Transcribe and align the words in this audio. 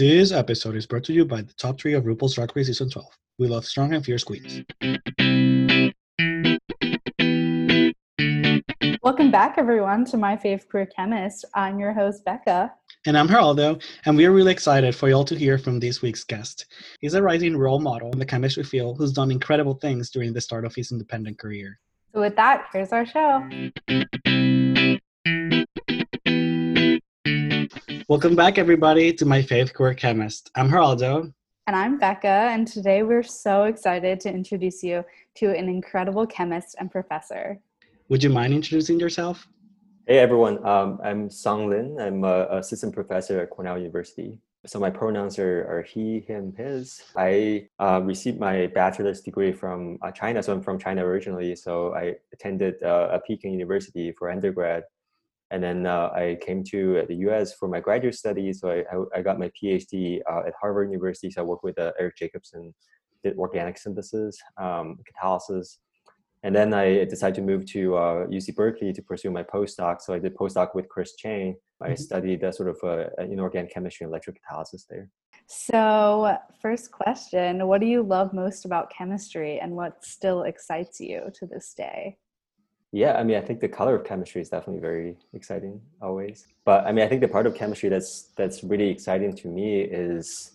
This 0.00 0.32
episode 0.32 0.76
is 0.76 0.86
brought 0.86 1.04
to 1.04 1.12
you 1.12 1.26
by 1.26 1.42
the 1.42 1.52
top 1.52 1.78
three 1.78 1.92
of 1.92 2.04
RuPaul's 2.04 2.34
Drag 2.34 2.56
Race 2.56 2.68
Season 2.68 2.88
12. 2.88 3.06
We 3.38 3.48
love 3.48 3.66
strong 3.66 3.92
and 3.92 4.02
fierce 4.02 4.24
queens. 4.24 4.62
Welcome 9.02 9.30
back, 9.30 9.56
everyone, 9.58 10.06
to 10.06 10.16
My 10.16 10.38
Fave 10.38 10.66
Queer 10.70 10.86
Chemist. 10.86 11.44
I'm 11.54 11.78
your 11.78 11.92
host, 11.92 12.24
Becca. 12.24 12.72
And 13.04 13.18
I'm 13.18 13.28
Geraldo, 13.28 13.82
and 14.06 14.16
we 14.16 14.24
are 14.24 14.32
really 14.32 14.52
excited 14.52 14.94
for 14.94 15.10
you 15.10 15.16
all 15.16 15.24
to 15.24 15.36
hear 15.36 15.58
from 15.58 15.78
this 15.78 16.00
week's 16.00 16.24
guest. 16.24 16.64
He's 17.02 17.12
a 17.12 17.22
rising 17.22 17.54
role 17.54 17.78
model 17.78 18.10
in 18.10 18.18
the 18.18 18.24
chemistry 18.24 18.64
field 18.64 18.96
who's 18.96 19.12
done 19.12 19.30
incredible 19.30 19.74
things 19.74 20.08
during 20.08 20.32
the 20.32 20.40
start 20.40 20.64
of 20.64 20.74
his 20.74 20.92
independent 20.92 21.38
career. 21.38 21.78
So, 22.14 22.22
with 22.22 22.36
that, 22.36 22.68
here's 22.72 22.92
our 22.92 23.04
show. 23.04 23.46
Welcome 28.10 28.34
back, 28.34 28.58
everybody, 28.58 29.12
to 29.12 29.24
My 29.24 29.40
Fave 29.40 29.72
Queer 29.72 29.94
Chemist. 29.94 30.50
I'm 30.56 30.68
Geraldo. 30.68 31.32
And 31.68 31.76
I'm 31.76 31.96
Becca, 31.96 32.26
and 32.26 32.66
today 32.66 33.04
we're 33.04 33.22
so 33.22 33.62
excited 33.62 34.18
to 34.22 34.28
introduce 34.28 34.82
you 34.82 35.04
to 35.36 35.56
an 35.56 35.68
incredible 35.68 36.26
chemist 36.26 36.74
and 36.80 36.90
professor. 36.90 37.60
Would 38.08 38.24
you 38.24 38.30
mind 38.30 38.52
introducing 38.52 38.98
yourself? 38.98 39.46
Hey 40.08 40.18
everyone, 40.18 40.58
um, 40.66 40.98
I'm 41.04 41.30
Song 41.30 41.70
Lin. 41.70 42.00
I'm 42.00 42.24
a 42.24 42.48
assistant 42.50 42.92
professor 42.92 43.42
at 43.42 43.50
Cornell 43.50 43.78
University. 43.78 44.36
So 44.66 44.80
my 44.80 44.90
pronouns 44.90 45.38
are, 45.38 45.60
are 45.70 45.82
he, 45.84 46.18
him, 46.18 46.52
his. 46.58 47.00
I 47.16 47.68
uh, 47.78 48.00
received 48.02 48.40
my 48.40 48.66
bachelor's 48.74 49.20
degree 49.20 49.52
from 49.52 49.98
uh, 50.02 50.10
China, 50.10 50.42
so 50.42 50.52
I'm 50.52 50.62
from 50.62 50.80
China 50.80 51.06
originally. 51.06 51.54
So 51.54 51.94
I 51.94 52.16
attended 52.32 52.82
uh, 52.82 53.10
a 53.12 53.20
Peking 53.20 53.52
University 53.52 54.10
for 54.18 54.32
undergrad, 54.32 54.82
and 55.50 55.62
then 55.62 55.86
uh, 55.86 56.10
I 56.14 56.38
came 56.40 56.62
to 56.64 57.04
the 57.08 57.14
U.S. 57.26 57.54
for 57.54 57.68
my 57.68 57.80
graduate 57.80 58.14
studies. 58.14 58.60
So 58.60 58.70
I, 58.70 59.18
I, 59.18 59.22
got 59.22 59.38
my 59.38 59.50
PhD 59.60 60.20
uh, 60.30 60.42
at 60.46 60.54
Harvard 60.60 60.90
University. 60.90 61.30
So 61.30 61.42
I 61.42 61.44
worked 61.44 61.64
with 61.64 61.78
uh, 61.78 61.92
Eric 61.98 62.16
Jacobsen, 62.16 62.72
did 63.24 63.36
organic 63.36 63.76
synthesis, 63.76 64.38
um, 64.60 64.98
catalysis, 65.08 65.78
and 66.42 66.56
then 66.56 66.72
I 66.72 67.04
decided 67.04 67.34
to 67.36 67.42
move 67.42 67.66
to 67.66 67.96
uh, 67.96 68.26
UC 68.26 68.54
Berkeley 68.54 68.92
to 68.92 69.02
pursue 69.02 69.30
my 69.30 69.42
postdoc. 69.42 70.00
So 70.00 70.14
I 70.14 70.18
did 70.18 70.34
postdoc 70.34 70.74
with 70.74 70.88
Chris 70.88 71.14
Chang. 71.16 71.56
I 71.82 71.88
mm-hmm. 71.88 71.96
studied 71.96 72.44
uh, 72.44 72.52
sort 72.52 72.70
of 72.70 72.78
uh, 72.82 73.10
inorganic 73.22 73.72
chemistry 73.72 74.06
and 74.06 74.14
electrocatalysis 74.14 74.86
there. 74.88 75.08
So, 75.46 76.36
first 76.62 76.92
question 76.92 77.66
What 77.66 77.80
do 77.80 77.86
you 77.86 78.02
love 78.02 78.32
most 78.32 78.64
about 78.64 78.92
chemistry 78.96 79.58
and 79.58 79.72
what 79.72 80.04
still 80.04 80.44
excites 80.44 81.00
you 81.00 81.30
to 81.34 81.46
this 81.46 81.74
day? 81.74 82.16
Yeah, 82.92 83.16
I 83.16 83.22
mean, 83.22 83.36
I 83.36 83.40
think 83.40 83.60
the 83.60 83.68
color 83.68 83.94
of 83.94 84.04
chemistry 84.04 84.42
is 84.42 84.48
definitely 84.48 84.80
very 84.80 85.16
exciting 85.32 85.80
always. 86.02 86.46
But 86.64 86.86
I 86.86 86.92
mean, 86.92 87.04
I 87.04 87.08
think 87.08 87.20
the 87.20 87.28
part 87.28 87.46
of 87.46 87.54
chemistry 87.54 87.88
that's 87.88 88.32
that's 88.36 88.64
really 88.64 88.88
exciting 88.88 89.34
to 89.36 89.48
me 89.48 89.82
is 89.82 90.52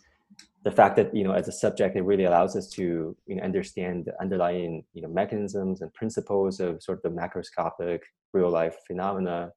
the 0.65 0.71
fact 0.71 0.95
that 0.97 1.15
you 1.15 1.23
know 1.23 1.31
as 1.31 1.47
a 1.47 1.51
subject 1.51 1.95
it 1.95 2.01
really 2.01 2.25
allows 2.25 2.55
us 2.55 2.67
to 2.71 3.15
you 3.27 3.35
know, 3.35 3.43
understand 3.43 4.05
the 4.05 4.19
underlying 4.19 4.83
you 4.93 5.01
know 5.01 5.07
mechanisms 5.07 5.81
and 5.81 5.93
principles 5.93 6.59
of 6.59 6.83
sort 6.83 6.97
of 6.97 7.03
the 7.03 7.21
macroscopic 7.21 7.99
real 8.33 8.49
life 8.49 8.75
phenomena 8.85 9.51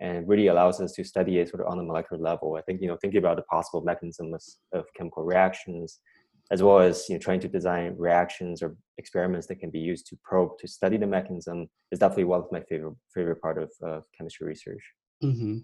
and 0.00 0.28
really 0.28 0.48
allows 0.48 0.80
us 0.80 0.92
to 0.92 1.02
study 1.02 1.38
it 1.38 1.48
sort 1.48 1.62
of 1.62 1.72
on 1.72 1.78
a 1.78 1.82
molecular 1.82 2.22
level 2.22 2.56
i 2.56 2.62
think 2.62 2.80
you 2.82 2.88
know 2.88 2.96
thinking 3.00 3.18
about 3.18 3.36
the 3.36 3.42
possible 3.44 3.80
mechanisms 3.80 4.58
of 4.72 4.84
chemical 4.94 5.24
reactions 5.24 6.00
as 6.50 6.62
well 6.62 6.78
as 6.78 7.08
you 7.08 7.14
know 7.14 7.18
trying 7.18 7.40
to 7.40 7.48
design 7.48 7.94
reactions 7.98 8.62
or 8.62 8.76
experiments 8.98 9.46
that 9.46 9.56
can 9.56 9.70
be 9.70 9.78
used 9.78 10.06
to 10.06 10.16
probe 10.22 10.56
to 10.58 10.68
study 10.68 10.96
the 10.96 11.06
mechanism 11.06 11.66
is 11.90 11.98
definitely 11.98 12.24
one 12.24 12.40
of 12.40 12.46
my 12.52 12.60
favorite 12.68 12.94
favorite 13.14 13.40
part 13.40 13.58
of 13.58 13.70
uh, 13.86 14.00
chemistry 14.16 14.46
research 14.46 14.82
mm-hmm. 15.22 15.58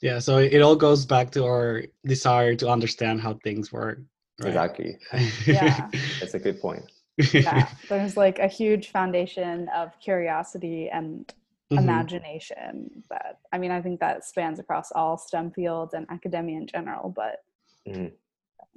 yeah 0.00 0.18
so 0.18 0.38
it 0.38 0.60
all 0.62 0.76
goes 0.76 1.04
back 1.06 1.30
to 1.30 1.44
our 1.44 1.82
desire 2.06 2.54
to 2.54 2.68
understand 2.68 3.20
how 3.20 3.38
things 3.44 3.72
work 3.72 3.98
Right. 4.40 4.48
Exactly. 4.48 4.98
Yeah. 5.46 5.88
That's 6.20 6.34
a 6.34 6.38
good 6.38 6.60
point. 6.60 6.84
yeah. 7.32 7.68
There's 7.88 8.16
like 8.16 8.38
a 8.38 8.48
huge 8.48 8.90
foundation 8.90 9.68
of 9.74 9.98
curiosity 10.00 10.88
and 10.90 11.26
mm-hmm. 11.26 11.78
imagination 11.78 13.02
that 13.10 13.38
I 13.52 13.58
mean 13.58 13.70
I 13.70 13.82
think 13.82 14.00
that 14.00 14.24
spans 14.24 14.58
across 14.58 14.90
all 14.92 15.18
STEM 15.18 15.52
fields 15.52 15.94
and 15.94 16.06
academia 16.10 16.58
in 16.58 16.66
general, 16.66 17.12
but 17.14 17.44
mm-hmm. 17.86 18.14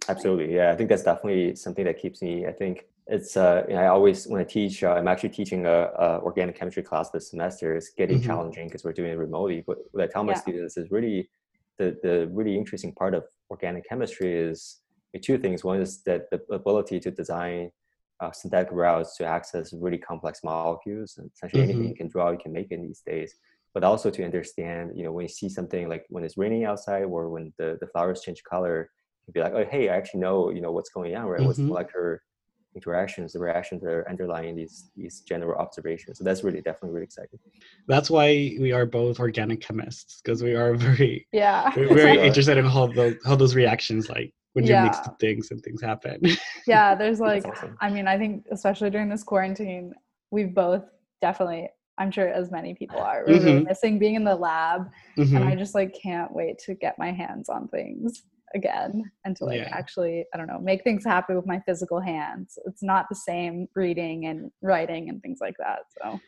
Absolutely. 0.08 0.56
Yeah, 0.56 0.72
I 0.72 0.76
think 0.76 0.90
that's 0.90 1.04
definitely 1.04 1.56
something 1.56 1.86
that 1.86 2.00
keeps 2.00 2.22
me 2.22 2.46
I 2.46 2.52
think 2.52 2.86
it's 3.08 3.38
uh, 3.38 3.64
you 3.68 3.76
know, 3.76 3.82
I 3.82 3.88
always 3.88 4.26
when 4.28 4.42
I 4.42 4.44
teach, 4.44 4.84
uh, 4.84 4.94
I'm 4.94 5.08
actually 5.08 5.30
teaching 5.30 5.66
a, 5.68 5.90
a, 5.98 6.20
organic 6.22 6.58
chemistry 6.58 6.82
class 6.82 7.12
this 7.12 7.30
semester. 7.30 7.76
It's 7.76 7.92
getting 7.92 8.18
mm-hmm. 8.18 8.26
challenging 8.26 8.68
because 8.68 8.84
we're 8.84 8.94
doing 8.94 9.12
it 9.12 9.18
remotely. 9.18 9.64
But 9.66 9.78
what 9.92 10.04
I 10.04 10.08
tell 10.08 10.24
my 10.24 10.34
yeah. 10.34 10.40
students 10.40 10.78
is 10.78 10.90
really 10.90 11.30
the 11.78 11.98
the 12.02 12.28
really 12.32 12.58
interesting 12.58 12.94
part 12.94 13.14
of 13.14 13.24
organic 13.52 13.88
chemistry 13.88 14.36
is 14.36 14.80
two 15.22 15.38
things. 15.38 15.64
One 15.64 15.80
is 15.80 16.02
that 16.04 16.30
the 16.32 16.42
ability 16.52 17.00
to 17.02 17.12
design 17.12 17.72
uh, 18.22 18.32
synthetic 18.32 18.72
routes 18.72 19.18
to 19.18 19.26
access 19.26 19.72
really 19.74 19.98
complex 19.98 20.42
molecules 20.44 21.18
and 21.18 21.30
essentially 21.34 21.62
mm-hmm. 21.62 21.72
anything 21.72 21.90
you 21.90 21.96
can 21.96 22.08
draw, 22.08 22.32
you 22.32 22.40
can 22.40 22.54
make 22.54 22.72
in 22.72 22.82
these 22.82 23.02
days. 23.06 23.36
But 23.74 23.84
also 23.84 24.10
to 24.10 24.24
understand, 24.24 24.94
you 24.96 25.04
know, 25.04 25.12
when 25.12 25.24
you 25.24 25.30
see 25.30 25.50
something 25.50 25.90
like 25.90 26.06
when 26.10 26.24
it's 26.24 26.38
raining 26.38 26.66
outside 26.66 27.04
or 27.04 27.30
when 27.30 27.54
the, 27.58 27.78
the 27.82 27.88
flowers 27.88 28.22
change 28.22 28.42
color, 28.44 28.90
you 29.28 29.34
be 29.34 29.42
like, 29.42 29.54
oh, 29.54 29.66
hey, 29.66 29.90
I 29.90 29.96
actually 29.96 30.22
know, 30.22 30.50
you 30.50 30.62
know, 30.62 30.72
what's 30.72 30.90
going 30.90 31.16
on, 31.16 31.26
right? 31.26 31.40
Mm-hmm. 31.40 31.48
What's 31.48 31.58
the 31.58 31.66
molecular 31.66 32.22
interactions, 32.76 33.34
the 33.34 33.40
reactions 33.40 33.82
that 33.82 33.90
are 33.90 34.08
underlying 34.10 34.56
these 34.56 34.92
these 34.96 35.22
general 35.22 35.58
observations. 35.58 36.18
So 36.18 36.24
that's 36.24 36.44
really 36.44 36.62
definitely 36.62 36.92
really 36.92 37.06
exciting. 37.06 37.40
That's 37.88 38.10
why 38.10 38.56
we 38.60 38.72
are 38.72 38.86
both 38.86 39.20
organic 39.20 39.62
chemists 39.62 40.22
because 40.24 40.44
we 40.44 40.54
are 40.54 40.76
very 40.88 41.28
yeah 41.32 41.74
very 41.74 42.20
interested 42.20 42.58
in 42.58 42.66
how 42.66 42.88
those 42.88 43.16
how 43.26 43.36
those 43.36 43.56
reactions 43.56 44.10
like 44.10 44.34
when 44.54 44.66
yeah. 44.66 44.84
you 44.84 44.90
mix 44.90 45.00
the 45.00 45.16
things 45.20 45.52
and 45.52 45.62
things 45.64 45.82
happen. 45.82 46.22
yeah, 46.68 46.96
there's 46.96 47.20
like 47.20 47.46
awesome. 47.46 47.78
I 47.82 47.90
mean, 47.90 48.08
I 48.08 48.18
think 48.18 48.46
especially 48.52 48.90
during 48.90 49.10
this 49.10 49.24
quarantine, 49.24 49.94
we've 50.32 50.54
both 50.54 50.84
definitely 51.22 51.70
I'm 51.98 52.12
sure 52.12 52.28
as 52.28 52.52
many 52.52 52.74
people 52.74 53.00
are 53.00 53.24
we're 53.26 53.40
mm-hmm. 53.40 53.68
missing 53.68 53.98
being 54.00 54.16
in 54.16 54.26
the 54.26 54.36
lab. 54.36 54.90
Mm-hmm. 55.18 55.36
And 55.38 55.46
I 55.46 55.56
just 55.56 55.76
like 55.76 55.98
can't 56.02 56.34
wait 56.34 56.60
to 56.66 56.74
get 56.74 57.00
my 57.00 57.12
hands 57.12 57.48
on 57.48 57.70
things 57.70 58.24
again 58.54 59.12
and 59.24 59.36
to 59.38 59.46
like 59.46 59.60
yeah. 59.60 59.70
actually, 59.72 60.26
I 60.34 60.38
don't 60.38 60.48
know, 60.48 60.60
make 60.60 60.84
things 60.84 61.04
happen 61.04 61.36
with 61.36 61.46
my 61.46 61.60
physical 61.66 62.00
hands. 62.00 62.58
It's 62.66 62.84
not 62.84 63.08
the 63.10 63.16
same 63.16 63.68
reading 63.76 64.26
and 64.26 64.52
writing 64.62 65.10
and 65.10 65.22
things 65.22 65.40
like 65.42 65.56
that. 65.60 65.80
So 66.02 66.20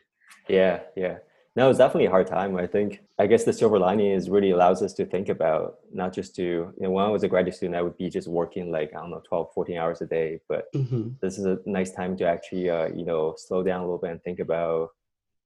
yeah, 0.48 0.82
yeah. 0.96 1.18
No, 1.58 1.72
it's 1.72 1.80
definitely 1.80 2.06
a 2.06 2.12
hard 2.12 2.28
time. 2.28 2.56
I 2.56 2.68
think, 2.68 3.02
I 3.18 3.26
guess 3.26 3.44
the 3.44 3.52
silver 3.52 3.80
lining 3.80 4.12
is 4.12 4.30
really 4.30 4.52
allows 4.52 4.84
us 4.84 4.94
to 4.94 5.06
think 5.06 5.28
about 5.28 5.80
not 5.92 6.14
just 6.14 6.36
to, 6.36 6.44
you 6.44 6.74
know, 6.80 6.92
when 6.92 7.04
I 7.04 7.10
was 7.10 7.24
a 7.24 7.28
graduate 7.28 7.56
student, 7.56 7.76
I 7.76 7.82
would 7.82 7.98
be 7.98 8.12
just 8.12 8.28
working 8.28 8.70
like, 8.70 8.92
I 8.94 9.00
don't 9.00 9.10
know, 9.10 9.24
12, 9.28 9.54
14 9.56 9.76
hours 9.76 10.02
a 10.02 10.06
day. 10.06 10.40
But 10.48 10.72
mm-hmm. 10.76 11.10
this 11.20 11.40
is 11.40 11.46
a 11.46 11.58
nice 11.66 11.92
time 11.92 12.16
to 12.18 12.26
actually, 12.28 12.70
uh, 12.70 12.90
you 12.90 13.06
know, 13.06 13.34
slow 13.38 13.64
down 13.64 13.80
a 13.80 13.86
little 13.86 13.98
bit 13.98 14.12
and 14.12 14.22
think 14.22 14.40
about 14.40 14.90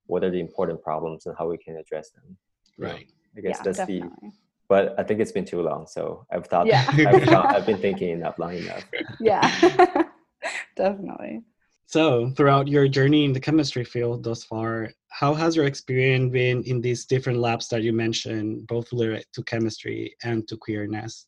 what 0.08 0.26
are 0.26 0.30
the 0.30 0.42
important 0.42 0.84
problems 0.84 1.28
and 1.28 1.36
how 1.38 1.50
we 1.50 1.58
can 1.58 1.78
address 1.78 2.10
them. 2.10 2.36
Right. 2.78 3.08
I 3.38 3.40
guess 3.40 3.60
yeah, 3.60 3.64
that's 3.64 3.78
definitely. 3.78 4.10
the, 4.22 4.32
but 4.72 4.98
I 4.98 5.04
think 5.04 5.20
it's 5.20 5.34
been 5.34 5.44
too 5.44 5.62
long. 5.62 5.86
So 5.86 6.26
I've 6.32 6.48
thought, 6.48 6.66
yeah. 6.66 6.86
I've, 7.10 7.24
thought 7.24 7.54
I've 7.54 7.66
been 7.66 7.82
thinking 7.86 8.12
enough 8.12 8.40
long 8.40 8.56
enough. 8.56 8.86
Yeah, 9.20 9.44
definitely. 10.78 11.44
So, 11.88 12.32
throughout 12.38 12.70
your 12.70 12.88
journey 12.88 13.26
in 13.26 13.34
the 13.34 13.40
chemistry 13.42 13.84
field 13.84 14.24
thus 14.24 14.46
far, 14.46 14.92
how 15.10 15.34
has 15.34 15.58
your 15.58 15.66
experience 15.66 16.32
been 16.32 16.64
in 16.64 16.80
these 16.80 17.04
different 17.04 17.40
labs 17.40 17.68
that 17.68 17.84
you 17.84 17.92
mentioned, 17.92 18.66
both 18.68 18.94
related 18.94 19.26
to 19.34 19.44
chemistry 19.44 20.16
and 20.24 20.48
to 20.48 20.56
queerness? 20.56 21.28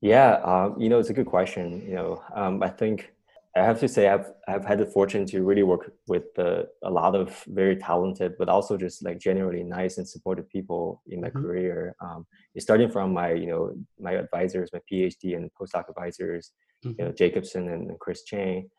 Yeah, 0.00 0.40
um, 0.42 0.80
you 0.80 0.88
know, 0.88 0.98
it's 0.98 1.10
a 1.10 1.18
good 1.20 1.26
question. 1.26 1.84
You 1.86 1.94
know, 1.96 2.22
um, 2.34 2.62
I 2.62 2.70
think 2.70 3.12
I 3.54 3.62
have 3.62 3.80
to 3.80 3.88
say 3.88 4.08
I've 4.08 4.30
I've 4.48 4.64
had 4.64 4.78
the 4.78 4.86
fortune 4.86 5.26
to 5.26 5.42
really 5.42 5.62
work 5.62 5.92
with 6.08 6.24
uh, 6.38 6.62
a 6.82 6.90
lot 6.90 7.14
of 7.14 7.44
very 7.48 7.76
talented, 7.76 8.32
but 8.38 8.48
also 8.48 8.78
just 8.78 9.04
like 9.04 9.18
generally 9.18 9.62
nice 9.62 9.98
and 9.98 10.08
supportive 10.08 10.48
people 10.48 11.02
in 11.08 11.20
my 11.20 11.28
mm-hmm. 11.28 11.42
career. 11.42 11.94
Um, 12.00 12.26
starting 12.58 12.90
from 12.90 13.12
my 13.12 13.32
you 13.32 13.46
know 13.46 13.74
my 14.00 14.12
advisors, 14.12 14.70
my 14.72 14.80
PhD 14.90 15.36
and 15.36 15.50
postdoc 15.60 15.90
advisors, 15.90 16.52
mm-hmm. 16.84 16.98
you 16.98 17.04
know 17.04 17.12
Jacobsen 17.12 17.68
and, 17.68 17.90
and 17.90 17.98
Chris 18.00 18.22
Chang 18.24 18.70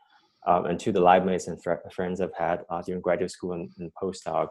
um, 0.45 0.65
and 0.65 0.79
to 0.79 0.91
the 0.91 0.99
live 0.99 1.25
mates 1.25 1.47
and 1.47 1.61
fr- 1.61 1.87
friends 1.93 2.21
I've 2.21 2.35
had 2.37 2.63
uh, 2.69 2.81
during 2.81 3.01
graduate 3.01 3.31
school 3.31 3.53
and, 3.53 3.71
and, 3.79 3.91
postdoc. 4.01 4.47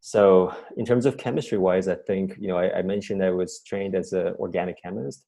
So 0.00 0.54
in 0.76 0.84
terms 0.84 1.06
of 1.06 1.16
chemistry 1.16 1.58
wise, 1.58 1.86
I 1.86 1.94
think, 1.94 2.36
you 2.40 2.48
know, 2.48 2.56
I, 2.56 2.78
I 2.78 2.82
mentioned 2.82 3.22
I 3.22 3.30
was 3.30 3.62
trained 3.64 3.94
as 3.94 4.12
an 4.12 4.34
organic 4.38 4.82
chemist. 4.82 5.24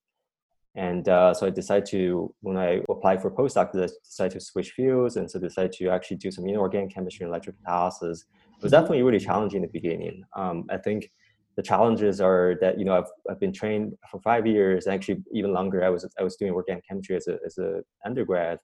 And 0.76 1.08
uh, 1.08 1.32
so 1.34 1.46
I 1.46 1.50
decided 1.50 1.86
to, 1.90 2.34
when 2.40 2.56
I 2.56 2.80
applied 2.90 3.22
for 3.22 3.30
postdoc, 3.30 3.76
I 3.76 3.88
decided 4.04 4.32
to 4.32 4.40
switch 4.40 4.72
fields 4.72 5.16
and 5.16 5.30
so 5.30 5.38
decided 5.38 5.72
to 5.72 5.88
actually 5.90 6.16
do 6.16 6.30
some 6.32 6.46
inorganic 6.46 6.92
chemistry 6.92 7.24
and 7.24 7.32
electrocatalysis. 7.32 8.22
It 8.56 8.62
was 8.62 8.72
definitely 8.72 9.02
really 9.02 9.20
challenging 9.20 9.62
in 9.62 9.62
the 9.62 9.72
beginning. 9.72 10.24
Um, 10.34 10.64
I 10.70 10.78
think 10.78 11.10
the 11.56 11.62
challenges 11.62 12.20
are 12.20 12.56
that 12.60 12.80
you 12.80 12.84
know 12.84 12.96
I've, 12.98 13.10
I've 13.30 13.38
been 13.38 13.52
trained 13.52 13.94
for 14.10 14.20
five 14.22 14.44
years 14.44 14.88
actually 14.88 15.22
even 15.32 15.52
longer 15.52 15.84
i 15.84 15.88
was 15.88 16.04
i 16.18 16.24
was 16.24 16.34
doing 16.34 16.50
organic 16.50 16.84
chemistry 16.84 17.14
as 17.14 17.28
a 17.28 17.38
as 17.46 17.58
a 17.58 17.80
undergrad 18.04 18.58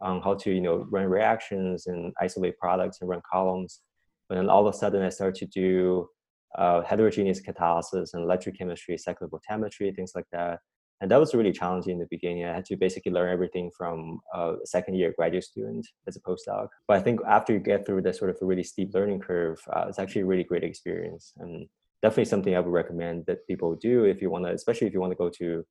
on 0.00 0.20
how 0.22 0.34
to 0.34 0.50
you 0.50 0.60
know 0.60 0.86
run 0.90 1.06
reactions 1.06 1.86
and 1.86 2.12
isolate 2.20 2.58
products 2.58 3.00
and 3.00 3.08
run 3.10 3.22
columns. 3.30 3.80
But 4.28 4.36
then 4.36 4.48
all 4.48 4.66
of 4.66 4.74
a 4.74 4.76
sudden 4.76 5.02
I 5.02 5.08
started 5.08 5.36
to 5.36 5.46
do 5.46 6.08
uh, 6.56 6.82
heterogeneous 6.82 7.40
catalysis 7.40 8.14
and 8.14 8.24
electrochemistry, 8.24 8.98
cyclic 8.98 9.30
voltammetry, 9.30 9.94
things 9.94 10.12
like 10.14 10.26
that. 10.32 10.60
And 11.00 11.10
that 11.10 11.20
was 11.20 11.34
really 11.34 11.52
challenging 11.52 11.92
in 11.92 11.98
the 11.98 12.06
beginning. 12.10 12.44
I 12.44 12.54
had 12.54 12.64
to 12.66 12.76
basically 12.76 13.12
learn 13.12 13.32
everything 13.32 13.70
from 13.76 14.20
a 14.34 14.54
second 14.64 14.96
year 14.96 15.14
graduate 15.16 15.44
student 15.44 15.86
as 16.08 16.16
a 16.16 16.20
postdoc. 16.20 16.68
But 16.88 16.96
I 16.96 17.00
think 17.00 17.20
after 17.26 17.52
you 17.52 17.60
get 17.60 17.86
through 17.86 18.02
that 18.02 18.16
sort 18.16 18.30
of 18.30 18.38
a 18.42 18.44
really 18.44 18.64
steep 18.64 18.92
learning 18.94 19.20
curve, 19.20 19.60
uh, 19.72 19.86
it's 19.88 19.98
actually 19.98 20.22
a 20.22 20.26
really 20.26 20.44
great 20.44 20.64
experience 20.64 21.32
and 21.38 21.68
definitely 22.02 22.24
something 22.24 22.54
I 22.54 22.60
would 22.60 22.72
recommend 22.72 23.26
that 23.26 23.46
people 23.46 23.76
do 23.76 24.04
if 24.04 24.20
you 24.20 24.30
want 24.30 24.46
to, 24.46 24.52
especially 24.52 24.88
if 24.88 24.92
you 24.92 25.00
want 25.00 25.12
to 25.12 25.16
go 25.16 25.30
to 25.38 25.64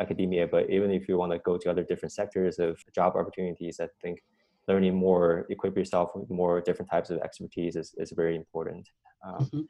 academia, 0.00 0.46
but 0.46 0.70
even 0.70 0.92
if 0.92 1.08
you 1.08 1.18
want 1.18 1.32
to 1.32 1.40
go 1.40 1.58
to 1.58 1.70
other 1.70 1.82
different 1.82 2.12
sectors 2.12 2.60
of 2.60 2.78
job 2.94 3.16
opportunities, 3.16 3.80
I 3.80 3.88
think 4.00 4.20
learning 4.68 4.94
more, 4.94 5.46
equip 5.50 5.76
yourself 5.76 6.10
with 6.14 6.30
more 6.30 6.60
different 6.60 6.90
types 6.90 7.10
of 7.10 7.18
expertise 7.18 7.74
is, 7.74 7.94
is 7.98 8.12
very 8.14 8.36
important. 8.36 8.88
Um, 9.26 9.44
mm-hmm 9.44 9.60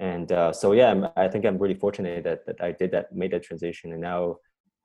and 0.00 0.32
uh, 0.32 0.52
so 0.52 0.72
yeah 0.72 1.08
i 1.16 1.28
think 1.28 1.44
i'm 1.44 1.58
really 1.58 1.74
fortunate 1.74 2.24
that, 2.24 2.44
that 2.46 2.60
i 2.60 2.72
did 2.72 2.90
that 2.90 3.14
made 3.14 3.30
that 3.30 3.44
transition. 3.44 3.92
And 3.92 4.00
now 4.00 4.36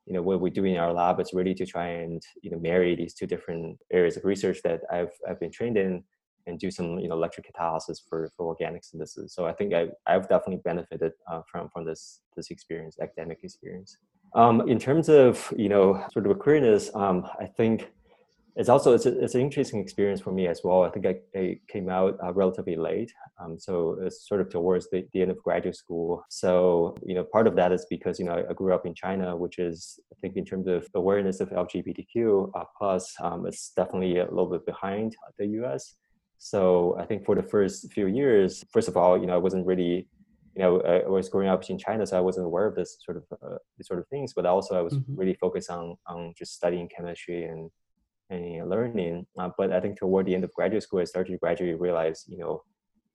you 0.04 0.12
know 0.12 0.22
what 0.22 0.40
we 0.40 0.50
do 0.50 0.64
in 0.64 0.76
our 0.76 0.92
lab 0.92 1.18
is 1.20 1.32
really 1.32 1.54
to 1.54 1.66
try 1.66 1.88
and 1.88 2.22
you 2.42 2.50
know 2.50 2.60
marry 2.60 2.94
these 2.94 3.14
two 3.14 3.26
different 3.26 3.78
areas 3.92 4.16
of 4.16 4.24
research 4.24 4.58
that 4.62 4.82
i've 4.92 5.14
i've 5.28 5.40
been 5.40 5.50
trained 5.50 5.76
in 5.76 6.04
and 6.46 6.60
do 6.60 6.70
some 6.70 6.98
you 7.00 7.08
know 7.08 7.16
electrocatalysis 7.16 7.98
for 8.08 8.30
for 8.36 8.46
organic 8.46 8.84
synthesis. 8.84 9.34
So 9.34 9.46
i 9.46 9.52
think 9.52 9.74
I, 9.74 9.88
i've 10.06 10.28
definitely 10.28 10.62
benefited 10.64 11.12
uh, 11.30 11.40
from 11.50 11.68
from 11.70 11.84
this 11.84 12.20
this 12.36 12.50
experience 12.50 12.96
academic 13.00 13.40
experience. 13.42 13.98
Um, 14.34 14.68
in 14.68 14.78
terms 14.78 15.08
of 15.08 15.52
you 15.56 15.68
know 15.68 16.04
sort 16.12 16.26
of 16.26 16.38
queerness 16.38 16.90
um, 16.94 17.26
i 17.40 17.46
think 17.46 17.90
it's 18.56 18.70
also 18.70 18.94
it's, 18.94 19.04
a, 19.04 19.22
it's 19.22 19.34
an 19.34 19.42
interesting 19.42 19.80
experience 19.80 20.22
for 20.22 20.32
me 20.32 20.46
as 20.46 20.62
well. 20.64 20.82
I 20.82 20.88
think 20.88 21.04
I, 21.04 21.16
I 21.38 21.60
came 21.68 21.90
out 21.90 22.16
uh, 22.24 22.32
relatively 22.32 22.74
late, 22.74 23.12
um, 23.38 23.58
so 23.58 23.98
it's 24.00 24.26
sort 24.26 24.40
of 24.40 24.48
towards 24.48 24.88
the, 24.88 25.06
the 25.12 25.20
end 25.20 25.30
of 25.30 25.42
graduate 25.42 25.76
school. 25.76 26.24
So 26.30 26.96
you 27.04 27.14
know, 27.14 27.24
part 27.24 27.46
of 27.46 27.54
that 27.56 27.70
is 27.70 27.86
because 27.90 28.18
you 28.18 28.24
know 28.24 28.44
I 28.48 28.52
grew 28.54 28.74
up 28.74 28.86
in 28.86 28.94
China, 28.94 29.36
which 29.36 29.58
is 29.58 30.00
I 30.10 30.16
think 30.22 30.36
in 30.36 30.46
terms 30.46 30.68
of 30.68 30.88
awareness 30.94 31.40
of 31.40 31.50
LGBTQ 31.50 32.50
uh, 32.54 32.64
plus, 32.78 33.14
um, 33.20 33.46
it's 33.46 33.72
definitely 33.76 34.18
a 34.18 34.24
little 34.24 34.50
bit 34.50 34.64
behind 34.64 35.14
the 35.38 35.46
U.S. 35.60 35.94
So 36.38 36.96
I 36.98 37.04
think 37.04 37.26
for 37.26 37.34
the 37.34 37.42
first 37.42 37.92
few 37.92 38.06
years, 38.06 38.64
first 38.72 38.88
of 38.88 38.96
all, 38.96 39.18
you 39.18 39.26
know, 39.26 39.34
I 39.34 39.38
wasn't 39.38 39.66
really 39.66 40.08
you 40.54 40.62
know, 40.62 40.80
I 40.80 41.06
was 41.06 41.28
growing 41.28 41.48
up 41.48 41.68
in 41.68 41.76
China, 41.76 42.06
so 42.06 42.16
I 42.16 42.20
wasn't 42.22 42.46
aware 42.46 42.64
of 42.64 42.74
this 42.74 42.96
sort 43.04 43.18
of 43.18 43.24
uh, 43.42 43.58
these 43.76 43.86
sort 43.86 44.00
of 44.00 44.08
things. 44.08 44.32
But 44.32 44.46
also, 44.46 44.78
I 44.78 44.80
was 44.80 44.94
mm-hmm. 44.94 45.14
really 45.14 45.34
focused 45.34 45.68
on 45.68 45.98
on 46.06 46.32
just 46.34 46.54
studying 46.54 46.88
chemistry 46.88 47.44
and 47.44 47.70
and 48.30 48.68
learning. 48.68 49.26
Uh, 49.38 49.50
but 49.56 49.72
I 49.72 49.80
think 49.80 49.98
toward 49.98 50.26
the 50.26 50.34
end 50.34 50.44
of 50.44 50.52
graduate 50.52 50.82
school, 50.82 51.00
I 51.00 51.04
started 51.04 51.32
to 51.32 51.38
gradually 51.38 51.74
realize, 51.74 52.24
you 52.28 52.38
know, 52.38 52.62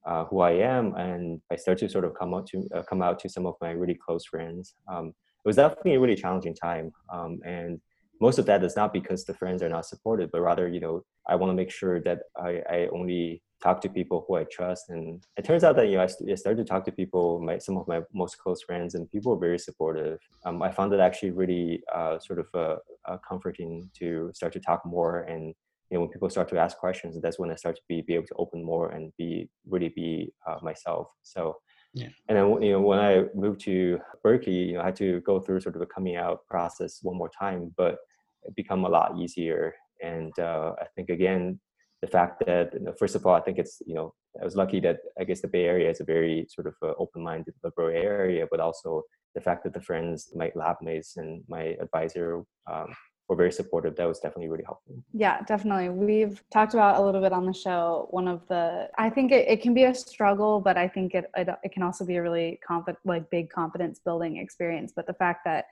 uh, 0.05 0.25
who 0.25 0.39
I 0.39 0.51
am, 0.51 0.95
and 0.95 1.41
I 1.51 1.55
started 1.55 1.87
to 1.87 1.91
sort 1.91 2.05
of 2.05 2.15
come 2.15 2.33
out 2.33 2.47
to 2.47 2.67
uh, 2.75 2.81
come 2.83 3.01
out 3.01 3.19
to 3.19 3.29
some 3.29 3.45
of 3.45 3.55
my 3.61 3.71
really 3.71 3.97
close 4.03 4.25
friends. 4.25 4.73
Um, 4.87 5.07
it 5.09 5.47
was 5.47 5.57
definitely 5.57 5.95
a 5.95 5.99
really 5.99 6.15
challenging 6.15 6.55
time, 6.55 6.91
um, 7.13 7.39
and 7.45 7.79
most 8.19 8.37
of 8.37 8.45
that 8.45 8.63
is 8.63 8.75
not 8.75 8.93
because 8.93 9.25
the 9.25 9.33
friends 9.33 9.61
are 9.63 9.69
not 9.69 9.85
supportive, 9.85 10.31
but 10.31 10.41
rather, 10.41 10.67
you 10.67 10.79
know, 10.79 11.03
I 11.27 11.35
want 11.35 11.49
to 11.49 11.55
make 11.55 11.71
sure 11.71 11.99
that 12.01 12.19
I, 12.37 12.61
I 12.69 12.87
only 12.93 13.41
talk 13.61 13.81
to 13.81 13.89
people 13.89 14.25
who 14.27 14.35
I 14.35 14.43
trust. 14.43 14.89
And 14.89 15.23
it 15.37 15.43
turns 15.43 15.63
out 15.63 15.75
that 15.75 15.87
you 15.87 15.97
know 15.97 16.03
I, 16.03 16.35
started 16.35 16.57
to 16.57 16.69
talk 16.69 16.85
to 16.85 16.91
people, 16.91 17.41
my 17.41 17.57
some 17.57 17.77
of 17.77 17.87
my 17.87 18.01
most 18.13 18.37
close 18.37 18.61
friends, 18.61 18.95
and 18.95 19.11
people 19.11 19.33
were 19.33 19.39
very 19.39 19.59
supportive. 19.59 20.19
Um, 20.45 20.61
I 20.61 20.71
found 20.71 20.93
it 20.93 20.99
actually 20.99 21.31
really 21.31 21.83
uh, 21.93 22.19
sort 22.19 22.39
of 22.39 22.47
uh, 22.53 22.75
uh, 23.07 23.17
comforting 23.27 23.89
to 23.99 24.31
start 24.33 24.53
to 24.53 24.59
talk 24.59 24.85
more. 24.85 25.21
And 25.21 25.53
you 25.89 25.97
know, 25.97 26.01
when 26.01 26.09
people 26.09 26.29
start 26.29 26.49
to 26.49 26.57
ask 26.57 26.77
questions, 26.77 27.19
that's 27.21 27.39
when 27.39 27.51
I 27.51 27.55
start 27.55 27.75
to 27.75 27.81
be 27.87 28.01
be 28.01 28.15
able 28.15 28.27
to 28.27 28.35
open 28.35 28.63
more 28.63 28.89
and 28.91 29.11
be 29.17 29.49
really 29.67 29.89
be 29.89 30.33
uh, 30.47 30.57
myself. 30.61 31.07
So. 31.23 31.57
Yeah. 31.93 32.07
And 32.29 32.37
then 32.37 32.61
you 32.61 32.71
know 32.71 32.79
when 32.79 32.99
I 32.99 33.25
moved 33.35 33.59
to 33.65 33.99
Berkeley, 34.23 34.53
you 34.53 34.73
know 34.75 34.81
I 34.81 34.85
had 34.85 34.95
to 34.95 35.19
go 35.21 35.41
through 35.41 35.59
sort 35.59 35.75
of 35.75 35.81
a 35.81 35.85
coming 35.85 36.15
out 36.15 36.47
process 36.47 36.99
one 37.01 37.17
more 37.17 37.29
time, 37.37 37.73
but 37.75 37.97
it 38.43 38.55
become 38.55 38.85
a 38.85 38.89
lot 38.89 39.17
easier. 39.19 39.75
And 40.01 40.31
uh, 40.39 40.71
I 40.79 40.85
think 40.95 41.09
again 41.09 41.59
the 42.01 42.07
fact 42.07 42.43
that 42.45 42.73
you 42.73 42.79
know, 42.79 42.93
first 42.97 43.15
of 43.15 43.25
all, 43.25 43.35
I 43.35 43.41
think 43.41 43.57
it's 43.57 43.81
you 43.85 43.95
know 43.95 44.13
I 44.39 44.43
was 44.43 44.55
lucky 44.55 44.79
that 44.81 44.99
I 45.19 45.23
guess 45.23 45.41
the 45.41 45.47
Bay 45.47 45.65
Area 45.65 45.89
is 45.89 46.01
a 46.01 46.05
very 46.05 46.47
sort 46.49 46.67
of 46.67 46.75
uh, 46.81 46.93
open-minded 46.97 47.53
liberal 47.63 47.89
area, 47.89 48.47
but 48.49 48.59
also 48.59 49.03
the 49.35 49.41
fact 49.41 49.63
that 49.63 49.73
the 49.73 49.81
friends, 49.81 50.31
my 50.35 50.51
lab 50.55 50.77
mates, 50.81 51.17
and 51.17 51.43
my 51.47 51.77
advisor 51.81 52.43
um, 52.71 52.93
were 53.27 53.35
very 53.35 53.51
supportive. 53.51 53.95
That 53.95 54.07
was 54.07 54.19
definitely 54.19 54.49
really 54.49 54.65
helpful. 54.65 55.03
Yeah, 55.13 55.41
definitely. 55.43 55.89
We've 55.89 56.43
talked 56.51 56.73
about 56.73 56.99
a 56.99 57.01
little 57.01 57.21
bit 57.21 57.31
on 57.31 57.45
the 57.45 57.53
show. 57.53 58.07
One 58.11 58.27
of 58.27 58.45
the, 58.47 58.89
I 58.97 59.09
think 59.09 59.31
it, 59.31 59.47
it 59.47 59.61
can 59.61 59.73
be 59.73 59.85
a 59.85 59.95
struggle, 59.95 60.59
but 60.59 60.77
I 60.77 60.87
think 60.87 61.15
it, 61.15 61.25
it, 61.37 61.47
it 61.63 61.71
can 61.71 61.83
also 61.83 62.05
be 62.05 62.17
a 62.17 62.21
really 62.21 62.59
confident, 62.65 62.99
like 63.05 63.29
big 63.29 63.49
confidence 63.49 63.99
building 63.99 64.37
experience. 64.37 64.91
But 64.95 65.07
the 65.07 65.13
fact 65.13 65.45
that 65.45 65.65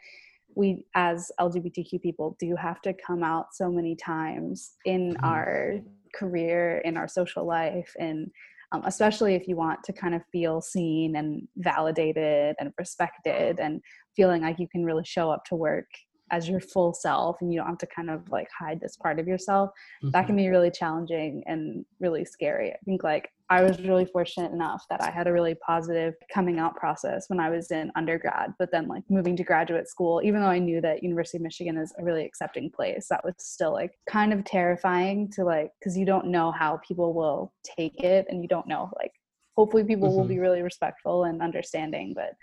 we 0.55 0.83
as 0.95 1.31
lgbtq 1.39 2.01
people 2.01 2.35
do 2.39 2.55
have 2.55 2.81
to 2.81 2.93
come 2.93 3.23
out 3.23 3.53
so 3.53 3.69
many 3.69 3.95
times 3.95 4.73
in 4.85 5.13
mm-hmm. 5.13 5.25
our 5.25 5.79
career 6.15 6.79
in 6.85 6.97
our 6.97 7.07
social 7.07 7.45
life 7.45 7.95
and 7.99 8.31
um, 8.71 8.83
especially 8.85 9.35
if 9.35 9.47
you 9.47 9.55
want 9.55 9.83
to 9.83 9.93
kind 9.93 10.13
of 10.13 10.21
feel 10.31 10.61
seen 10.61 11.15
and 11.15 11.47
validated 11.57 12.55
and 12.59 12.71
respected 12.77 13.59
and 13.59 13.81
feeling 14.15 14.41
like 14.43 14.59
you 14.59 14.67
can 14.67 14.85
really 14.85 15.05
show 15.05 15.31
up 15.31 15.43
to 15.45 15.55
work 15.55 15.87
as 16.31 16.47
your 16.47 16.59
full 16.59 16.93
self 16.93 17.37
and 17.41 17.51
you 17.51 17.59
don't 17.59 17.67
have 17.67 17.77
to 17.77 17.87
kind 17.87 18.09
of 18.09 18.29
like 18.29 18.47
hide 18.57 18.79
this 18.79 18.95
part 18.95 19.19
of 19.19 19.27
yourself 19.27 19.69
mm-hmm. 20.03 20.11
that 20.11 20.25
can 20.25 20.35
mm-hmm. 20.35 20.45
be 20.45 20.49
really 20.49 20.71
challenging 20.71 21.43
and 21.47 21.85
really 21.99 22.25
scary 22.25 22.71
i 22.71 22.77
think 22.85 23.03
like 23.03 23.29
i 23.49 23.61
was 23.61 23.79
really 23.81 24.05
fortunate 24.05 24.51
enough 24.51 24.85
that 24.89 25.01
i 25.01 25.09
had 25.09 25.27
a 25.27 25.33
really 25.33 25.55
positive 25.55 26.13
coming 26.33 26.59
out 26.59 26.75
process 26.75 27.29
when 27.29 27.39
i 27.39 27.49
was 27.49 27.71
in 27.71 27.91
undergrad 27.95 28.53
but 28.59 28.71
then 28.71 28.87
like 28.87 29.03
moving 29.09 29.35
to 29.35 29.43
graduate 29.43 29.87
school 29.87 30.21
even 30.23 30.41
though 30.41 30.47
i 30.47 30.59
knew 30.59 30.81
that 30.81 31.03
university 31.03 31.37
of 31.37 31.43
michigan 31.43 31.77
is 31.77 31.93
a 31.97 32.03
really 32.03 32.25
accepting 32.25 32.69
place 32.69 33.07
that 33.09 33.23
was 33.23 33.33
still 33.37 33.71
like 33.71 33.91
kind 34.09 34.33
of 34.33 34.43
terrifying 34.45 35.29
to 35.29 35.43
like 35.43 35.71
because 35.79 35.97
you 35.97 36.05
don't 36.05 36.27
know 36.27 36.51
how 36.51 36.79
people 36.87 37.13
will 37.13 37.53
take 37.63 37.99
it 38.01 38.25
and 38.29 38.41
you 38.41 38.47
don't 38.47 38.67
know 38.67 38.89
like 38.97 39.11
hopefully 39.55 39.83
people 39.83 40.09
mm-hmm. 40.09 40.17
will 40.17 40.25
be 40.25 40.39
really 40.39 40.61
respectful 40.61 41.25
and 41.25 41.41
understanding 41.41 42.13
but 42.15 42.33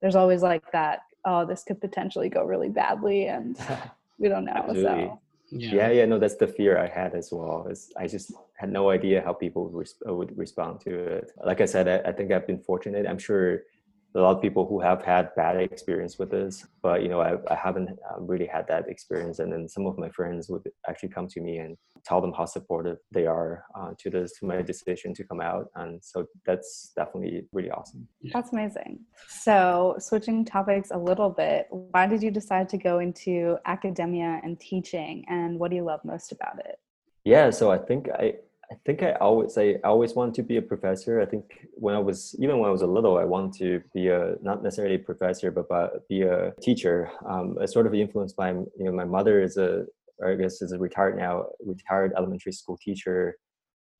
there's 0.00 0.16
always 0.16 0.42
like 0.42 0.64
that 0.72 1.00
oh, 1.24 1.44
this 1.46 1.64
could 1.64 1.80
potentially 1.80 2.28
go 2.28 2.44
really 2.44 2.68
badly, 2.68 3.26
and 3.26 3.56
we 4.18 4.28
don't 4.28 4.44
know. 4.44 4.66
So. 4.74 5.18
Yeah. 5.50 5.74
yeah. 5.74 5.90
yeah, 5.90 6.04
no, 6.06 6.18
that's 6.18 6.36
the 6.36 6.46
fear 6.46 6.78
I 6.78 6.88
had 6.88 7.14
as 7.14 7.30
well. 7.30 7.66
Is 7.68 7.92
I 7.96 8.06
just 8.06 8.32
had 8.54 8.72
no 8.72 8.88
idea 8.90 9.22
how 9.22 9.34
people 9.34 9.64
would, 9.64 9.74
res- 9.74 10.02
would 10.06 10.36
respond 10.38 10.80
to 10.80 10.98
it. 10.98 11.32
Like 11.44 11.60
I 11.60 11.66
said, 11.66 11.88
I, 11.88 12.08
I 12.08 12.12
think 12.12 12.32
I've 12.32 12.46
been 12.46 12.60
fortunate. 12.60 13.06
I'm 13.06 13.18
sure 13.18 13.64
a 14.14 14.20
lot 14.20 14.36
of 14.36 14.42
people 14.42 14.66
who 14.66 14.80
have 14.80 15.02
had 15.02 15.34
bad 15.34 15.56
experience 15.56 16.18
with 16.18 16.30
this 16.30 16.66
but 16.82 17.02
you 17.02 17.08
know 17.08 17.20
i, 17.20 17.32
I 17.50 17.54
haven't 17.54 17.90
uh, 17.90 18.20
really 18.20 18.46
had 18.46 18.66
that 18.68 18.88
experience. 18.88 19.38
And 19.38 19.52
then 19.52 19.68
some 19.68 19.86
of 19.86 19.98
my 19.98 20.08
friends 20.10 20.48
would 20.48 20.68
actually 20.88 21.10
come 21.10 21.28
to 21.28 21.40
me 21.40 21.58
and 21.58 21.76
tell 22.04 22.20
them 22.20 22.32
how 22.32 22.46
supportive 22.46 22.98
they 23.10 23.26
are 23.26 23.64
uh, 23.74 23.90
to 24.00 24.10
this 24.10 24.32
to 24.38 24.46
my 24.46 24.62
decision 24.62 25.14
to 25.14 25.24
come 25.24 25.40
out. 25.40 25.66
And 25.74 26.02
so 26.02 26.26
that's 26.46 26.92
definitely 26.96 27.46
really 27.52 27.70
awesome. 27.70 28.08
That's 28.32 28.52
amazing. 28.52 29.00
So 29.28 29.96
switching 29.98 30.44
topics 30.44 30.90
a 30.90 30.98
little 30.98 31.30
bit 31.30 31.66
why 31.70 32.06
did 32.06 32.22
you 32.22 32.30
decide 32.30 32.68
to 32.70 32.78
go 32.78 32.98
into 32.98 33.56
academia 33.66 34.40
and 34.42 34.58
teaching 34.58 35.24
and 35.28 35.58
what 35.58 35.70
do 35.70 35.76
you 35.76 35.84
love 35.84 36.00
most 36.04 36.32
about 36.32 36.58
it? 36.60 36.76
Yeah 37.24 37.50
so 37.50 37.70
i 37.70 37.78
think 37.78 38.08
i 38.10 38.34
I 38.72 38.76
think 38.86 39.02
I 39.02 39.12
always 39.12 39.56
I 39.58 39.76
always 39.84 40.14
wanted 40.14 40.34
to 40.36 40.42
be 40.42 40.56
a 40.56 40.62
professor. 40.62 41.20
I 41.20 41.26
think 41.26 41.44
when 41.74 41.94
I 41.94 41.98
was 41.98 42.34
even 42.40 42.58
when 42.58 42.68
I 42.68 42.72
was 42.72 42.82
a 42.82 42.86
little, 42.86 43.18
I 43.18 43.24
wanted 43.24 43.52
to 43.58 43.82
be 43.94 44.08
a 44.08 44.36
not 44.40 44.62
necessarily 44.62 44.94
a 44.94 44.98
professor, 44.98 45.50
but, 45.50 45.68
but 45.68 46.08
be 46.08 46.22
a 46.22 46.52
teacher. 46.62 47.10
Um, 47.28 47.58
sort 47.66 47.86
of 47.86 47.94
influenced 47.94 48.36
by 48.36 48.50
you 48.50 48.72
know 48.78 48.92
my 48.92 49.04
mother 49.04 49.42
is 49.42 49.56
a 49.58 49.84
I 50.24 50.34
guess 50.34 50.62
is 50.62 50.72
a 50.72 50.78
retired 50.78 51.18
now 51.18 51.46
retired 51.60 52.12
elementary 52.16 52.52
school 52.52 52.78
teacher. 52.82 53.36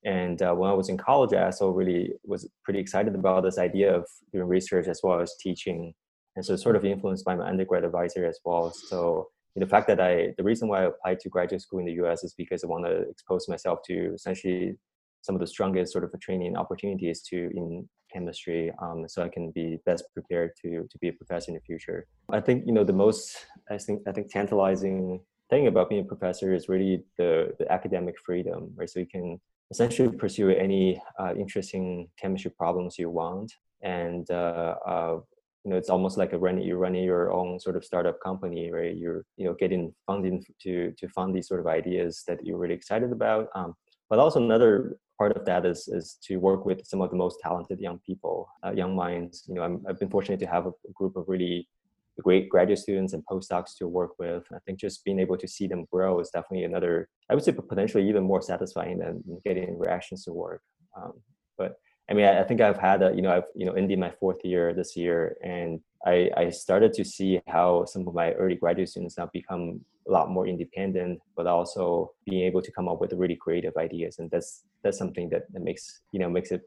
And 0.04 0.40
uh, 0.42 0.54
when 0.54 0.70
I 0.70 0.74
was 0.74 0.88
in 0.88 0.98
college, 0.98 1.32
I 1.32 1.44
also 1.44 1.70
really 1.70 2.14
was 2.24 2.48
pretty 2.64 2.80
excited 2.80 3.14
about 3.14 3.42
this 3.44 3.58
idea 3.58 3.94
of 3.94 4.06
doing 4.32 4.48
research 4.48 4.88
as 4.88 5.00
well 5.02 5.20
as 5.20 5.36
teaching. 5.38 5.94
And 6.34 6.44
so, 6.44 6.56
sort 6.56 6.76
of 6.76 6.84
influenced 6.84 7.24
by 7.24 7.36
my 7.36 7.46
undergrad 7.46 7.84
advisor 7.84 8.26
as 8.26 8.40
well. 8.44 8.72
So 8.72 9.28
the 9.56 9.66
fact 9.66 9.86
that 9.88 10.00
I, 10.00 10.34
the 10.36 10.44
reason 10.44 10.68
why 10.68 10.82
I 10.82 10.86
applied 10.86 11.20
to 11.20 11.28
graduate 11.28 11.60
school 11.60 11.80
in 11.80 11.86
the 11.86 11.92
US 12.04 12.24
is 12.24 12.34
because 12.34 12.64
I 12.64 12.68
want 12.68 12.86
to 12.86 13.08
expose 13.10 13.48
myself 13.48 13.80
to 13.86 14.14
essentially 14.14 14.76
some 15.22 15.34
of 15.34 15.40
the 15.40 15.46
strongest 15.46 15.92
sort 15.92 16.04
of 16.04 16.20
training 16.20 16.56
opportunities 16.56 17.22
to 17.22 17.50
in 17.54 17.88
chemistry 18.12 18.70
um, 18.82 19.08
so 19.08 19.22
i 19.22 19.28
can 19.28 19.50
be 19.52 19.78
best 19.86 20.04
prepared 20.12 20.50
to 20.60 20.86
to 20.90 20.98
be 20.98 21.08
a 21.08 21.12
professor 21.12 21.50
in 21.50 21.54
the 21.54 21.60
future. 21.60 22.06
I 22.30 22.40
think 22.40 22.64
you 22.66 22.72
know 22.72 22.84
the 22.84 22.92
most 22.92 23.46
i 23.70 23.78
think 23.78 24.02
i 24.06 24.12
think 24.12 24.30
tantalizing 24.30 25.20
thing 25.48 25.66
about 25.66 25.88
being 25.88 26.02
a 26.02 26.04
professor 26.04 26.52
is 26.54 26.68
really 26.68 27.04
the 27.18 27.54
the 27.58 27.70
academic 27.72 28.16
freedom 28.26 28.70
right? 28.76 28.90
So 28.90 29.00
you 29.00 29.06
can 29.06 29.40
essentially 29.70 30.14
pursue 30.14 30.50
any 30.50 31.00
uh, 31.18 31.32
interesting 31.34 32.08
chemistry 32.20 32.50
problems 32.50 32.98
you 32.98 33.08
want 33.08 33.50
and 33.82 34.30
uh, 34.30 34.74
uh, 34.86 35.20
you 35.64 35.70
know 35.70 35.76
it's 35.76 35.90
almost 35.90 36.18
like 36.18 36.32
a 36.32 36.38
running 36.38 36.64
you're 36.64 36.78
running 36.78 37.04
your 37.04 37.32
own 37.32 37.58
sort 37.60 37.76
of 37.76 37.84
startup 37.84 38.20
company 38.20 38.70
right 38.72 38.96
you're 38.96 39.24
you 39.36 39.44
know 39.44 39.54
getting 39.54 39.94
funding 40.06 40.44
to 40.60 40.92
to 40.98 41.08
fund 41.08 41.34
these 41.34 41.48
sort 41.48 41.60
of 41.60 41.66
ideas 41.66 42.24
that 42.26 42.44
you're 42.44 42.58
really 42.58 42.74
excited 42.74 43.12
about 43.12 43.48
um, 43.54 43.74
but 44.10 44.18
also 44.18 44.42
another 44.42 44.96
part 45.18 45.36
of 45.36 45.44
that 45.44 45.64
is 45.64 45.88
is 45.88 46.18
to 46.22 46.36
work 46.36 46.64
with 46.64 46.86
some 46.86 47.00
of 47.00 47.10
the 47.10 47.16
most 47.16 47.38
talented 47.40 47.78
young 47.80 47.98
people 48.06 48.48
uh, 48.64 48.72
young 48.72 48.96
minds 48.96 49.44
you 49.48 49.54
know 49.54 49.62
i 49.62 49.88
have 49.88 50.00
been 50.00 50.10
fortunate 50.10 50.40
to 50.40 50.46
have 50.46 50.66
a, 50.66 50.72
group 50.94 51.16
of 51.16 51.24
really 51.28 51.68
great 52.20 52.48
graduate 52.48 52.78
students 52.78 53.14
and 53.14 53.24
postdocs 53.24 53.76
to 53.78 53.88
work 53.88 54.18
with. 54.18 54.44
I 54.52 54.58
think 54.66 54.78
just 54.78 55.04
being 55.04 55.18
able 55.18 55.38
to 55.38 55.48
see 55.48 55.66
them 55.66 55.86
grow 55.90 56.20
is 56.20 56.30
definitely 56.30 56.64
another, 56.64 57.08
I 57.30 57.34
would 57.34 57.44
say 57.44 57.52
potentially 57.52 58.08
even 58.08 58.24
more 58.24 58.42
satisfying 58.42 58.98
than 58.98 59.22
getting 59.44 59.78
reactions 59.78 60.24
to 60.24 60.32
work. 60.32 60.62
Um, 60.96 61.14
but 61.56 61.76
I 62.10 62.14
mean, 62.14 62.24
I, 62.24 62.40
I, 62.40 62.44
think 62.44 62.60
I've 62.60 62.78
had 62.78 63.02
a, 63.02 63.14
you 63.14 63.22
know, 63.22 63.32
I've, 63.32 63.44
you 63.54 63.64
know, 63.64 63.72
ended 63.72 63.98
my 63.98 64.10
fourth 64.10 64.44
year 64.44 64.74
this 64.74 64.96
year 64.96 65.36
and 65.42 65.80
I, 66.04 66.30
I 66.36 66.50
started 66.50 66.92
to 66.94 67.04
see 67.04 67.40
how 67.46 67.84
some 67.84 68.06
of 68.08 68.14
my 68.14 68.32
early 68.32 68.56
graduate 68.56 68.88
students 68.88 69.16
now 69.16 69.30
become 69.32 69.80
a 70.08 70.10
lot 70.10 70.30
more 70.30 70.46
independent, 70.46 71.20
but 71.36 71.46
also 71.46 72.12
being 72.26 72.42
able 72.42 72.60
to 72.60 72.72
come 72.72 72.88
up 72.88 73.00
with 73.00 73.12
really 73.12 73.36
creative 73.36 73.76
ideas. 73.76 74.18
And 74.18 74.30
that's, 74.30 74.64
that's 74.82 74.98
something 74.98 75.28
that, 75.30 75.52
that 75.52 75.62
makes, 75.62 76.00
you 76.10 76.18
know, 76.18 76.28
makes 76.28 76.50
it 76.50 76.62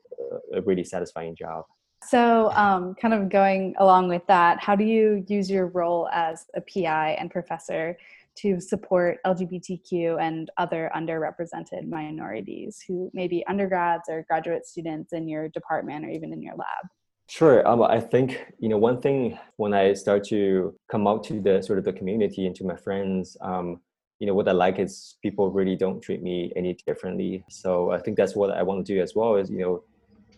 a, 0.54 0.62
really 0.62 0.86
satisfying 0.86 1.36
job. 1.36 1.66
So, 2.02 2.52
um, 2.52 2.96
kind 2.96 3.14
of 3.14 3.30
going 3.30 3.76
along 3.78 4.10
with 4.10 4.26
that, 4.28 4.62
how 4.62 4.76
do 4.76 4.84
you 4.86 5.26
use 5.28 5.50
your 5.50 5.68
role 5.68 6.08
as 6.14 6.46
a 6.56 6.62
PI 6.62 7.18
and 7.20 7.30
professor 7.30 7.98
to 8.38 8.60
support 8.60 9.18
LGBTQ 9.26 10.22
and 10.22 10.50
other 10.58 10.92
underrepresented 10.96 11.88
minorities 11.88 12.84
who 12.88 13.10
may 13.14 13.28
be 13.28 13.46
undergrads 13.48 14.04
or 14.10 14.26
graduate 14.30 14.66
students 14.66 15.14
in 15.14 15.28
your 15.28 15.50
department 15.50 16.06
or 16.06 16.10
even 16.10 16.34
in 16.34 16.42
your 16.42 16.56
lab? 16.56 16.90
Sure. 17.28 17.68
Um, 17.68 17.82
I 17.82 18.00
think 18.00 18.46
you 18.60 18.70
know 18.70 18.78
one 18.78 19.02
thing 19.02 19.38
when 19.58 19.74
I 19.74 19.94
start 19.94 20.26
to 20.26 20.76
come 20.92 21.08
out 21.08 21.24
to 21.26 21.42
the 21.42 21.62
sort 21.62 21.80
of 21.80 21.86
the 21.86 21.94
community 21.94 22.46
and 22.46 22.56
to 22.58 22.64
my 22.64 22.76
friends, 22.76 23.36
um, 23.42 23.82
you 24.20 24.28
know 24.28 24.36
what 24.36 24.48
I 24.48 24.52
like 24.52 24.78
is 24.78 25.18
people 25.24 25.50
really 25.50 25.76
don't 25.76 26.02
treat 26.02 26.22
me 26.22 26.54
any 26.56 26.78
differently. 26.86 27.44
So 27.50 27.92
I 27.92 28.00
think 28.00 28.16
that's 28.16 28.36
what 28.36 28.52
I 28.52 28.62
want 28.62 28.86
to 28.86 28.94
do 28.94 29.02
as 29.02 29.16
well. 29.16 29.38
Is 29.38 29.50
you 29.50 29.58
know 29.58 29.84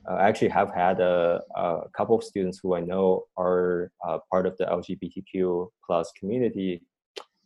I 0.07 0.27
actually 0.27 0.49
have 0.49 0.73
had 0.73 1.01
a, 1.01 1.41
a, 1.55 1.81
couple 1.95 2.17
of 2.17 2.23
students 2.23 2.59
who 2.63 2.73
I 2.75 2.79
know 2.79 3.25
are 3.37 3.91
uh, 4.07 4.19
part 4.31 4.45
of 4.45 4.55
the 4.57 4.65
LGBTQ 4.65 5.67
plus 5.85 6.11
community 6.17 6.81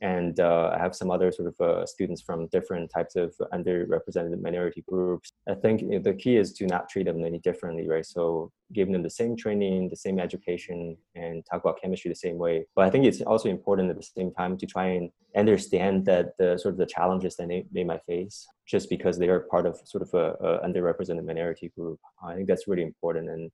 and 0.01 0.39
uh, 0.39 0.71
I 0.73 0.79
have 0.79 0.95
some 0.95 1.11
other 1.11 1.31
sort 1.31 1.49
of 1.49 1.61
uh, 1.61 1.85
students 1.85 2.23
from 2.23 2.47
different 2.47 2.89
types 2.89 3.15
of 3.15 3.35
underrepresented 3.53 4.41
minority 4.41 4.83
groups. 4.87 5.31
I 5.47 5.53
think 5.53 5.83
know, 5.83 5.99
the 5.99 6.13
key 6.13 6.37
is 6.37 6.53
to 6.53 6.65
not 6.65 6.89
treat 6.89 7.05
them 7.05 7.23
any 7.23 7.37
differently, 7.37 7.87
right? 7.87 8.05
So 8.05 8.51
giving 8.73 8.93
them 8.93 9.03
the 9.03 9.11
same 9.11 9.37
training, 9.37 9.89
the 9.89 9.95
same 9.95 10.19
education, 10.19 10.97
and 11.13 11.45
talk 11.45 11.61
about 11.61 11.79
chemistry 11.79 12.09
the 12.09 12.15
same 12.15 12.39
way. 12.39 12.65
But 12.75 12.85
I 12.85 12.89
think 12.89 13.05
it's 13.05 13.21
also 13.21 13.49
important 13.49 13.91
at 13.91 13.97
the 13.97 14.03
same 14.03 14.31
time 14.31 14.57
to 14.57 14.65
try 14.65 14.87
and 14.87 15.11
understand 15.37 16.05
that 16.05 16.35
the 16.39 16.57
sort 16.57 16.73
of 16.73 16.79
the 16.79 16.87
challenges 16.87 17.35
that 17.35 17.47
they, 17.47 17.65
they 17.71 17.83
might 17.83 18.03
face 18.05 18.47
just 18.67 18.89
because 18.89 19.19
they 19.19 19.29
are 19.29 19.41
part 19.51 19.67
of 19.67 19.79
sort 19.85 20.01
of 20.01 20.13
a, 20.15 20.33
a 20.43 20.67
underrepresented 20.67 21.25
minority 21.25 21.71
group. 21.77 21.99
I 22.25 22.33
think 22.33 22.47
that's 22.47 22.67
really 22.67 22.83
important 22.83 23.29
and 23.29 23.51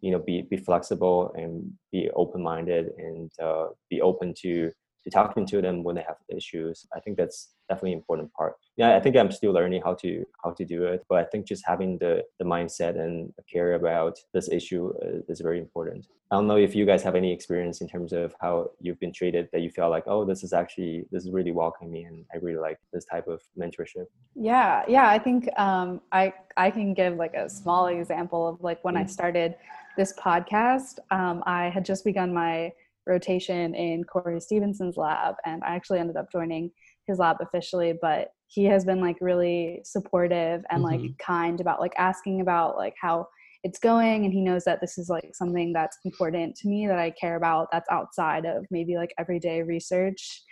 you 0.00 0.10
know 0.10 0.18
be 0.18 0.42
be 0.42 0.56
flexible 0.56 1.32
and 1.34 1.72
be 1.90 2.10
open 2.14 2.42
minded 2.42 2.90
and 2.98 3.30
uh, 3.42 3.68
be 3.88 4.00
open 4.00 4.34
to 4.42 4.70
to 5.04 5.10
talking 5.10 5.46
to 5.46 5.60
them 5.60 5.82
when 5.82 5.94
they 5.94 6.02
have 6.02 6.16
issues. 6.28 6.86
I 6.94 7.00
think 7.00 7.16
that's 7.16 7.50
definitely 7.68 7.92
an 7.92 7.98
important 7.98 8.32
part. 8.32 8.56
Yeah, 8.76 8.96
I 8.96 9.00
think 9.00 9.16
I'm 9.16 9.30
still 9.30 9.52
learning 9.52 9.82
how 9.84 9.94
to 9.94 10.24
how 10.42 10.50
to 10.52 10.64
do 10.64 10.84
it, 10.84 11.04
but 11.08 11.18
I 11.18 11.24
think 11.24 11.46
just 11.46 11.64
having 11.66 11.98
the 11.98 12.24
the 12.38 12.44
mindset 12.44 12.98
and 12.98 13.32
care 13.50 13.74
about 13.74 14.18
this 14.32 14.48
issue 14.48 14.92
is, 15.02 15.22
is 15.28 15.40
very 15.40 15.58
important. 15.58 16.06
I 16.30 16.36
don't 16.36 16.48
know 16.48 16.56
if 16.56 16.74
you 16.74 16.84
guys 16.86 17.02
have 17.02 17.14
any 17.14 17.32
experience 17.32 17.80
in 17.80 17.88
terms 17.88 18.12
of 18.12 18.34
how 18.40 18.70
you've 18.80 18.98
been 18.98 19.12
treated 19.12 19.48
that 19.52 19.60
you 19.60 19.70
feel 19.70 19.90
like, 19.90 20.04
oh, 20.06 20.24
this 20.24 20.42
is 20.42 20.52
actually 20.52 21.04
this 21.12 21.24
is 21.24 21.30
really 21.30 21.52
welcoming, 21.52 21.92
me 21.92 22.04
and 22.04 22.24
I 22.32 22.38
really 22.38 22.60
like 22.60 22.78
this 22.92 23.04
type 23.04 23.28
of 23.28 23.42
mentorship. 23.58 24.06
Yeah, 24.34 24.82
yeah, 24.88 25.08
I 25.08 25.18
think 25.18 25.48
um, 25.58 26.00
I 26.12 26.32
I 26.56 26.70
can 26.70 26.94
give 26.94 27.16
like 27.16 27.34
a 27.34 27.48
small 27.48 27.86
example 27.86 28.48
of 28.48 28.62
like 28.62 28.82
when 28.84 28.94
mm-hmm. 28.94 29.04
I 29.04 29.06
started 29.06 29.56
this 29.96 30.12
podcast. 30.14 30.98
Um, 31.10 31.42
I 31.46 31.68
had 31.68 31.84
just 31.84 32.04
begun 32.04 32.32
my 32.32 32.72
rotation 33.06 33.74
in 33.74 34.04
Corey 34.04 34.40
Stephenson's 34.40 34.96
lab, 34.96 35.34
and 35.44 35.62
I 35.64 35.74
actually 35.74 35.98
ended 35.98 36.16
up 36.16 36.30
joining 36.32 36.70
his 37.06 37.18
lab 37.18 37.36
officially. 37.40 37.94
But 38.00 38.28
he 38.48 38.64
has 38.64 38.84
been 38.84 39.00
like 39.00 39.16
really 39.20 39.80
supportive 39.84 40.62
and 40.70 40.84
mm-hmm. 40.84 41.02
like 41.02 41.18
kind 41.18 41.60
about 41.60 41.80
like 41.80 41.94
asking 41.98 42.40
about 42.40 42.76
like 42.76 42.94
how 43.00 43.26
it's 43.62 43.78
going, 43.78 44.24
and 44.24 44.32
he 44.32 44.40
knows 44.40 44.64
that 44.64 44.80
this 44.80 44.98
is 44.98 45.08
like 45.08 45.30
something 45.32 45.72
that's 45.72 45.98
important 46.04 46.56
to 46.56 46.68
me 46.68 46.86
that 46.86 46.98
I 46.98 47.10
care 47.10 47.36
about. 47.36 47.68
That's 47.72 47.88
outside 47.90 48.44
of 48.44 48.66
maybe 48.70 48.96
like 48.96 49.14
everyday 49.18 49.62
research. 49.62 50.42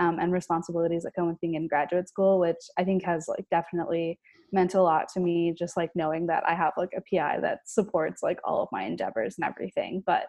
Um, 0.00 0.20
and 0.20 0.32
responsibilities 0.32 1.02
that 1.02 1.14
come 1.16 1.26
with 1.26 1.40
being 1.40 1.54
in 1.54 1.66
graduate 1.66 2.08
school, 2.08 2.38
which 2.38 2.54
I 2.78 2.84
think 2.84 3.04
has 3.04 3.26
like 3.26 3.44
definitely 3.50 4.20
meant 4.52 4.74
a 4.74 4.80
lot 4.80 5.08
to 5.14 5.18
me. 5.20 5.52
Just 5.58 5.76
like 5.76 5.90
knowing 5.96 6.28
that 6.28 6.44
I 6.46 6.54
have 6.54 6.72
like 6.76 6.90
a 6.96 7.00
PI 7.00 7.40
that 7.40 7.62
supports 7.66 8.22
like 8.22 8.38
all 8.44 8.62
of 8.62 8.68
my 8.70 8.84
endeavors 8.84 9.34
and 9.36 9.48
everything. 9.48 10.04
But 10.06 10.26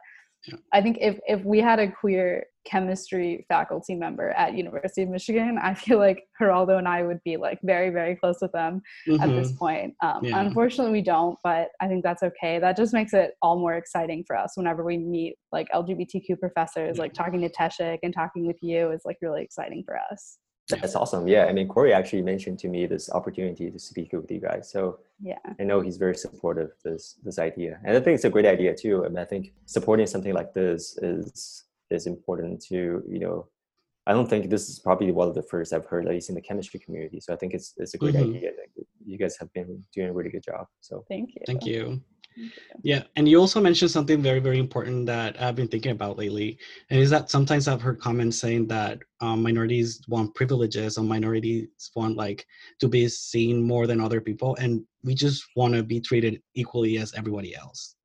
yeah. 0.48 0.56
I 0.74 0.82
think 0.82 0.98
if 1.02 1.20
if 1.28 1.44
we 1.44 1.60
had 1.60 1.80
a 1.80 1.92
queer 1.92 2.46
chemistry 2.66 3.46
faculty 3.48 3.96
member 3.96 4.30
at 4.32 4.54
University 4.54 5.02
of 5.04 5.10
Michigan, 5.10 5.58
I 5.62 5.74
feel 5.74 5.98
like 5.98 6.24
Geraldo 6.40 6.78
and 6.78 6.88
I 6.88 7.04
would 7.04 7.20
be 7.24 7.38
like 7.38 7.60
very 7.64 7.90
very 7.90 8.16
close 8.16 8.38
with 8.42 8.52
them 8.52 8.82
mm-hmm. 9.08 9.22
at 9.22 9.30
this 9.30 9.50
mm-hmm. 9.50 9.58
point. 9.58 9.94
Um, 10.02 10.20
yeah. 10.24 10.40
Unfortunately, 10.40 10.92
we 10.92 11.02
don't, 11.02 11.38
but 11.44 11.70
I 11.82 11.88
think 11.88 12.04
that's 12.04 12.24
okay. 12.24 12.60
That 12.60 12.78
just 12.78 12.94
makes 12.94 13.14
it 13.14 13.32
all 13.42 13.60
more 13.60 13.76
exciting 13.76 14.24
for 14.26 14.38
us 14.38 14.54
whenever 14.56 14.84
we 14.84 14.98
meet 14.98 15.36
like 15.52 15.68
LGBTQ 15.74 16.40
professors. 16.40 16.98
Yeah. 16.98 17.02
Like 17.02 17.14
talking 17.14 17.42
to 17.42 17.50
Teshik 17.50 18.00
and 18.04 18.14
talking 18.14 18.46
with 18.46 18.58
you 18.62 18.92
is 18.92 19.02
like 19.06 19.18
really 19.22 19.44
exciting 19.44 19.84
for 19.86 19.98
us. 20.12 20.38
That's 20.70 20.96
awesome. 20.96 21.28
Yeah, 21.28 21.46
I 21.46 21.54
mean, 21.54 21.68
Corey 21.68 21.94
actually 21.94 22.22
mentioned 22.22 22.60
to 22.60 22.68
me 22.68 22.86
this 22.86 23.10
opportunity 23.10 23.72
to 23.72 23.80
speak 23.80 24.14
with 24.14 24.30
you 24.30 24.40
guys. 24.40 24.70
So 24.70 25.00
yeah, 25.22 25.40
I 25.60 25.64
know 25.64 25.82
he's 25.82 25.98
very 25.98 26.16
supportive 26.16 26.70
of 26.70 26.84
this 26.84 27.16
this 27.24 27.40
idea, 27.40 27.80
and 27.84 27.98
I 27.98 28.00
think 28.00 28.16
it's 28.16 28.26
a 28.26 28.30
great 28.30 28.46
idea 28.46 28.76
too. 28.76 29.06
I 29.06 29.10
mean, 29.10 29.18
I 29.18 29.26
think 29.26 29.54
supporting 29.66 30.06
something 30.06 30.34
like 30.34 30.54
this 30.54 30.98
is 31.02 31.64
is 31.90 32.06
important 32.06 32.62
to 32.66 33.04
you 33.08 33.20
know. 33.20 33.48
I 34.08 34.14
don't 34.14 34.28
think 34.28 34.50
this 34.50 34.70
is 34.70 34.80
probably 34.80 35.12
one 35.12 35.28
of 35.28 35.36
the 35.36 35.44
first 35.44 35.72
I've 35.72 35.86
heard, 35.86 36.08
at 36.08 36.12
least 36.12 36.30
in 36.30 36.36
the 36.36 36.42
chemistry 36.42 36.80
community. 36.80 37.20
So 37.20 37.34
I 37.34 37.36
think 37.36 37.54
it's 37.54 37.74
it's 37.78 37.94
a 37.94 37.98
great 37.98 38.16
mm-hmm. 38.16 38.36
idea. 38.38 38.52
You 39.06 39.18
guys 39.18 39.38
have 39.38 39.52
been 39.54 39.84
doing 39.94 40.10
a 40.10 40.14
really 40.14 40.32
good 40.32 40.44
job. 40.44 40.68
So 40.82 41.04
thank 41.08 41.36
you. 41.36 41.42
Thank 41.46 41.66
you. 41.66 42.02
Yeah, 42.84 43.04
and 43.16 43.28
you 43.28 43.40
also 43.40 43.60
mentioned 43.60 43.92
something 43.92 44.22
very, 44.22 44.40
very 44.40 44.60
important 44.60 45.06
that 45.08 45.42
I've 45.42 45.56
been 45.56 45.68
thinking 45.68 45.92
about 45.92 46.18
lately, 46.18 46.58
and 46.90 47.00
is 47.00 47.10
that 47.10 47.30
sometimes 47.30 47.68
I've 47.68 47.82
heard 47.82 48.00
comments 48.00 48.38
saying 48.38 48.68
that 48.68 49.00
um, 49.20 49.44
minorities 49.44 50.02
want 50.08 50.34
privileges, 50.36 50.98
or 50.98 51.04
minorities 51.04 51.68
want 51.96 52.16
like 52.16 52.46
to 52.80 52.88
be 52.88 53.08
seen 53.10 53.62
more 53.62 53.86
than 53.88 54.00
other 54.00 54.22
people, 54.22 54.56
and 54.58 54.84
we 55.04 55.14
just 55.14 55.46
want 55.56 55.74
to 55.74 55.84
be 55.84 56.00
treated 56.00 56.42
equally 56.56 56.98
as 56.98 57.14
everybody 57.16 57.56
else. 57.56 57.96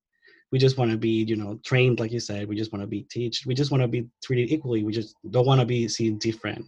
We 0.51 0.59
just 0.59 0.79
want 0.79 0.91
to 0.91 0.97
be, 0.97 1.25
you 1.25 1.37
know, 1.37 1.59
trained, 1.65 1.99
like 1.99 2.13
you 2.13 2.21
said. 2.21 2.49
We 2.49 2.55
just 2.55 2.73
want 2.73 2.83
to 2.83 2.87
be 2.87 3.03
taught. 3.05 3.47
We 3.47 3.55
just 3.55 3.71
want 3.71 3.83
to 3.83 3.89
be 3.89 4.07
treated 4.23 4.53
equally. 4.53 4.85
We 4.85 4.93
just 4.93 5.17
don't 5.31 5.47
want 5.47 5.61
to 5.61 5.67
be 5.67 5.89
seen 5.89 6.19
different 6.19 6.65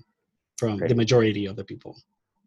from 0.59 0.79
Great. 0.79 0.89
the 0.89 0.95
majority 0.95 1.47
of 1.47 1.57
the 1.57 1.65
people. 1.65 1.97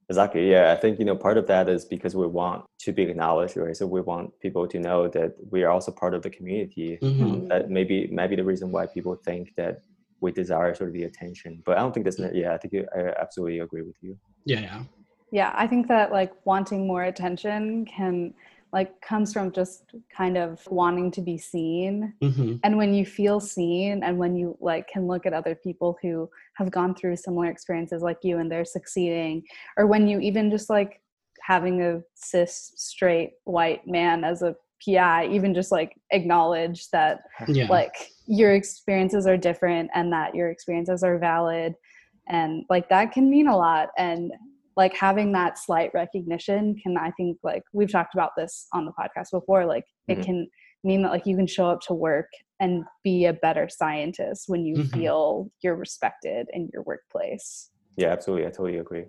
Exactly. 0.10 0.50
Yeah, 0.50 0.72
I 0.72 0.76
think 0.76 0.98
you 0.98 1.06
know 1.06 1.16
part 1.16 1.38
of 1.38 1.46
that 1.48 1.70
is 1.70 1.86
because 1.86 2.16
we 2.16 2.26
want 2.26 2.66
to 2.80 2.92
be 2.92 3.04
acknowledged, 3.04 3.56
right? 3.58 3.78
So 3.78 3.86
we 3.86 4.02
want 4.02 4.38
people 4.40 4.68
to 4.68 4.80
know 4.80 5.08
that 5.10 5.36
we 5.52 5.64
are 5.64 5.70
also 5.70 5.92
part 5.92 6.16
of 6.16 6.24
the 6.24 6.32
community. 6.32 6.98
Mm-hmm. 7.00 7.48
That 7.48 7.70
maybe 7.70 8.10
maybe 8.12 8.36
the 8.36 8.44
reason 8.44 8.72
why 8.72 8.88
people 8.88 9.16
think 9.24 9.54
that 9.56 9.82
we 10.20 10.32
desire 10.32 10.74
sort 10.74 10.90
of 10.90 10.94
the 10.96 11.04
attention, 11.04 11.62
but 11.64 11.78
I 11.78 11.82
don't 11.82 11.94
think 11.94 12.06
that's. 12.06 12.20
Yeah, 12.34 12.54
I 12.54 12.58
think 12.58 12.74
I 12.96 13.14
absolutely 13.22 13.60
agree 13.60 13.84
with 13.84 13.98
you. 14.02 14.18
Yeah, 14.46 14.62
yeah. 14.62 14.84
Yeah, 15.32 15.54
I 15.56 15.68
think 15.68 15.88
that 15.90 16.12
like 16.12 16.34
wanting 16.44 16.88
more 16.88 17.04
attention 17.04 17.86
can 17.86 18.34
like 18.72 19.00
comes 19.02 19.34
from 19.34 19.52
just 19.52 19.84
kind 20.16 20.38
of 20.38 20.66
wanting 20.68 21.12
to 21.12 21.22
be 21.22 21.38
seen 21.38 22.14
mm-hmm. 22.22 22.56
and 22.64 22.78
when 22.78 22.94
you 22.94 23.06
feel 23.06 23.40
seen 23.40 24.04
and 24.04 24.18
when 24.18 24.36
you 24.36 24.58
like 24.60 24.88
can 24.88 25.08
look 25.08 25.26
at 25.26 25.34
other 25.34 25.56
people 25.56 25.98
who 26.02 26.30
have 26.56 26.72
gone 26.72 26.94
through 26.94 27.16
similar 27.16 27.48
experiences 27.48 28.02
like 28.02 28.18
you 28.22 28.38
and 28.38 28.52
they're 28.52 28.66
succeeding 28.66 29.44
or 29.78 29.88
when 29.88 30.08
you 30.08 30.20
even 30.20 30.52
just 30.52 30.70
like 30.70 31.02
having 31.42 31.82
a 31.82 32.02
cis 32.16 32.74
straight 32.76 33.32
white 33.46 33.88
man 33.88 34.24
as 34.24 34.42
a 34.42 34.56
pi 34.86 35.28
even 35.28 35.54
just 35.54 35.72
like 35.72 35.96
acknowledge 36.12 36.90
that 36.92 37.22
yeah. 37.48 37.68
like 37.70 38.12
your 38.28 38.54
experiences 38.54 39.28
are 39.28 39.38
different 39.38 39.90
and 39.94 40.12
that 40.14 40.36
your 40.36 40.50
experiences 40.50 41.04
are 41.04 41.18
valid 41.18 41.74
and 42.28 42.64
like 42.70 42.88
that 42.90 43.12
can 43.12 43.30
mean 43.30 43.48
a 43.48 43.58
lot 43.58 43.90
and 43.98 44.32
like 44.80 44.96
having 44.96 45.34
that 45.34 45.60
slight 45.60 45.92
recognition 45.94 46.74
can 46.82 46.98
i 46.98 47.12
think 47.18 47.38
like 47.44 47.64
we've 47.74 47.92
talked 47.92 48.14
about 48.14 48.32
this 48.38 48.66
on 48.74 48.86
the 48.86 48.94
podcast 49.00 49.30
before 49.32 49.66
like 49.66 49.84
mm-hmm. 49.84 50.20
it 50.20 50.26
can 50.26 50.48
mean 50.86 51.02
that 51.02 51.12
like 51.12 51.26
you 51.26 51.36
can 51.36 51.46
show 51.46 51.68
up 51.70 51.82
to 51.82 51.94
work 51.94 52.30
and 52.62 52.86
be 53.04 53.26
a 53.26 53.34
better 53.34 53.68
scientist 53.70 54.46
when 54.48 54.66
you 54.66 54.78
mm-hmm. 54.78 54.98
feel 54.98 55.52
you're 55.62 55.76
respected 55.76 56.48
in 56.54 56.70
your 56.72 56.82
workplace 56.84 57.72
yeah 57.98 58.08
absolutely 58.08 58.48
i 58.48 58.50
totally 58.50 58.78
agree 58.78 59.04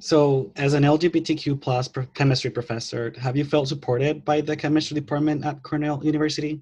so 0.00 0.50
as 0.56 0.74
an 0.74 0.82
lgbtq 0.82 1.60
plus 1.60 1.88
chemistry 2.14 2.50
professor 2.50 3.12
have 3.20 3.36
you 3.36 3.44
felt 3.44 3.68
supported 3.68 4.24
by 4.24 4.40
the 4.40 4.56
chemistry 4.56 4.96
department 4.96 5.46
at 5.46 5.62
cornell 5.62 6.00
university 6.04 6.60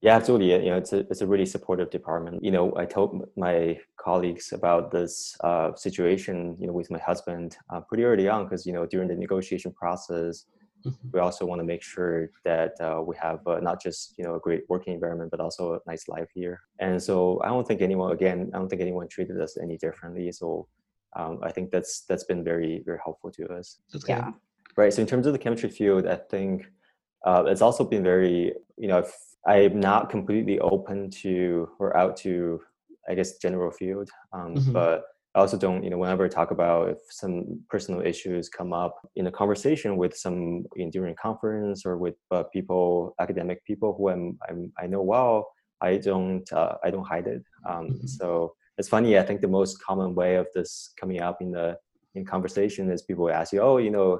yeah, 0.00 0.16
absolutely. 0.16 0.52
You 0.52 0.70
know, 0.70 0.76
it's 0.76 0.92
a 0.92 0.98
it's 1.10 1.20
a 1.20 1.26
really 1.26 1.46
supportive 1.46 1.90
department. 1.90 2.44
You 2.44 2.50
know, 2.50 2.72
I 2.76 2.84
told 2.84 3.28
my 3.36 3.78
colleagues 3.96 4.52
about 4.52 4.90
this 4.90 5.36
uh, 5.42 5.74
situation, 5.74 6.56
you 6.60 6.66
know, 6.66 6.72
with 6.72 6.90
my 6.90 6.98
husband 6.98 7.56
uh, 7.70 7.80
pretty 7.80 8.04
early 8.04 8.28
on 8.28 8.44
because 8.44 8.66
you 8.66 8.72
know 8.72 8.86
during 8.86 9.08
the 9.08 9.16
negotiation 9.16 9.72
process, 9.72 10.44
mm-hmm. 10.84 11.08
we 11.12 11.20
also 11.20 11.44
want 11.44 11.60
to 11.60 11.64
make 11.64 11.82
sure 11.82 12.30
that 12.44 12.72
uh, 12.80 13.02
we 13.02 13.16
have 13.16 13.46
uh, 13.46 13.60
not 13.60 13.80
just 13.80 14.14
you 14.18 14.24
know 14.24 14.34
a 14.34 14.40
great 14.40 14.64
working 14.68 14.94
environment 14.94 15.30
but 15.30 15.40
also 15.40 15.74
a 15.74 15.78
nice 15.86 16.08
life 16.08 16.28
here 16.34 16.60
and 16.78 17.02
so 17.02 17.40
i 17.44 17.48
don't 17.48 17.66
think 17.66 17.80
anyone 17.80 18.12
again 18.12 18.50
i 18.54 18.58
don't 18.58 18.68
think 18.68 18.82
anyone 18.82 19.08
treated 19.08 19.40
us 19.40 19.56
any 19.58 19.76
differently 19.76 20.30
so 20.32 20.66
um, 21.16 21.38
i 21.42 21.50
think 21.50 21.70
that's 21.70 22.02
that's 22.08 22.24
been 22.24 22.44
very 22.44 22.82
very 22.84 22.98
helpful 23.02 23.30
to 23.30 23.46
us 23.48 23.78
that's 23.92 24.08
yeah 24.08 24.30
right 24.76 24.92
so 24.92 25.00
in 25.00 25.08
terms 25.08 25.26
of 25.26 25.32
the 25.32 25.38
chemistry 25.38 25.70
field 25.70 26.06
i 26.06 26.16
think 26.16 26.66
uh, 27.26 27.44
it's 27.46 27.62
also 27.62 27.84
been 27.84 28.02
very 28.02 28.52
you 28.76 28.88
know 28.88 29.04
i'm 29.46 29.78
not 29.78 30.10
completely 30.10 30.58
open 30.60 31.10
to 31.10 31.68
or 31.78 31.96
out 31.96 32.16
to 32.16 32.60
i 33.08 33.14
guess 33.14 33.38
general 33.38 33.70
field 33.70 34.10
um, 34.32 34.54
mm-hmm. 34.54 34.72
but 34.72 35.04
I 35.34 35.40
also 35.40 35.56
don't, 35.56 35.84
you 35.84 35.90
know, 35.90 35.98
whenever 35.98 36.24
I 36.24 36.28
talk 36.28 36.50
about 36.50 36.88
if 36.88 36.98
some 37.10 37.60
personal 37.68 38.00
issues 38.00 38.48
come 38.48 38.72
up 38.72 38.96
in 39.14 39.26
a 39.26 39.30
conversation 39.30 39.96
with 39.96 40.16
some 40.16 40.64
in, 40.74 40.90
during 40.90 41.12
a 41.12 41.16
conference 41.16 41.86
or 41.86 41.96
with 41.96 42.16
uh, 42.32 42.42
people, 42.44 43.14
academic 43.20 43.64
people 43.64 43.94
who 43.96 44.08
I'm, 44.08 44.38
I'm, 44.48 44.72
i 44.80 44.86
know 44.86 45.02
well, 45.02 45.46
I 45.80 45.98
don't, 45.98 46.50
uh, 46.52 46.74
I 46.82 46.90
don't 46.90 47.06
hide 47.06 47.26
it. 47.26 47.44
Um, 47.68 47.90
mm-hmm. 47.90 48.06
So 48.06 48.54
it's 48.78 48.88
funny. 48.88 49.18
I 49.18 49.22
think 49.22 49.40
the 49.40 49.48
most 49.48 49.80
common 49.80 50.14
way 50.14 50.36
of 50.36 50.48
this 50.54 50.92
coming 50.98 51.20
up 51.20 51.38
in 51.40 51.52
the 51.52 51.76
in 52.14 52.24
conversation 52.24 52.90
is 52.90 53.02
people 53.02 53.30
ask 53.30 53.52
you, 53.52 53.60
oh, 53.60 53.76
you 53.76 53.90
know, 53.90 54.18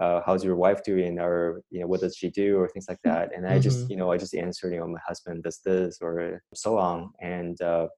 uh, 0.00 0.20
how's 0.24 0.44
your 0.44 0.56
wife 0.56 0.82
doing, 0.84 1.18
or 1.18 1.62
you 1.70 1.80
know, 1.80 1.86
what 1.86 2.00
does 2.00 2.16
she 2.16 2.30
do, 2.30 2.58
or 2.58 2.68
things 2.68 2.86
like 2.88 2.98
mm-hmm. 2.98 3.16
that. 3.16 3.34
And 3.34 3.46
I 3.46 3.58
just, 3.58 3.80
mm-hmm. 3.80 3.90
you 3.92 3.96
know, 3.96 4.12
I 4.12 4.18
just 4.18 4.34
answer, 4.34 4.70
you 4.70 4.78
know, 4.78 4.86
my 4.86 5.00
husband 5.06 5.42
does 5.42 5.60
this, 5.64 5.98
or 6.00 6.42
so 6.54 6.78
on. 6.78 7.10
And 7.20 7.60
uh, 7.60 7.88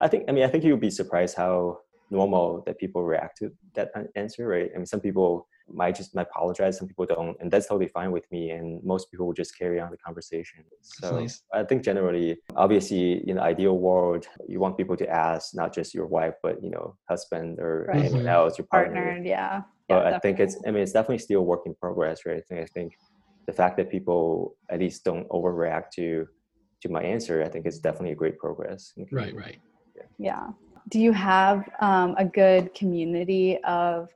I 0.00 0.08
think, 0.08 0.24
I 0.28 0.32
mean, 0.32 0.44
I 0.44 0.48
think 0.48 0.64
you'll 0.64 0.76
be 0.76 0.90
surprised 0.90 1.36
how 1.36 1.78
normal 2.10 2.62
that 2.66 2.78
people 2.78 3.04
react 3.04 3.38
to 3.38 3.52
that 3.74 3.90
answer, 4.14 4.46
right? 4.46 4.70
I 4.74 4.76
mean, 4.76 4.86
some 4.86 5.00
people 5.00 5.48
might 5.68 5.94
just 5.94 6.14
might 6.14 6.26
apologize, 6.30 6.76
some 6.76 6.86
people 6.86 7.06
don't, 7.06 7.36
and 7.40 7.50
that's 7.50 7.66
totally 7.66 7.88
fine 7.88 8.12
with 8.12 8.30
me. 8.30 8.50
And 8.50 8.82
most 8.84 9.10
people 9.10 9.26
will 9.26 9.32
just 9.32 9.58
carry 9.58 9.80
on 9.80 9.90
the 9.90 9.96
conversation. 9.96 10.64
So 10.82 11.20
nice. 11.20 11.42
I 11.52 11.64
think 11.64 11.82
generally, 11.82 12.36
obviously, 12.54 13.28
in 13.28 13.36
the 13.36 13.42
ideal 13.42 13.78
world, 13.78 14.26
you 14.46 14.60
want 14.60 14.76
people 14.76 14.96
to 14.96 15.08
ask 15.08 15.54
not 15.54 15.74
just 15.74 15.94
your 15.94 16.06
wife, 16.06 16.34
but 16.42 16.62
you 16.62 16.70
know, 16.70 16.96
husband 17.08 17.58
or 17.58 17.86
right. 17.88 17.96
anyone 17.98 18.20
mm-hmm. 18.20 18.28
else, 18.28 18.58
your 18.58 18.66
partner. 18.66 19.04
partner 19.04 19.24
yeah. 19.24 19.62
But 19.88 20.06
yeah, 20.06 20.16
I 20.16 20.18
think 20.18 20.40
it's, 20.40 20.56
I 20.66 20.70
mean, 20.70 20.82
it's 20.82 20.92
definitely 20.92 21.18
still 21.18 21.44
work 21.44 21.62
in 21.66 21.74
progress, 21.74 22.20
right? 22.26 22.38
I 22.38 22.40
think, 22.40 22.60
I 22.60 22.66
think 22.66 22.92
the 23.46 23.52
fact 23.52 23.76
that 23.76 23.90
people 23.90 24.56
at 24.70 24.80
least 24.80 25.04
don't 25.04 25.28
overreact 25.28 25.90
to 25.96 26.26
to 26.82 26.88
my 26.90 27.02
answer, 27.02 27.42
I 27.42 27.48
think 27.48 27.66
is 27.66 27.78
definitely 27.78 28.12
a 28.12 28.14
great 28.14 28.38
progress. 28.38 28.92
Right, 29.10 29.34
right. 29.34 29.58
Yeah. 29.96 30.02
yeah 30.18 30.46
do 30.88 31.00
you 31.00 31.12
have 31.12 31.68
um, 31.80 32.14
a 32.18 32.24
good 32.24 32.74
community 32.74 33.58
of 33.64 34.08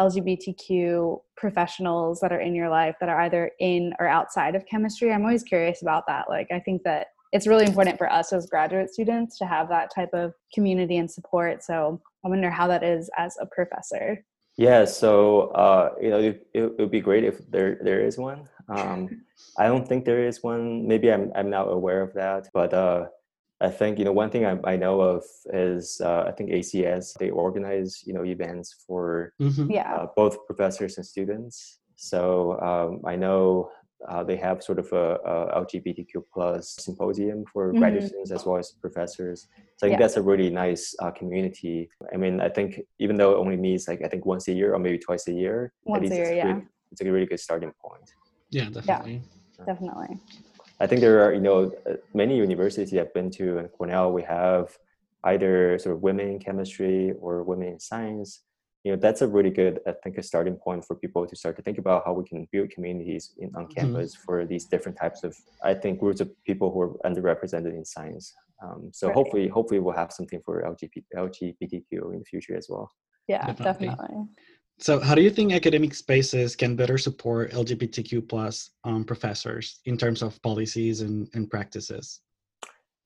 LGBTQ 0.00 1.20
professionals 1.36 2.20
that 2.20 2.32
are 2.32 2.40
in 2.40 2.54
your 2.54 2.68
life 2.68 2.96
that 3.00 3.08
are 3.08 3.20
either 3.22 3.50
in 3.60 3.92
or 3.98 4.06
outside 4.06 4.54
of 4.54 4.64
chemistry? 4.66 5.12
I'm 5.12 5.22
always 5.22 5.42
curious 5.42 5.82
about 5.82 6.04
that. 6.08 6.28
Like, 6.28 6.48
I 6.50 6.60
think 6.60 6.82
that 6.84 7.08
it's 7.32 7.46
really 7.46 7.66
important 7.66 7.98
for 7.98 8.10
us 8.10 8.32
as 8.32 8.46
graduate 8.46 8.90
students 8.90 9.36
to 9.38 9.46
have 9.46 9.68
that 9.68 9.92
type 9.94 10.10
of 10.14 10.32
community 10.54 10.96
and 10.96 11.10
support. 11.10 11.62
So 11.62 12.00
I 12.24 12.28
wonder 12.28 12.50
how 12.50 12.66
that 12.68 12.82
is 12.82 13.10
as 13.18 13.36
a 13.40 13.46
professor. 13.46 14.24
Yeah, 14.56 14.86
so 14.86 15.48
uh, 15.48 15.94
you 16.00 16.10
know, 16.10 16.18
it, 16.18 16.46
it, 16.54 16.78
would 16.78 16.90
be 16.90 17.00
great 17.00 17.24
if 17.24 17.38
there 17.50 17.78
there 17.82 18.00
is 18.00 18.16
one. 18.16 18.48
Um, 18.68 19.22
I 19.58 19.66
don't 19.66 19.86
think 19.86 20.04
there 20.04 20.26
is 20.26 20.42
one. 20.42 20.88
Maybe 20.88 21.12
I'm 21.12 21.30
I'm 21.34 21.50
not 21.50 21.68
aware 21.68 22.00
of 22.00 22.14
that, 22.14 22.48
but 22.54 22.72
uh, 22.72 23.06
I 23.60 23.68
think 23.68 23.98
you 23.98 24.04
know 24.06 24.12
one 24.12 24.30
thing 24.30 24.46
I, 24.46 24.58
I 24.64 24.76
know 24.76 25.00
of 25.00 25.24
is 25.52 26.00
uh, 26.02 26.24
I 26.26 26.32
think 26.32 26.50
ACS 26.50 27.18
they 27.18 27.30
organize 27.30 28.02
you 28.06 28.14
know 28.14 28.24
events 28.24 28.84
for 28.86 29.34
mm-hmm. 29.40 29.70
yeah. 29.70 29.94
uh, 29.94 30.06
both 30.16 30.46
professors 30.46 30.96
and 30.96 31.06
students. 31.06 31.78
So 31.96 32.58
um, 32.60 33.00
I 33.04 33.16
know 33.16 33.70
uh, 34.08 34.22
they 34.22 34.36
have 34.36 34.62
sort 34.62 34.78
of 34.78 34.92
a, 34.92 35.14
a 35.16 35.64
LGBTQ 35.64 36.22
plus 36.32 36.76
symposium 36.78 37.44
for 37.52 37.68
mm-hmm. 37.68 37.78
graduate 37.78 38.08
students 38.08 38.30
as 38.30 38.44
well 38.44 38.58
as 38.58 38.72
professors. 38.80 39.48
So 39.76 39.86
I 39.86 39.90
think 39.90 40.00
yeah. 40.00 40.04
that's 40.04 40.16
a 40.16 40.22
really 40.22 40.50
nice 40.50 40.94
uh, 41.00 41.10
community. 41.10 41.88
I 42.12 42.16
mean, 42.16 42.40
I 42.40 42.48
think 42.48 42.80
even 42.98 43.16
though 43.16 43.32
it 43.32 43.38
only 43.38 43.56
meets 43.56 43.88
like 43.88 44.02
I 44.04 44.08
think 44.08 44.26
once 44.26 44.48
a 44.48 44.52
year 44.52 44.74
or 44.74 44.78
maybe 44.78 44.98
twice 44.98 45.26
a 45.28 45.32
year, 45.32 45.72
once 45.84 46.10
a 46.10 46.14
year, 46.14 46.24
it's 46.24 46.36
yeah, 46.36 46.46
really, 46.46 46.66
it's 46.92 47.00
a 47.00 47.12
really 47.12 47.26
good 47.26 47.40
starting 47.40 47.72
point. 47.82 48.10
Yeah, 48.50 48.68
definitely. 48.68 49.22
Yeah, 49.58 49.64
definitely. 49.64 50.18
I 50.78 50.86
think 50.86 51.00
there 51.00 51.24
are, 51.24 51.32
you 51.32 51.40
know, 51.40 51.72
uh, 51.88 51.94
many 52.12 52.36
universities 52.36 52.98
I've 52.98 53.14
been 53.14 53.30
to 53.32 53.58
in 53.58 53.68
Cornell, 53.68 54.12
we 54.12 54.22
have 54.22 54.76
either 55.24 55.78
sort 55.78 55.96
of 55.96 56.02
women 56.02 56.28
in 56.28 56.38
chemistry 56.38 57.12
or 57.20 57.42
women 57.42 57.68
in 57.68 57.80
science. 57.80 58.42
You 58.86 58.92
know, 58.92 58.98
that's 58.98 59.20
a 59.20 59.26
really 59.26 59.50
good, 59.50 59.80
I 59.84 59.94
think, 60.04 60.16
a 60.16 60.22
starting 60.22 60.54
point 60.54 60.84
for 60.84 60.94
people 60.94 61.26
to 61.26 61.34
start 61.34 61.56
to 61.56 61.62
think 61.62 61.78
about 61.78 62.04
how 62.06 62.12
we 62.12 62.22
can 62.22 62.46
build 62.52 62.70
communities 62.70 63.32
in, 63.36 63.50
on 63.56 63.64
mm-hmm. 63.64 63.72
campus 63.72 64.14
mm-hmm. 64.14 64.24
for 64.24 64.46
these 64.46 64.64
different 64.66 64.96
types 64.96 65.24
of, 65.24 65.36
I 65.60 65.74
think, 65.74 65.98
groups 65.98 66.20
of 66.20 66.30
people 66.44 66.70
who 66.70 66.80
are 66.82 66.92
underrepresented 67.04 67.74
in 67.74 67.84
science. 67.84 68.32
Um, 68.62 68.90
so 68.92 69.08
right. 69.08 69.14
hopefully, 69.14 69.48
hopefully 69.48 69.80
we'll 69.80 69.96
have 69.96 70.12
something 70.12 70.40
for 70.44 70.62
LGBT, 70.62 71.02
LGBTQ 71.16 72.12
in 72.12 72.20
the 72.20 72.24
future 72.24 72.56
as 72.56 72.68
well. 72.70 72.88
Yeah, 73.26 73.44
definitely. 73.44 73.88
definitely. 73.88 74.24
So, 74.78 75.00
how 75.00 75.16
do 75.16 75.22
you 75.22 75.30
think 75.30 75.52
academic 75.52 75.92
spaces 75.92 76.54
can 76.54 76.76
better 76.76 76.96
support 76.96 77.50
LGBTQ 77.50 78.28
plus 78.28 78.70
um, 78.84 79.04
professors 79.04 79.80
in 79.86 79.98
terms 79.98 80.22
of 80.22 80.40
policies 80.42 81.00
and, 81.00 81.28
and 81.34 81.50
practices? 81.50 82.20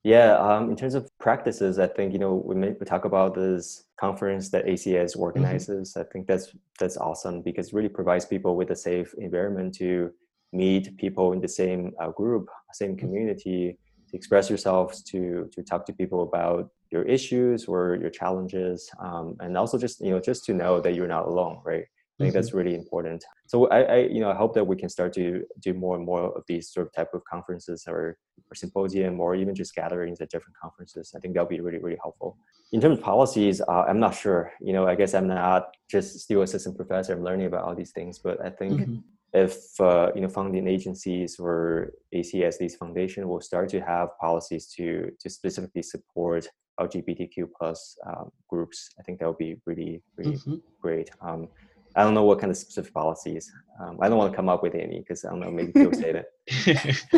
Yeah, 0.03 0.37
um, 0.37 0.71
in 0.71 0.75
terms 0.75 0.95
of 0.95 1.07
practices, 1.19 1.77
I 1.77 1.87
think 1.87 2.11
you 2.13 2.19
know 2.19 2.33
we, 2.33 2.55
may, 2.55 2.69
we 2.79 2.85
talk 2.85 3.05
about 3.05 3.35
this 3.35 3.83
conference 3.99 4.49
that 4.49 4.65
ACS 4.65 5.11
mm-hmm. 5.11 5.21
organizes. 5.21 5.91
Mm-hmm. 5.91 5.99
I 5.99 6.03
think 6.11 6.27
that's 6.27 6.55
that's 6.79 6.97
awesome 6.97 7.41
because 7.43 7.67
it 7.67 7.73
really 7.73 7.89
provides 7.89 8.25
people 8.25 8.55
with 8.55 8.71
a 8.71 8.75
safe 8.75 9.13
environment 9.19 9.75
to 9.75 10.11
meet 10.53 10.97
people 10.97 11.33
in 11.33 11.39
the 11.39 11.47
same 11.47 11.93
uh, 11.99 12.09
group, 12.09 12.49
same 12.73 12.91
mm-hmm. 12.91 12.99
community, 12.99 13.77
to 14.09 14.15
express 14.17 14.49
yourselves, 14.49 15.03
to 15.03 15.47
to 15.53 15.61
talk 15.61 15.85
to 15.85 15.93
people 15.93 16.23
about 16.23 16.71
your 16.89 17.03
issues 17.03 17.65
or 17.65 17.95
your 18.01 18.09
challenges, 18.09 18.89
um, 18.99 19.35
and 19.39 19.55
also 19.55 19.77
just 19.77 20.01
you 20.01 20.09
know 20.09 20.19
just 20.19 20.43
to 20.45 20.53
know 20.55 20.81
that 20.81 20.95
you're 20.95 21.07
not 21.07 21.27
alone, 21.27 21.61
right? 21.63 21.85
I 22.21 22.23
think 22.23 22.33
mm-hmm. 22.33 22.41
that's 22.41 22.53
really 22.53 22.75
important. 22.75 23.23
So 23.47 23.67
I, 23.67 23.81
I, 23.81 23.97
you 23.97 24.19
know, 24.19 24.31
I 24.31 24.35
hope 24.35 24.53
that 24.55 24.65
we 24.65 24.75
can 24.75 24.89
start 24.89 25.13
to 25.13 25.43
do 25.59 25.73
more 25.73 25.95
and 25.95 26.05
more 26.05 26.35
of 26.37 26.43
these 26.47 26.71
sort 26.71 26.87
of 26.87 26.93
type 26.93 27.13
of 27.13 27.23
conferences 27.25 27.85
or, 27.87 28.17
or 28.49 28.55
symposium 28.55 29.19
or 29.19 29.35
even 29.35 29.55
just 29.55 29.73
gatherings 29.75 30.21
at 30.21 30.29
different 30.29 30.55
conferences. 30.61 31.13
I 31.15 31.19
think 31.19 31.33
that'll 31.33 31.49
be 31.49 31.61
really, 31.61 31.79
really 31.79 31.97
helpful. 32.01 32.37
In 32.71 32.81
terms 32.81 32.97
of 32.97 33.03
policies, 33.03 33.61
uh, 33.61 33.85
I'm 33.87 33.99
not 33.99 34.15
sure. 34.15 34.51
You 34.61 34.73
know, 34.73 34.87
I 34.87 34.95
guess 34.95 35.13
I'm 35.13 35.27
not 35.27 35.73
just 35.89 36.19
still 36.19 36.41
assistant 36.41 36.77
professor. 36.77 37.13
I'm 37.13 37.23
learning 37.23 37.47
about 37.47 37.63
all 37.63 37.75
these 37.75 37.91
things, 37.91 38.19
but 38.19 38.43
I 38.45 38.49
think 38.49 38.81
mm-hmm 38.81 38.97
if 39.33 39.79
uh, 39.79 40.11
you 40.13 40.21
know 40.21 40.27
funding 40.27 40.67
agencies 40.67 41.39
or 41.39 41.93
ACS 42.13 42.57
these 42.57 42.75
foundation 42.75 43.27
will 43.27 43.41
start 43.41 43.69
to 43.69 43.79
have 43.79 44.09
policies 44.19 44.67
to 44.75 45.11
to 45.19 45.29
specifically 45.29 45.81
support 45.81 46.47
LGBTQ 46.79 47.47
plus 47.57 47.97
um, 48.07 48.31
groups, 48.49 48.89
I 48.99 49.03
think 49.03 49.19
that 49.19 49.27
would 49.27 49.37
be 49.37 49.57
really 49.65 50.01
really 50.17 50.33
mm-hmm. 50.37 50.55
great. 50.81 51.09
Um, 51.21 51.47
I 51.95 52.03
don't 52.03 52.13
know 52.13 52.23
what 52.23 52.39
kind 52.39 52.51
of 52.51 52.57
specific 52.57 52.93
policies. 52.93 53.51
Um, 53.79 53.97
I 54.01 54.07
don't 54.07 54.17
want 54.17 54.31
to 54.31 54.35
come 54.35 54.49
up 54.49 54.63
with 54.63 54.75
any 54.75 54.99
because 54.99 55.25
I 55.25 55.29
don't 55.29 55.39
know. 55.39 55.51
Maybe 55.51 55.71
people 55.71 55.93
say 55.93 56.11
that. 56.13 56.25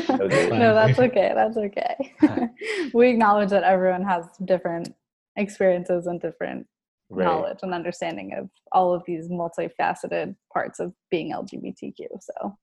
no, 0.52 0.74
that's 0.74 1.00
okay. 1.00 1.32
That's 1.36 1.58
okay. 1.58 2.14
we 2.94 3.10
acknowledge 3.10 3.50
that 3.50 3.64
everyone 3.64 4.04
has 4.04 4.26
different 4.46 4.94
experiences 5.36 6.08
and 6.08 6.22
different 6.22 6.68
right. 7.10 7.26
knowledge 7.26 7.60
and 7.62 7.74
understanding 7.74 8.34
of 8.34 8.50
all 8.72 8.94
of 8.94 9.04
these 9.06 9.30
multifaceted 9.30 10.36
parts 10.52 10.80
of 10.80 10.94
being 11.12 11.32
LGBTQ. 11.32 12.08
So, 12.20 12.58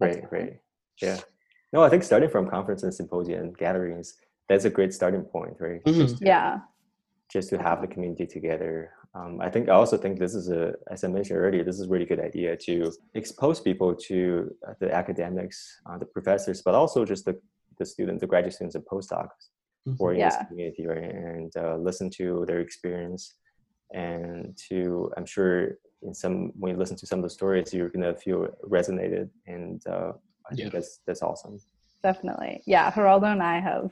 right, 0.00 0.24
right, 0.30 0.58
yeah. 1.00 1.18
No, 1.72 1.82
I 1.82 1.90
think 1.90 2.02
starting 2.02 2.30
from 2.30 2.48
conference 2.48 2.82
and 2.82 2.94
symposium 2.94 3.52
gatherings, 3.52 4.14
that's 4.48 4.64
a 4.64 4.70
great 4.70 4.94
starting 4.94 5.22
point, 5.22 5.56
right? 5.60 5.84
Mm-hmm. 5.84 6.00
Just 6.00 6.18
to, 6.18 6.24
yeah. 6.24 6.58
Just 7.30 7.50
to 7.50 7.58
have 7.58 7.82
the 7.82 7.86
community 7.86 8.26
together. 8.26 8.92
Um, 9.14 9.40
I 9.40 9.48
think 9.50 9.68
I 9.68 9.72
also 9.72 9.96
think 9.96 10.18
this 10.18 10.34
is 10.34 10.50
a, 10.50 10.74
as 10.90 11.02
I 11.02 11.08
mentioned 11.08 11.38
earlier, 11.38 11.64
this 11.64 11.76
is 11.80 11.86
a 11.86 11.88
really 11.88 12.04
good 12.04 12.20
idea 12.20 12.56
to 12.56 12.92
expose 13.14 13.60
people 13.60 13.94
to 13.94 14.54
uh, 14.66 14.74
the 14.80 14.94
academics, 14.94 15.80
uh, 15.86 15.98
the 15.98 16.06
professors, 16.06 16.62
but 16.62 16.74
also 16.74 17.04
just 17.04 17.24
the, 17.24 17.40
the 17.78 17.86
students, 17.86 18.20
the 18.20 18.26
graduate 18.26 18.54
students 18.54 18.76
and 18.76 18.84
postdocs 18.84 19.48
mm-hmm. 19.86 19.94
who 19.98 20.06
are 20.06 20.12
in 20.12 20.20
yeah. 20.20 20.28
this 20.28 20.48
community, 20.48 20.86
right? 20.86 21.02
And 21.02 21.56
uh, 21.56 21.76
listen 21.76 22.10
to 22.18 22.44
their 22.46 22.60
experience 22.60 23.34
and 23.92 24.56
to 24.68 25.10
i'm 25.16 25.24
sure 25.24 25.78
in 26.02 26.14
some 26.14 26.52
when 26.58 26.72
you 26.72 26.78
listen 26.78 26.96
to 26.96 27.06
some 27.06 27.18
of 27.18 27.22
the 27.22 27.30
stories 27.30 27.72
you're 27.72 27.88
gonna 27.88 28.14
feel 28.14 28.46
resonated 28.64 29.28
and 29.46 29.86
uh, 29.86 30.12
i 30.50 30.52
yeah. 30.52 30.64
think 30.64 30.72
that's 30.72 31.00
that's 31.06 31.22
awesome 31.22 31.58
definitely 32.02 32.62
yeah 32.66 32.90
geraldo 32.90 33.32
and 33.32 33.42
i 33.42 33.58
have 33.58 33.90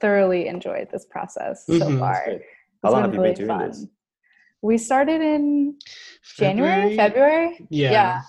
thoroughly 0.00 0.48
enjoyed 0.48 0.88
this 0.90 1.04
process 1.04 1.64
mm-hmm. 1.68 1.78
so 1.78 1.98
far 1.98 2.24
how 2.82 2.90
long 2.90 3.02
have 3.02 3.14
you 3.14 3.20
really 3.20 3.34
been 3.34 3.46
doing 3.46 3.58
fun. 3.58 3.68
this 3.68 3.86
we 4.64 4.78
started 4.78 5.20
in 5.20 5.76
January, 6.38 6.96
February. 6.96 7.66
Yeah. 7.68 7.92
Yeah. 7.92 8.20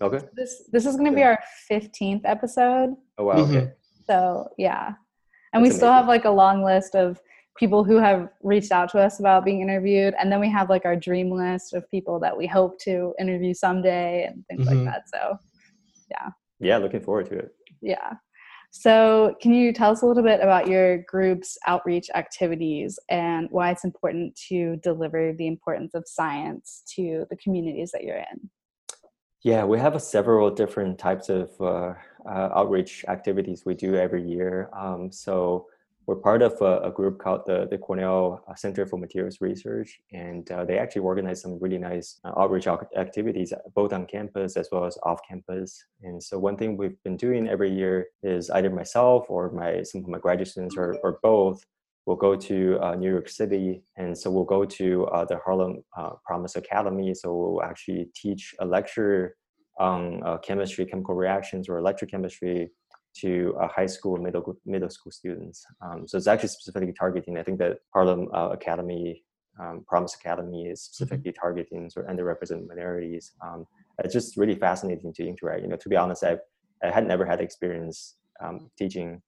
Okay. 0.00 0.26
This 0.34 0.64
this 0.72 0.86
is 0.86 0.96
going 0.96 1.10
to 1.10 1.14
be 1.14 1.22
our 1.22 1.38
15th 1.70 2.22
episode. 2.24 2.94
Oh 3.18 3.24
wow. 3.24 3.34
Mm-hmm. 3.34 3.56
Okay. 3.56 3.72
So, 4.06 4.48
yeah. 4.56 4.86
And 4.86 4.94
That's 4.96 5.52
we 5.52 5.58
amazing. 5.58 5.76
still 5.76 5.92
have 5.92 6.08
like 6.08 6.24
a 6.24 6.30
long 6.30 6.64
list 6.64 6.94
of 6.94 7.20
people 7.58 7.84
who 7.84 7.96
have 7.98 8.30
reached 8.42 8.72
out 8.72 8.88
to 8.92 8.98
us 8.98 9.20
about 9.20 9.44
being 9.44 9.60
interviewed 9.60 10.14
and 10.18 10.32
then 10.32 10.40
we 10.40 10.50
have 10.50 10.70
like 10.70 10.86
our 10.86 10.96
dream 10.96 11.30
list 11.30 11.74
of 11.74 11.88
people 11.90 12.18
that 12.18 12.34
we 12.34 12.46
hope 12.46 12.78
to 12.80 13.14
interview 13.20 13.52
someday 13.52 14.24
and 14.24 14.42
things 14.46 14.66
mm-hmm. 14.66 14.86
like 14.86 14.94
that 14.94 15.02
so 15.06 15.36
yeah 16.10 16.30
yeah 16.60 16.78
looking 16.78 17.02
forward 17.02 17.26
to 17.26 17.36
it 17.36 17.50
yeah 17.82 18.14
so 18.74 19.36
can 19.42 19.52
you 19.52 19.70
tell 19.70 19.90
us 19.90 20.00
a 20.00 20.06
little 20.06 20.22
bit 20.22 20.40
about 20.40 20.66
your 20.66 21.02
group's 21.02 21.58
outreach 21.66 22.08
activities 22.14 22.98
and 23.10 23.48
why 23.50 23.70
it's 23.70 23.84
important 23.84 24.34
to 24.48 24.76
deliver 24.76 25.34
the 25.34 25.46
importance 25.46 25.94
of 25.94 26.04
science 26.08 26.82
to 26.94 27.26
the 27.28 27.36
communities 27.36 27.90
that 27.92 28.02
you're 28.02 28.16
in? 28.16 28.48
Yeah 29.44 29.64
we 29.64 29.78
have 29.78 30.00
several 30.00 30.50
different 30.50 30.98
types 30.98 31.28
of 31.28 31.50
uh, 31.60 31.92
uh, 32.26 32.48
outreach 32.54 33.04
activities 33.08 33.64
we 33.66 33.74
do 33.74 33.94
every 33.94 34.26
year. 34.26 34.70
Um, 34.74 35.12
so 35.12 35.66
we're 36.06 36.16
part 36.16 36.42
of 36.42 36.60
a, 36.60 36.88
a, 36.88 36.90
group 36.90 37.18
called 37.20 37.42
the, 37.46 37.66
the 37.70 37.78
Cornell 37.78 38.44
uh, 38.48 38.54
Center 38.54 38.86
for 38.86 38.98
Materials 38.98 39.38
Research, 39.40 40.00
and 40.12 40.50
uh, 40.50 40.64
they 40.64 40.78
actually 40.78 41.02
organize 41.02 41.42
some 41.42 41.58
really 41.60 41.78
nice 41.78 42.18
uh, 42.24 42.32
outreach 42.36 42.66
activities 42.66 43.52
both 43.74 43.92
on 43.92 44.06
campus 44.06 44.56
as 44.56 44.68
well 44.72 44.84
as 44.84 44.98
off 45.04 45.20
campus. 45.28 45.84
And 46.02 46.22
so 46.22 46.38
one 46.38 46.56
thing 46.56 46.76
we've 46.76 47.00
been 47.04 47.16
doing 47.16 47.48
every 47.48 47.72
year 47.72 48.08
is 48.22 48.50
either 48.50 48.70
myself 48.70 49.26
or 49.28 49.50
my 49.52 49.82
some 49.84 50.02
of 50.02 50.08
my 50.08 50.18
graduate 50.18 50.48
students 50.48 50.76
or, 50.76 50.96
or 51.04 51.18
both 51.22 51.64
will 52.06 52.16
go 52.16 52.34
to 52.34 52.78
uh, 52.82 52.96
New 52.96 53.10
York 53.10 53.28
City, 53.28 53.82
and 53.96 54.16
so 54.16 54.28
we'll 54.28 54.44
go 54.44 54.64
to 54.64 55.06
uh, 55.06 55.24
the 55.24 55.38
Harlem 55.44 55.84
uh, 55.96 56.10
Promise 56.26 56.56
Academy. 56.56 57.14
So 57.14 57.32
we'll 57.32 57.62
actually 57.62 58.08
teach 58.16 58.54
a 58.58 58.66
lecture 58.66 59.36
on 59.78 60.20
chemistry, 60.42 60.84
chemical 60.84 61.14
reactions, 61.14 61.68
or 61.68 61.80
electrochemistry 61.80 62.68
to 63.20 63.54
uh, 63.60 63.68
high 63.68 63.86
school 63.86 64.16
middle 64.16 64.56
middle 64.64 64.90
school 64.90 65.12
students. 65.12 65.64
Um, 65.80 66.06
so 66.06 66.16
it's 66.16 66.26
actually 66.26 66.48
specifically 66.48 66.92
targeting. 66.92 67.38
I 67.38 67.42
think 67.42 67.58
that 67.58 67.78
Harlem 67.92 68.28
uh, 68.34 68.50
Academy, 68.50 69.22
um, 69.60 69.84
Promise 69.86 70.14
Academy, 70.14 70.66
is 70.66 70.80
mm-hmm. 70.80 70.92
specifically 70.92 71.32
mm-hmm. 71.32 71.42
targeting 71.42 71.90
sort 71.90 72.08
of 72.08 72.16
underrepresented 72.16 72.66
minorities. 72.66 73.32
Um, 73.42 73.66
it's 74.02 74.14
just 74.14 74.36
really 74.36 74.54
fascinating 74.54 75.12
to 75.14 75.26
interact. 75.26 75.62
You 75.62 75.68
know, 75.68 75.76
to 75.76 75.88
be 75.88 75.96
honest, 75.96 76.24
I 76.24 76.38
I 76.82 76.90
had 76.90 77.06
never 77.06 77.24
had 77.24 77.40
experience 77.40 78.16
um, 78.40 78.70
teaching 78.76 79.22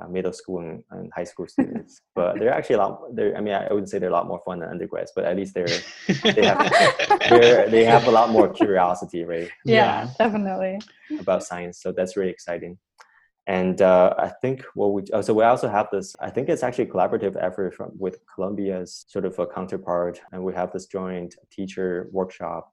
uh, 0.00 0.08
middle 0.08 0.32
school 0.32 0.60
and, 0.60 0.82
and, 0.90 1.12
high 1.14 1.24
school 1.24 1.46
students, 1.46 2.00
but 2.14 2.38
they're 2.38 2.52
actually 2.52 2.76
a 2.76 2.78
lot. 2.78 3.14
They're, 3.14 3.36
I 3.36 3.40
mean, 3.40 3.54
I 3.54 3.68
wouldn't 3.70 3.90
say 3.90 3.98
they're 3.98 4.08
a 4.08 4.12
lot 4.12 4.26
more 4.26 4.40
fun 4.44 4.60
than 4.60 4.68
undergrads, 4.68 5.12
but 5.14 5.24
at 5.24 5.36
least 5.36 5.54
they're 5.54 5.66
they 6.22 6.46
have 6.46 7.70
they 7.70 7.84
have 7.84 8.06
a 8.06 8.10
lot 8.10 8.30
more 8.30 8.48
curiosity, 8.60 9.24
right? 9.24 9.50
Yeah, 9.64 10.04
yeah, 10.04 10.10
definitely 10.18 10.80
about 11.18 11.44
science. 11.44 11.80
So 11.82 11.92
that's 11.92 12.16
really 12.16 12.30
exciting. 12.30 12.78
And 13.46 13.82
uh, 13.82 14.14
I 14.18 14.28
think 14.40 14.64
what 14.74 14.92
we 14.92 15.02
uh, 15.12 15.20
so 15.20 15.34
we 15.34 15.42
also 15.42 15.68
have 15.68 15.88
this. 15.90 16.14
I 16.20 16.30
think 16.30 16.48
it's 16.48 16.62
actually 16.62 16.84
a 16.84 16.92
collaborative 16.92 17.36
effort 17.40 17.74
from 17.74 17.90
with 17.98 18.20
Columbia's 18.32 19.04
sort 19.08 19.24
of 19.24 19.36
a 19.38 19.46
counterpart, 19.46 20.20
and 20.30 20.44
we 20.44 20.54
have 20.54 20.72
this 20.72 20.86
joint 20.86 21.34
teacher 21.50 22.08
workshop, 22.12 22.72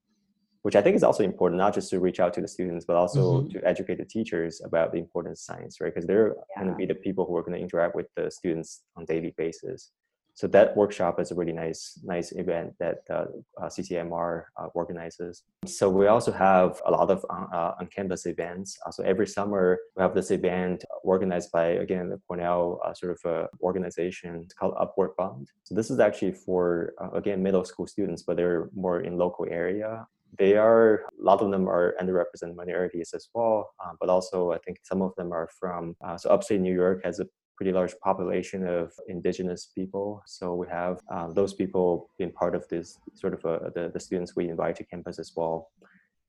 which 0.61 0.75
I 0.75 0.81
think 0.81 0.95
is 0.95 1.03
also 1.03 1.23
important, 1.23 1.57
not 1.57 1.73
just 1.73 1.89
to 1.89 1.99
reach 1.99 2.19
out 2.19 2.35
to 2.35 2.41
the 2.41 2.47
students, 2.47 2.85
but 2.85 2.97
also 2.97 3.41
mm-hmm. 3.41 3.57
to 3.57 3.67
educate 3.67 3.97
the 3.97 4.05
teachers 4.05 4.61
about 4.63 4.91
the 4.91 4.99
importance 4.99 5.39
of 5.39 5.55
science, 5.55 5.81
right? 5.81 5.91
Because 5.91 6.05
they're 6.05 6.35
yeah. 6.55 6.61
going 6.63 6.71
to 6.71 6.77
be 6.77 6.85
the 6.85 6.93
people 6.93 7.25
who 7.25 7.35
are 7.35 7.41
going 7.41 7.57
to 7.57 7.61
interact 7.61 7.95
with 7.95 8.07
the 8.15 8.29
students 8.29 8.83
on 8.95 9.05
daily 9.05 9.33
basis 9.37 9.91
so 10.39 10.47
that 10.47 10.77
workshop 10.77 11.19
is 11.19 11.31
a 11.31 11.35
really 11.35 11.51
nice 11.51 11.99
nice 12.01 12.31
event 12.31 12.71
that 12.79 12.99
uh, 13.09 13.25
uh, 13.61 13.67
CCMR 13.67 14.43
uh, 14.55 14.67
organizes. 14.73 15.43
So 15.65 15.89
we 15.89 16.07
also 16.07 16.31
have 16.31 16.81
a 16.85 16.91
lot 16.91 17.11
of 17.11 17.25
uh, 17.29 17.73
on-campus 17.77 18.25
events. 18.25 18.77
Uh, 18.85 18.91
so 18.91 19.03
every 19.03 19.27
summer 19.27 19.77
we 19.97 20.01
have 20.01 20.15
this 20.15 20.31
event 20.31 20.85
organized 21.03 21.51
by 21.51 21.65
again 21.85 22.07
the 22.07 22.21
Cornell 22.25 22.79
uh, 22.85 22.93
sort 22.93 23.19
of 23.19 23.49
organization 23.61 24.47
called 24.57 24.75
Upward 24.79 25.11
Bound. 25.17 25.49
So 25.65 25.75
this 25.75 25.91
is 25.91 25.99
actually 25.99 26.31
for 26.31 26.93
again 27.13 27.43
middle 27.43 27.65
school 27.65 27.85
students, 27.85 28.23
but 28.23 28.37
they're 28.37 28.69
more 28.73 29.01
in 29.01 29.17
local 29.17 29.45
area 29.51 30.07
they 30.37 30.55
are 30.55 31.05
a 31.19 31.23
lot 31.23 31.41
of 31.41 31.49
them 31.51 31.67
are 31.67 31.95
underrepresented 31.99 32.55
minorities 32.55 33.11
as 33.15 33.29
well 33.33 33.71
uh, 33.83 33.93
but 33.99 34.09
also 34.09 34.51
i 34.51 34.57
think 34.59 34.77
some 34.83 35.01
of 35.01 35.11
them 35.15 35.31
are 35.31 35.49
from 35.59 35.95
uh, 36.05 36.17
so 36.17 36.29
upstate 36.29 36.61
new 36.61 36.73
york 36.73 37.01
has 37.03 37.19
a 37.19 37.25
pretty 37.59 37.73
large 37.73 37.93
population 37.99 38.65
of 38.65 38.93
indigenous 39.09 39.61
people. 39.75 40.23
So 40.25 40.55
we 40.55 40.65
have 40.69 40.95
um, 41.11 41.33
those 41.33 41.53
people 41.53 42.09
being 42.17 42.31
part 42.31 42.55
of 42.55 42.65
this 42.69 42.97
sort 43.15 43.33
of 43.33 43.41
uh, 43.43 43.69
the, 43.75 43.91
the 43.93 43.99
students 43.99 44.33
we 44.33 44.47
invite 44.47 44.77
to 44.77 44.85
campus 44.85 45.19
as 45.19 45.33
well. 45.35 45.69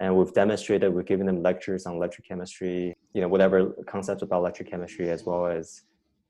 And 0.00 0.16
we've 0.16 0.34
demonstrated, 0.34 0.92
we've 0.92 1.06
given 1.06 1.26
them 1.26 1.40
lectures 1.40 1.86
on 1.86 1.94
electrochemistry, 1.94 2.94
you 3.14 3.20
know, 3.20 3.28
whatever 3.28 3.56
concepts 3.86 4.22
about 4.22 4.42
electrochemistry 4.42 5.06
as 5.06 5.24
well 5.24 5.46
as 5.46 5.82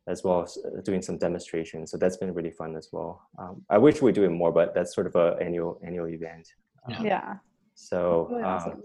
as 0.06 0.22
well 0.24 0.42
as 0.42 0.58
uh, 0.58 0.80
doing 0.82 1.00
some 1.08 1.16
demonstrations. 1.16 1.90
So 1.90 1.96
that's 1.96 2.18
been 2.18 2.34
really 2.34 2.50
fun 2.50 2.76
as 2.76 2.88
well. 2.92 3.12
Um, 3.38 3.62
I 3.70 3.78
wish 3.78 4.02
we 4.02 4.06
were 4.10 4.18
doing 4.20 4.36
more, 4.36 4.52
but 4.52 4.74
that's 4.74 4.94
sort 4.94 5.06
of 5.06 5.14
an 5.16 5.42
annual 5.46 5.80
annual 5.82 6.08
event. 6.08 6.46
Um, 6.86 7.06
yeah. 7.06 7.36
So 7.74 8.28
really 8.30 8.42
awesome. 8.42 8.82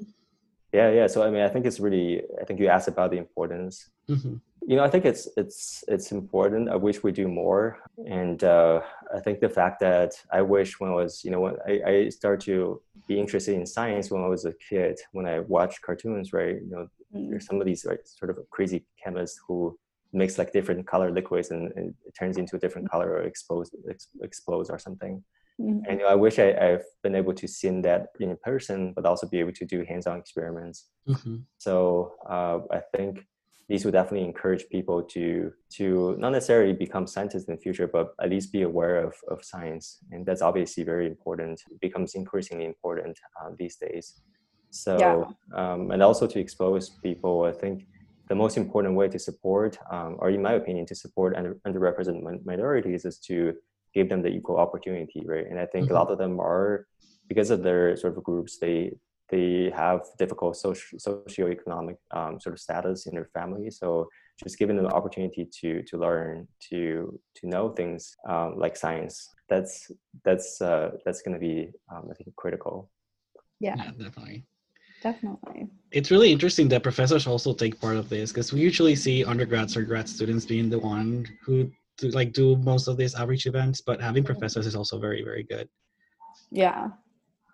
Yeah, 0.77 0.89
yeah. 0.91 1.07
So 1.07 1.23
I 1.23 1.29
mean, 1.29 1.43
I 1.47 1.49
think 1.49 1.65
it's 1.65 1.79
really. 1.79 2.21
I 2.41 2.43
think 2.45 2.59
you 2.59 2.67
asked 2.67 2.87
about 2.87 3.11
the 3.11 3.17
importance. 3.17 3.89
Mm-hmm 4.09 4.35
you 4.67 4.75
know 4.75 4.83
i 4.83 4.89
think 4.89 5.05
it's 5.05 5.27
it's 5.37 5.83
it's 5.87 6.11
important 6.11 6.69
i 6.69 6.75
wish 6.75 7.03
we 7.03 7.11
do 7.11 7.27
more 7.27 7.77
and 8.07 8.43
uh, 8.43 8.81
i 9.15 9.19
think 9.19 9.39
the 9.39 9.49
fact 9.49 9.79
that 9.79 10.13
i 10.31 10.41
wish 10.41 10.79
when 10.79 10.89
i 10.89 10.93
was 10.93 11.23
you 11.23 11.31
know 11.31 11.39
when 11.39 11.55
I, 11.67 11.81
I 11.91 12.09
started 12.09 12.43
to 12.45 12.81
be 13.07 13.19
interested 13.19 13.55
in 13.55 13.65
science 13.65 14.09
when 14.09 14.23
i 14.23 14.27
was 14.27 14.45
a 14.45 14.53
kid 14.69 14.99
when 15.11 15.27
i 15.27 15.39
watched 15.39 15.81
cartoons 15.81 16.33
right 16.33 16.55
you 16.55 16.69
know 16.69 16.87
mm-hmm. 17.13 17.29
there's 17.29 17.45
some 17.45 17.59
of 17.61 17.67
these 17.67 17.85
like 17.85 18.01
sort 18.05 18.31
of 18.31 18.39
crazy 18.49 18.85
chemists 19.03 19.39
who 19.47 19.77
makes 20.13 20.37
like 20.37 20.53
different 20.53 20.87
color 20.87 21.11
liquids 21.11 21.51
and, 21.51 21.71
and 21.75 21.93
it 22.07 22.15
turns 22.17 22.37
into 22.37 22.55
a 22.55 22.59
different 22.59 22.89
color 22.89 23.11
or 23.11 23.21
explodes 23.23 23.69
ex- 23.89 24.07
explodes 24.21 24.69
or 24.69 24.79
something 24.79 25.23
mm-hmm. 25.59 25.79
and 25.89 26.01
i 26.03 26.15
wish 26.15 26.39
I, 26.39 26.53
have 26.53 26.83
been 27.03 27.15
able 27.15 27.33
to 27.33 27.47
see 27.47 27.69
that 27.81 28.07
in 28.19 28.37
person 28.43 28.93
but 28.95 29.05
also 29.05 29.27
be 29.27 29.39
able 29.39 29.53
to 29.53 29.65
do 29.65 29.85
hands-on 29.87 30.19
experiments 30.19 30.89
mm-hmm. 31.07 31.37
so 31.57 32.13
uh, 32.29 32.59
i 32.71 32.81
think 32.95 33.25
these 33.67 33.83
would 33.83 33.93
definitely 33.93 34.27
encourage 34.27 34.67
people 34.69 35.01
to 35.01 35.51
to 35.71 36.15
not 36.19 36.31
necessarily 36.31 36.73
become 36.73 37.07
scientists 37.07 37.45
in 37.45 37.55
the 37.55 37.61
future, 37.61 37.87
but 37.87 38.13
at 38.21 38.29
least 38.29 38.51
be 38.51 38.61
aware 38.61 39.03
of, 39.03 39.15
of 39.29 39.43
science. 39.43 39.97
And 40.11 40.25
that's 40.25 40.41
obviously 40.41 40.83
very 40.83 41.07
important. 41.07 41.61
It 41.71 41.79
becomes 41.81 42.13
increasingly 42.13 42.65
important 42.65 43.17
uh, 43.41 43.49
these 43.57 43.75
days. 43.77 44.21
So, 44.69 44.97
yeah. 44.99 45.23
um, 45.57 45.91
and 45.91 46.03
also 46.03 46.27
to 46.27 46.39
expose 46.39 46.89
people, 47.01 47.43
I 47.43 47.53
think 47.53 47.87
the 48.27 48.35
most 48.35 48.57
important 48.57 48.95
way 48.95 49.07
to 49.07 49.17
support, 49.17 49.77
um, 49.91 50.17
or 50.19 50.29
in 50.29 50.41
my 50.41 50.53
opinion, 50.53 50.85
to 50.87 50.95
support 50.95 51.35
under, 51.35 51.55
underrepresented 51.67 52.45
minorities 52.45 53.05
is 53.05 53.17
to 53.19 53.53
give 53.95 54.09
them 54.09 54.21
the 54.21 54.29
equal 54.29 54.57
opportunity, 54.57 55.23
right? 55.25 55.47
And 55.49 55.59
I 55.59 55.65
think 55.65 55.85
mm-hmm. 55.85 55.95
a 55.95 55.99
lot 55.99 56.11
of 56.11 56.17
them 56.17 56.39
are, 56.39 56.85
because 57.29 57.49
of 57.49 57.63
their 57.63 57.95
sort 57.95 58.17
of 58.17 58.23
groups, 58.23 58.59
they 58.59 58.91
they 59.29 59.71
have 59.75 60.01
difficult 60.19 60.55
social 60.55 60.99
socioeconomic 60.99 61.97
um, 62.11 62.39
sort 62.39 62.53
of 62.53 62.59
status 62.59 63.07
in 63.07 63.15
their 63.15 63.29
family. 63.33 63.71
So 63.71 64.07
just 64.43 64.59
giving 64.59 64.75
them 64.75 64.85
the 64.85 64.93
opportunity 64.93 65.47
to 65.61 65.81
to 65.83 65.97
learn, 65.97 66.47
to 66.69 67.19
to 67.37 67.47
know 67.47 67.69
things 67.69 68.15
um, 68.29 68.49
like 68.57 68.75
science, 68.75 69.15
that's 69.49 69.91
that's 70.23 70.61
uh, 70.61 70.91
that's 71.05 71.21
going 71.23 71.33
to 71.33 71.39
be 71.39 71.69
um, 71.91 72.03
I 72.11 72.13
think 72.13 72.35
critical. 72.35 72.91
Yeah, 73.59 73.75
yeah 73.77 73.91
definitely. 73.91 74.45
Definitely. 75.01 75.67
It's 75.91 76.09
really 76.09 76.31
interesting 76.31 76.67
that 76.69 76.81
professors 76.81 77.27
also 77.27 77.53
take 77.53 77.79
part 77.79 77.95
of 77.95 78.09
this 78.09 78.31
because 78.31 78.51
we 78.51 78.59
usually 78.59 78.95
see 78.95 79.23
undergrads 79.23 79.77
or 79.77 79.83
grad 79.83 80.09
students 80.09 80.45
being 80.45 80.69
the 80.69 80.79
one 80.79 81.27
who 81.43 81.69
do, 81.97 82.09
like 82.09 82.33
do 82.33 82.55
most 82.57 82.87
of 82.87 82.97
these 82.97 83.15
outreach 83.15 83.45
events, 83.45 83.81
but 83.81 84.01
having 84.01 84.23
mm-hmm. 84.23 84.33
professors 84.33 84.65
is 84.67 84.75
also 84.75 84.99
very 84.99 85.23
very 85.23 85.43
good. 85.43 85.69
Yeah, 86.51 86.89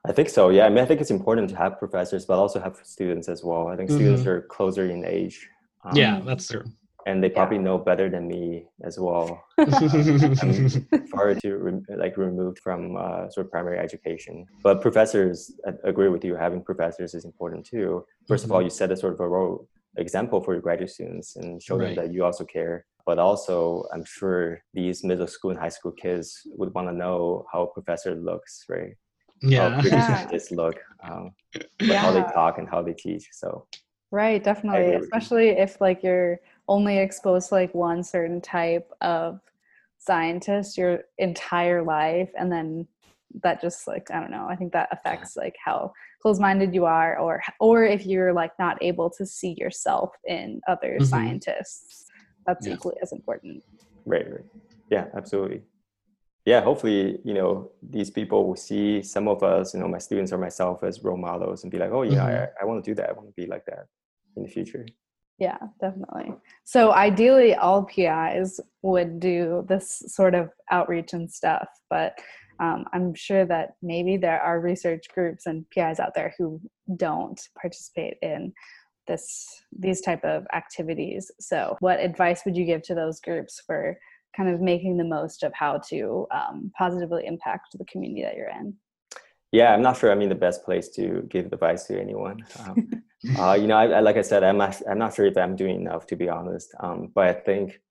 I 0.06 0.12
think 0.12 0.30
so. 0.30 0.50
Yeah, 0.50 0.66
I 0.66 0.70
mean, 0.70 0.80
I 0.80 0.86
think 0.86 1.00
it's 1.02 1.12
important 1.12 1.50
to 1.50 1.56
have 1.56 1.78
professors, 1.78 2.26
but 2.26 2.40
also 2.40 2.60
have 2.60 2.80
students 2.84 3.30
as 3.30 3.44
well. 3.44 3.68
I 3.68 3.76
think 3.76 3.90
mm-hmm. 3.90 4.00
students 4.00 4.26
are 4.26 4.42
closer 4.42 4.90
in 4.90 5.06
age. 5.06 5.48
Um, 5.84 5.96
yeah, 5.96 6.22
that's 6.26 6.48
true. 6.48 6.64
And 7.08 7.24
they 7.24 7.30
probably 7.30 7.58
yeah. 7.58 7.64
know 7.64 7.78
better 7.80 8.10
than 8.10 8.28
me 8.28 8.68
as 8.84 9.00
well. 9.00 9.44
I'm 9.58 9.72
far 11.12 11.34
too 11.34 11.58
re- 11.58 11.96
like 11.98 12.16
removed 12.16 12.60
from 12.60 12.96
uh, 12.96 13.28
sort 13.30 13.48
of 13.48 13.52
primary 13.52 13.80
education. 13.80 14.46
But 14.62 14.82
professors, 14.82 15.52
I 15.68 15.74
agree 15.84 16.10
with 16.10 16.24
you. 16.24 16.36
Having 16.36 16.64
professors 16.64 17.16
is 17.16 17.26
important 17.26 17.66
too. 17.66 18.06
1st 18.30 18.36
mm-hmm. 18.36 18.46
of 18.46 18.52
all, 18.52 18.58
mm-hmm. 18.60 18.66
you 18.66 18.70
set 18.70 18.92
a 18.92 18.98
sort 18.98 19.14
of 19.14 19.20
a 19.20 19.28
role 19.28 19.68
example 19.98 20.42
for 20.42 20.54
your 20.54 20.62
graduate 20.62 20.90
students 20.90 21.36
and 21.36 21.62
show 21.62 21.78
right. 21.78 21.96
them 21.96 22.06
that 22.06 22.14
you 22.14 22.24
also 22.24 22.44
care. 22.46 22.86
But 23.06 23.18
also, 23.18 23.86
I'm 23.94 24.06
sure 24.06 24.64
these 24.74 25.04
middle 25.04 25.28
school 25.28 25.52
and 25.52 25.60
high 25.60 25.70
school 25.70 25.92
kids 25.92 26.42
would 26.46 26.74
want 26.74 26.88
to 26.88 26.94
know 26.94 27.46
how 27.52 27.64
a 27.64 27.68
professor 27.68 28.16
looks, 28.16 28.66
right? 28.70 28.96
yeah. 29.42 29.82
how 29.82 29.82
British 29.82 30.52
look, 30.52 30.80
um, 31.04 31.32
yeah. 31.82 31.98
how 31.98 32.12
they 32.12 32.22
talk 32.34 32.58
and 32.58 32.70
how 32.70 32.82
they 32.82 32.94
teach. 32.94 33.28
So 33.32 33.68
right, 34.12 34.44
definitely, 34.44 34.94
especially 34.96 35.50
if 35.50 35.82
like 35.82 36.04
you're 36.04 36.40
only 36.68 36.98
exposed 37.00 37.50
to 37.50 37.56
like 37.56 37.74
one 37.74 38.04
certain 38.04 38.42
type 38.42 38.92
of 39.02 39.40
scientist 39.98 40.78
your 40.78 41.04
entire 41.18 41.84
life, 41.84 42.30
and 42.38 42.52
then 42.52 42.88
that 43.44 43.62
just 43.62 43.88
like 43.88 44.10
I 44.12 44.20
don't 44.20 44.32
know. 44.32 44.48
I 44.50 44.56
think 44.56 44.74
that 44.74 44.90
affects 44.92 45.36
like 45.36 45.56
how 45.64 45.94
closed-minded 46.22 46.74
you 46.74 46.86
are, 46.86 47.18
or 47.18 47.42
or 47.60 47.84
if 47.84 48.06
you're 48.06 48.34
like 48.34 48.52
not 48.60 48.78
able 48.82 49.10
to 49.12 49.26
see 49.26 49.56
yourself 49.58 50.12
in 50.28 50.62
other 50.68 50.96
mm-hmm. 50.96 51.06
scientists. 51.06 52.06
That's 52.48 52.66
yeah. 52.66 52.74
equally 52.74 52.96
as 53.02 53.12
important. 53.12 53.64
Right. 54.06 54.30
Right. 54.30 54.46
Yeah. 54.90 55.06
Absolutely 55.16 55.62
yeah, 56.46 56.62
hopefully, 56.62 57.20
you 57.24 57.34
know, 57.34 57.72
these 57.84 58.10
people 58.10 58.48
will 58.48 58.56
see 58.56 59.04
some 59.04 59.28
of 59.28 59.44
us, 59.44 59.74
you 59.74 59.80
know, 59.80 59.88
my 59.88 60.00
students 60.00 60.32
or 60.32 60.40
myself 60.40 60.84
as 60.84 61.04
role 61.04 61.18
models 61.18 61.64
and 61.64 61.72
be 61.72 61.78
like, 61.78 61.92
oh, 61.92 62.02
yeah, 62.02 62.26
mm-hmm. 62.26 62.58
I, 62.60 62.64
I 62.64 62.66
want 62.66 62.84
to 62.84 62.92
do 62.92 62.96
that. 62.96 63.10
I 63.10 63.14
want 63.14 63.28
to 63.28 63.34
be 63.34 63.46
like 63.46 63.66
that. 63.66 63.86
in 64.36 64.44
the 64.44 64.50
future. 64.50 64.86
Yeah, 65.38 65.58
definitely. 65.80 66.34
So 66.64 66.94
ideally, 66.94 67.56
all 67.56 67.84
PIs 67.84 68.60
would 68.82 69.20
do 69.20 69.66
this 69.68 70.04
sort 70.08 70.34
of 70.34 70.50
outreach 70.72 71.14
and 71.14 71.32
stuff, 71.32 71.68
but 71.90 72.20
um, 72.62 72.86
I'm 72.94 73.14
sure 73.16 73.46
that 73.46 73.72
maybe 73.82 74.18
there 74.18 74.40
are 74.40 74.62
research 74.62 75.06
groups 75.14 75.48
and 75.48 75.68
PIs 75.72 76.00
out 76.00 76.14
there 76.14 76.34
who 76.38 76.62
don't 76.96 77.40
participate 77.60 78.18
in 78.22 78.54
this 79.08 79.64
these 79.78 80.00
type 80.00 80.24
of 80.24 80.46
activities. 80.54 81.32
So, 81.40 81.76
what 81.80 82.00
advice 82.00 82.44
would 82.46 82.56
you 82.56 82.66
give 82.66 82.84
to 82.84 82.96
those 82.96 83.20
groups 83.20 83.62
for 83.66 83.98
kind 84.38 84.48
of 84.48 84.62
making 84.62 84.98
the 84.98 85.04
most 85.04 85.44
of 85.44 85.52
how 85.54 85.80
to 85.90 86.28
um, 86.32 86.72
positively 86.78 87.26
impact 87.26 87.76
the 87.78 87.86
community 87.86 88.22
that 88.22 88.36
you're 88.36 88.50
in? 88.50 88.76
Yeah, 89.52 89.74
I'm 89.74 89.82
not 89.82 89.98
sure. 89.98 90.12
I 90.12 90.16
mean, 90.16 90.30
the 90.30 90.36
best 90.36 90.64
place 90.64 90.88
to 90.90 91.28
give 91.30 91.48
advice 91.48 91.86
to 91.88 92.00
anyone. 92.00 92.46
Um, 92.60 93.04
uh, 93.40 93.58
you 93.60 93.68
know, 93.68 93.76
I, 93.76 93.88
I, 93.88 94.00
like 94.00 94.16
I 94.16 94.22
said, 94.22 94.44
I'm 94.44 94.58
not, 94.58 94.82
I'm 94.90 94.98
not 94.98 95.14
sure 95.14 95.26
if 95.26 95.36
I'm 95.36 95.58
doing 95.58 95.76
enough 95.76 96.06
to 96.08 96.16
be 96.16 96.30
honest. 96.30 96.74
Um, 96.80 97.12
but 97.14 97.28
I 97.28 97.34
think 97.34 97.82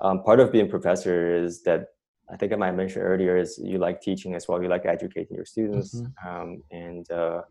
um, 0.00 0.22
part 0.22 0.38
of 0.38 0.52
being 0.52 0.68
professor 0.68 1.34
is 1.34 1.62
that 1.64 1.88
I 2.32 2.36
think 2.36 2.52
I 2.52 2.56
might 2.56 2.72
mention 2.72 3.02
earlier 3.02 3.36
is 3.36 3.58
you 3.62 3.78
like 3.78 4.00
teaching 4.00 4.34
as 4.34 4.46
well. 4.46 4.62
You 4.62 4.68
like 4.68 4.86
educating 4.86 5.36
your 5.36 5.44
students, 5.44 6.00
mm-hmm. 6.00 6.28
Um, 6.28 6.62
and 6.70 7.10
uh, 7.10 7.42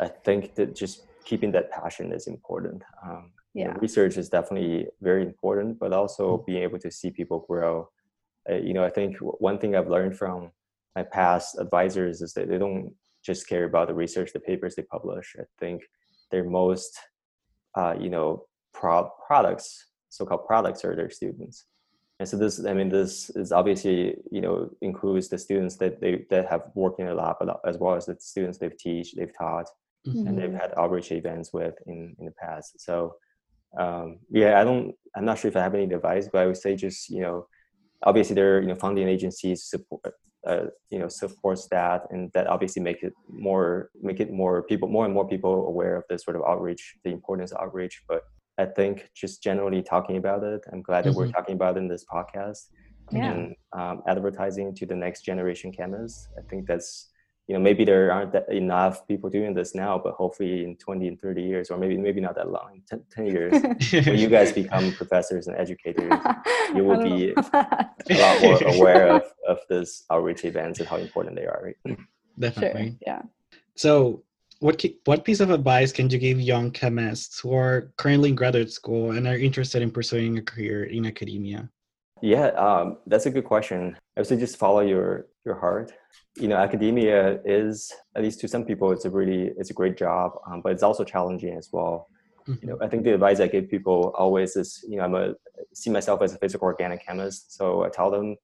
I 0.00 0.08
think 0.08 0.54
that 0.54 0.74
just 0.74 1.06
keeping 1.24 1.52
that 1.52 1.70
passion 1.70 2.12
is 2.12 2.26
important. 2.26 2.82
Um, 3.04 3.32
yeah. 3.54 3.68
You 3.68 3.74
know, 3.74 3.80
research 3.80 4.16
is 4.16 4.28
definitely 4.28 4.86
very 5.00 5.22
important, 5.22 5.78
but 5.78 5.92
also 5.92 6.36
mm-hmm. 6.36 6.44
being 6.46 6.62
able 6.62 6.78
to 6.78 6.90
see 6.90 7.10
people 7.10 7.44
grow. 7.48 7.88
Uh, 8.48 8.56
you 8.56 8.74
know, 8.74 8.84
I 8.84 8.90
think 8.90 9.16
one 9.18 9.58
thing 9.58 9.76
I've 9.76 9.88
learned 9.88 10.16
from 10.16 10.50
my 10.96 11.02
past 11.02 11.58
advisors 11.58 12.22
is 12.22 12.32
that 12.34 12.48
they 12.48 12.58
don't 12.58 12.92
just 13.24 13.46
care 13.46 13.64
about 13.64 13.88
the 13.88 13.94
research, 13.94 14.32
the 14.32 14.40
papers 14.40 14.74
they 14.74 14.82
publish. 14.82 15.36
I 15.38 15.44
think 15.58 15.82
their 16.30 16.44
most, 16.44 16.98
uh, 17.76 17.94
you 17.98 18.10
know, 18.10 18.46
pro- 18.74 19.10
products, 19.26 19.86
so-called 20.08 20.46
products, 20.46 20.84
are 20.84 20.96
their 20.96 21.10
students. 21.10 21.66
And 22.22 22.28
so 22.28 22.36
this, 22.36 22.64
I 22.64 22.72
mean, 22.72 22.88
this 22.88 23.30
is 23.30 23.50
obviously, 23.50 24.14
you 24.30 24.40
know, 24.40 24.70
includes 24.80 25.28
the 25.28 25.38
students 25.38 25.74
that 25.78 26.00
they 26.00 26.24
that 26.30 26.46
have 26.48 26.70
worked 26.76 27.00
in 27.00 27.08
a 27.08 27.14
lab, 27.14 27.36
as 27.66 27.78
well 27.78 27.96
as 27.96 28.06
the 28.06 28.16
students 28.20 28.58
they've 28.58 28.78
teach, 28.78 29.14
they've 29.14 29.36
taught, 29.36 29.66
mm-hmm. 30.06 30.28
and 30.28 30.38
they've 30.38 30.50
mm-hmm. 30.50 30.56
had 30.56 30.72
outreach 30.76 31.10
events 31.10 31.52
with 31.52 31.74
in 31.88 32.14
in 32.20 32.26
the 32.26 32.32
past. 32.40 32.80
So, 32.80 33.16
um, 33.76 34.20
yeah, 34.30 34.60
I 34.60 34.62
don't, 34.62 34.94
I'm 35.16 35.24
not 35.24 35.40
sure 35.40 35.48
if 35.48 35.56
I 35.56 35.64
have 35.64 35.74
any 35.74 35.92
advice, 35.92 36.28
but 36.32 36.42
I 36.42 36.46
would 36.46 36.56
say 36.56 36.76
just, 36.76 37.10
you 37.10 37.22
know, 37.22 37.46
obviously 38.04 38.34
there 38.34 38.56
are 38.56 38.60
you 38.60 38.68
know 38.68 38.74
funding 38.74 39.08
agencies 39.08 39.64
support 39.64 40.02
uh, 40.46 40.66
you 40.90 40.98
know 41.00 41.08
supports 41.08 41.66
that 41.68 42.06
and 42.10 42.30
that 42.34 42.46
obviously 42.46 42.82
make 42.82 43.02
it 43.02 43.12
more 43.28 43.90
make 44.00 44.20
it 44.20 44.32
more 44.32 44.62
people 44.62 44.88
more 44.88 45.04
and 45.04 45.14
more 45.14 45.26
people 45.26 45.66
aware 45.66 45.96
of 45.96 46.04
this 46.08 46.24
sort 46.24 46.36
of 46.36 46.42
outreach 46.42 46.94
the 47.04 47.10
importance 47.10 47.52
of 47.52 47.60
outreach 47.60 48.02
but 48.08 48.22
i 48.62 48.66
think 48.66 49.10
just 49.14 49.42
generally 49.42 49.82
talking 49.82 50.16
about 50.16 50.42
it 50.42 50.62
i'm 50.72 50.82
glad 50.82 51.04
that 51.04 51.10
mm-hmm. 51.10 51.18
we're 51.18 51.30
talking 51.30 51.54
about 51.54 51.76
it 51.76 51.80
in 51.80 51.88
this 51.88 52.04
podcast 52.04 52.68
yeah. 53.10 53.32
and 53.32 53.54
um, 53.72 54.02
advertising 54.06 54.74
to 54.74 54.86
the 54.86 54.94
next 54.94 55.22
generation 55.22 55.72
chemists 55.72 56.28
i 56.38 56.42
think 56.48 56.66
that's 56.66 57.12
you 57.48 57.54
know 57.54 57.60
maybe 57.60 57.84
there 57.84 58.12
aren't 58.12 58.32
that 58.32 58.50
enough 58.52 59.06
people 59.06 59.28
doing 59.28 59.52
this 59.52 59.74
now 59.74 60.00
but 60.02 60.14
hopefully 60.14 60.64
in 60.64 60.76
20 60.76 61.08
and 61.08 61.20
30 61.20 61.42
years 61.42 61.70
or 61.70 61.76
maybe 61.76 61.96
maybe 61.96 62.20
not 62.20 62.34
that 62.34 62.50
long 62.50 62.80
10, 62.88 63.02
10 63.10 63.26
years 63.26 63.52
when 64.06 64.18
you 64.18 64.28
guys 64.28 64.52
become 64.62 64.92
professors 64.92 65.48
and 65.48 65.56
educators 65.56 66.12
you 66.74 66.84
will 66.84 67.02
be 67.02 67.32
a 67.32 68.14
lot 68.14 68.42
more 68.42 68.62
aware 68.74 69.08
of, 69.08 69.22
of 69.48 69.58
this 69.68 70.04
outreach 70.10 70.44
events 70.44 70.78
and 70.78 70.88
how 70.88 70.96
important 70.96 71.34
they 71.36 71.44
are 71.44 71.60
right 71.62 71.96
definitely 72.38 72.90
sure. 72.90 72.98
yeah 73.06 73.22
so 73.74 74.22
what 74.62 74.84
what 75.04 75.24
piece 75.24 75.40
of 75.40 75.50
advice 75.50 75.92
can 75.92 76.08
you 76.08 76.18
give 76.18 76.40
young 76.40 76.70
chemists 76.70 77.40
who 77.40 77.52
are 77.54 77.92
currently 77.96 78.30
in 78.30 78.34
graduate 78.34 78.72
school 78.72 79.10
and 79.10 79.26
are 79.26 79.36
interested 79.36 79.82
in 79.82 79.90
pursuing 79.90 80.38
a 80.38 80.42
career 80.42 80.84
in 80.84 81.04
academia 81.04 81.68
yeah, 82.22 82.46
um, 82.50 82.98
that's 83.08 83.26
a 83.26 83.30
good 83.30 83.44
question. 83.44 83.96
I 84.16 84.20
would 84.20 84.28
say 84.28 84.36
just 84.36 84.56
follow 84.56 84.80
your 84.80 85.26
your 85.44 85.56
heart. 85.58 85.92
You 86.36 86.46
know, 86.46 86.56
academia 86.56 87.40
is 87.44 87.92
at 88.16 88.22
least 88.22 88.40
to 88.40 88.48
some 88.48 88.64
people, 88.64 88.92
it's 88.92 89.04
a 89.04 89.10
really 89.10 89.50
it's 89.58 89.70
a 89.70 89.74
great 89.74 89.98
job, 89.98 90.38
um, 90.46 90.60
but 90.62 90.72
it's 90.72 90.84
also 90.84 91.04
challenging 91.04 91.58
as 91.58 91.68
well. 91.72 92.06
Mm-hmm. 92.46 92.54
You 92.62 92.68
know, 92.68 92.78
I 92.80 92.86
think 92.86 93.02
the 93.02 93.14
advice 93.14 93.40
I 93.40 93.48
give 93.48 93.68
people 93.68 94.14
always 94.16 94.54
is, 94.54 94.84
you 94.88 94.98
know, 94.98 95.04
I'm 95.04 95.14
a 95.16 95.34
see 95.74 95.90
myself 95.90 96.22
as 96.22 96.32
a 96.32 96.38
physical 96.38 96.66
organic 96.66 97.04
chemist, 97.04 97.56
so 97.56 97.82
I 97.82 97.88
tell 97.88 98.10
them, 98.10 98.36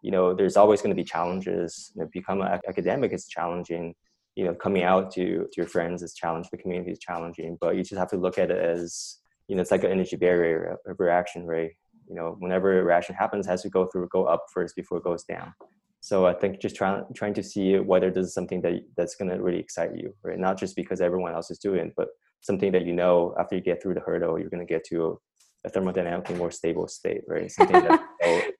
you 0.00 0.12
know, 0.12 0.32
there's 0.32 0.56
always 0.56 0.80
going 0.80 0.94
to 0.94 1.02
be 1.02 1.04
challenges. 1.04 1.90
You 1.96 2.02
know, 2.02 2.10
become 2.12 2.40
an 2.40 2.60
academic 2.68 3.12
is 3.12 3.26
challenging. 3.26 3.96
You 4.36 4.44
know, 4.44 4.54
coming 4.54 4.82
out 4.82 5.12
to 5.12 5.24
to 5.24 5.56
your 5.56 5.66
friends 5.66 6.02
is 6.02 6.14
challenging. 6.14 6.50
The 6.52 6.58
community 6.58 6.92
is 6.92 6.98
challenging, 6.98 7.56
but 7.60 7.76
you 7.76 7.82
just 7.82 7.98
have 7.98 8.10
to 8.10 8.16
look 8.16 8.38
at 8.38 8.50
it 8.50 8.58
as, 8.58 9.18
you 9.48 9.54
know, 9.54 9.62
it's 9.62 9.70
like 9.70 9.84
an 9.84 9.92
energy 9.92 10.16
barrier, 10.16 10.76
a 10.86 10.94
reaction, 10.94 11.46
right? 11.46 11.70
you 12.08 12.14
know 12.14 12.36
whenever 12.38 12.78
a 12.78 12.84
reaction 12.84 13.14
happens 13.14 13.46
has 13.46 13.62
to 13.62 13.68
go 13.68 13.86
through 13.86 14.08
go 14.08 14.24
up 14.24 14.44
first 14.52 14.76
before 14.76 14.98
it 14.98 15.04
goes 15.04 15.24
down 15.24 15.52
so 16.00 16.26
i 16.26 16.32
think 16.32 16.60
just 16.60 16.76
trying 16.76 17.02
trying 17.14 17.34
to 17.34 17.42
see 17.42 17.78
whether 17.78 18.10
this 18.10 18.26
is 18.26 18.34
something 18.34 18.60
that 18.60 18.74
that's 18.96 19.14
going 19.14 19.30
to 19.30 19.42
really 19.42 19.58
excite 19.58 19.96
you 19.96 20.14
right 20.22 20.38
not 20.38 20.58
just 20.58 20.76
because 20.76 21.00
everyone 21.00 21.32
else 21.32 21.50
is 21.50 21.58
doing 21.58 21.86
it 21.86 21.94
but 21.96 22.08
something 22.40 22.72
that 22.72 22.84
you 22.84 22.92
know 22.92 23.34
after 23.38 23.54
you 23.54 23.62
get 23.62 23.82
through 23.82 23.94
the 23.94 24.00
hurdle 24.00 24.38
you're 24.38 24.50
going 24.50 24.66
to 24.66 24.72
get 24.72 24.84
to 24.84 25.18
a, 25.64 25.70
thermodynamically 25.70 26.36
more 26.36 26.50
stable 26.50 26.86
state 26.86 27.22
right 27.26 27.50
something 27.50 27.82
that 27.82 28.00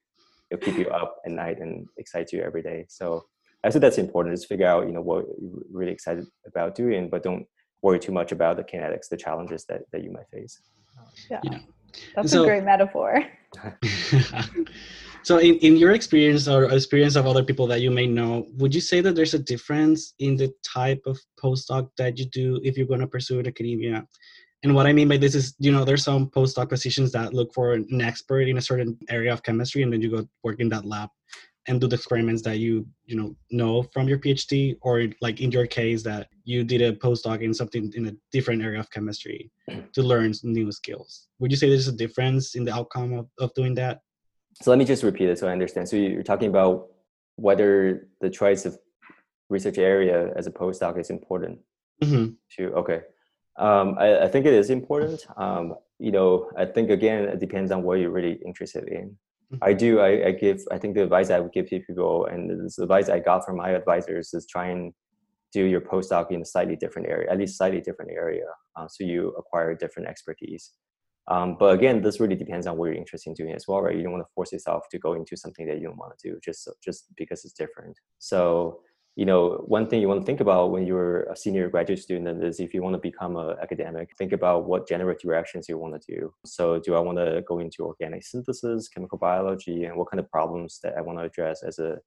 will 0.51 0.57
keep 0.57 0.77
you 0.77 0.87
up 0.89 1.17
at 1.25 1.31
night 1.31 1.59
and 1.59 1.87
excite 1.97 2.31
you 2.31 2.41
every 2.41 2.63
day 2.63 2.85
so 2.89 3.23
i 3.65 3.69
think 3.69 3.81
that's 3.81 3.97
important 3.97 4.33
is 4.33 4.45
figure 4.45 4.67
out 4.67 4.85
you 4.85 4.93
know 4.93 5.01
what 5.01 5.25
you're 5.41 5.61
really 5.71 5.91
excited 5.91 6.25
about 6.47 6.75
doing 6.75 7.09
but 7.09 7.23
don't 7.23 7.45
worry 7.81 7.99
too 7.99 8.11
much 8.11 8.31
about 8.31 8.55
the 8.57 8.63
kinetics 8.63 9.09
the 9.09 9.17
challenges 9.17 9.65
that, 9.65 9.81
that 9.91 10.03
you 10.03 10.11
might 10.11 10.27
face 10.31 10.61
yeah. 11.29 11.39
You 11.43 11.49
know, 11.51 11.59
that's 12.15 12.31
so, 12.31 12.43
a 12.43 12.45
great 12.45 12.63
metaphor. 12.63 13.23
so 15.23 15.37
in, 15.37 15.55
in 15.55 15.77
your 15.77 15.91
experience 15.91 16.47
or 16.47 16.65
experience 16.65 17.15
of 17.15 17.25
other 17.25 17.43
people 17.43 17.67
that 17.67 17.81
you 17.81 17.91
may 17.91 18.05
know, 18.05 18.47
would 18.57 18.75
you 18.75 18.81
say 18.81 19.01
that 19.01 19.15
there's 19.15 19.33
a 19.33 19.39
difference 19.39 20.13
in 20.19 20.35
the 20.35 20.53
type 20.65 21.01
of 21.05 21.19
postdoc 21.41 21.89
that 21.97 22.17
you 22.17 22.25
do 22.25 22.59
if 22.63 22.77
you're 22.77 22.87
going 22.87 22.99
to 22.99 23.07
pursue 23.07 23.39
in 23.39 23.47
academia? 23.47 24.05
And 24.63 24.73
what 24.73 24.87
I 24.87 24.93
mean 24.93 25.07
by 25.07 25.17
this 25.17 25.35
is, 25.35 25.55
you 25.59 25.71
know, 25.71 25.85
there's 25.85 26.03
some 26.03 26.29
postdoc 26.29 26.69
positions 26.69 27.11
that 27.11 27.33
look 27.33 27.53
for 27.53 27.73
an 27.73 28.01
expert 28.01 28.47
in 28.47 28.57
a 28.57 28.61
certain 28.61 28.97
area 29.09 29.31
of 29.31 29.43
chemistry, 29.43 29.83
and 29.83 29.93
then 29.93 30.01
you 30.01 30.09
go 30.09 30.27
work 30.43 30.59
in 30.59 30.69
that 30.69 30.85
lab 30.85 31.09
and 31.67 31.81
do 31.81 31.87
the 31.87 31.95
experiments 31.95 32.41
that 32.43 32.59
you 32.59 32.85
you 33.05 33.15
know 33.15 33.35
know 33.51 33.83
from 33.93 34.07
your 34.07 34.19
phd 34.19 34.77
or 34.81 35.07
like 35.21 35.41
in 35.41 35.51
your 35.51 35.65
case 35.65 36.03
that 36.03 36.27
you 36.43 36.63
did 36.63 36.81
a 36.81 36.93
postdoc 36.93 37.41
in 37.41 37.53
something 37.53 37.91
in 37.95 38.07
a 38.07 38.13
different 38.31 38.61
area 38.61 38.79
of 38.79 38.89
chemistry 38.91 39.51
to 39.93 40.03
learn 40.03 40.31
new 40.43 40.71
skills. 40.71 41.27
Would 41.39 41.51
you 41.51 41.57
say 41.57 41.69
there's 41.69 41.87
a 41.87 41.91
difference 41.91 42.55
in 42.55 42.63
the 42.63 42.73
outcome 42.73 43.13
of, 43.13 43.27
of 43.39 43.53
doing 43.55 43.73
that? 43.75 44.01
So 44.61 44.69
let 44.69 44.77
me 44.77 44.85
just 44.85 45.03
repeat 45.03 45.29
it 45.29 45.39
so 45.39 45.47
i 45.47 45.51
understand. 45.51 45.89
So 45.89 45.95
you're 45.95 46.23
talking 46.23 46.49
about 46.49 46.87
whether 47.35 48.07
the 48.21 48.29
choice 48.29 48.65
of 48.65 48.77
research 49.49 49.77
area 49.77 50.31
as 50.35 50.47
a 50.47 50.51
postdoc 50.51 50.99
is 50.99 51.09
important 51.09 51.59
mm-hmm. 52.03 52.33
to 52.57 52.73
okay. 52.75 53.01
Um, 53.57 53.95
I, 53.97 54.25
I, 54.25 54.27
think 54.27 54.45
it 54.45 54.53
is 54.53 54.69
important. 54.69 55.25
Um, 55.37 55.75
you 55.99 56.11
know 56.11 56.49
i 56.57 56.65
think 56.65 56.89
again 56.89 57.23
it 57.23 57.39
depends 57.39 57.71
on 57.71 57.83
what 57.83 57.99
you're 57.99 58.09
really 58.09 58.39
interested 58.45 58.87
in 58.87 59.15
I 59.61 59.73
do. 59.73 59.99
I, 59.99 60.27
I, 60.27 60.31
give. 60.31 60.61
I 60.71 60.77
think 60.77 60.95
the 60.95 61.03
advice 61.03 61.29
I 61.29 61.39
would 61.39 61.53
give 61.53 61.69
to 61.69 61.79
people, 61.79 62.25
and 62.25 62.49
the 62.49 62.83
advice 62.83 63.09
I 63.09 63.19
got 63.19 63.45
from 63.45 63.57
my 63.57 63.71
advisors, 63.71 64.33
is 64.33 64.45
try 64.47 64.67
and 64.67 64.93
do 65.53 65.63
your 65.63 65.81
postdoc 65.81 66.31
in 66.31 66.41
a 66.41 66.45
slightly 66.45 66.75
different 66.75 67.07
area, 67.07 67.31
at 67.31 67.37
least 67.37 67.57
slightly 67.57 67.79
different 67.79 68.11
area, 68.11 68.45
uh, 68.75 68.87
so 68.87 69.03
you 69.03 69.29
acquire 69.37 69.73
different 69.73 70.09
expertise. 70.09 70.71
Um, 71.27 71.55
but 71.57 71.73
again, 71.73 72.01
this 72.01 72.19
really 72.19 72.35
depends 72.35 72.67
on 72.67 72.77
what 72.77 72.85
you're 72.87 72.95
interested 72.95 73.29
in 73.29 73.35
doing 73.35 73.55
as 73.55 73.65
well, 73.67 73.81
right? 73.81 73.95
You 73.95 74.03
don't 74.03 74.11
want 74.11 74.23
to 74.23 74.33
force 74.35 74.51
yourself 74.51 74.83
to 74.91 74.99
go 74.99 75.13
into 75.13 75.35
something 75.35 75.65
that 75.67 75.77
you 75.77 75.87
don't 75.87 75.97
want 75.97 76.17
to 76.17 76.29
do 76.29 76.39
just 76.43 76.69
just 76.83 77.05
because 77.15 77.45
it's 77.45 77.53
different. 77.53 77.97
So 78.19 78.81
you 79.15 79.25
know, 79.25 79.63
one 79.65 79.87
thing 79.87 80.01
you 80.01 80.09
want 80.09 80.19
to 80.19 80.25
think 80.25 80.41
about 80.41 80.71
when 80.71 80.85
you're 80.85 81.23
a 81.23 81.35
senior 81.37 81.69
graduate 81.69 81.99
student 81.99 82.43
is 82.43 82.59
if 82.59 82.73
you 82.73 82.83
want 82.83 82.95
to 82.95 82.99
become 82.99 83.37
an 83.37 83.55
academic, 83.61 84.09
think 84.17 84.33
about 84.33 84.65
what 84.65 84.87
generative 84.87 85.29
reactions 85.29 85.69
you 85.69 85.77
want 85.77 85.99
to 86.01 86.15
do. 86.15 86.33
So, 86.45 86.79
do 86.79 86.95
I 86.95 86.99
want 86.99 87.17
to 87.19 87.41
go 87.47 87.59
into 87.59 87.85
organic 87.85 88.25
synthesis, 88.25 88.89
chemical 88.89 89.17
biology, 89.17 89.85
and 89.85 89.95
what 89.95 90.11
kind 90.11 90.19
of 90.19 90.29
problems 90.29 90.79
that 90.83 90.97
I 90.97 91.01
want 91.01 91.17
to 91.19 91.23
address 91.23 91.63
as 91.63 91.79
a 91.79 91.97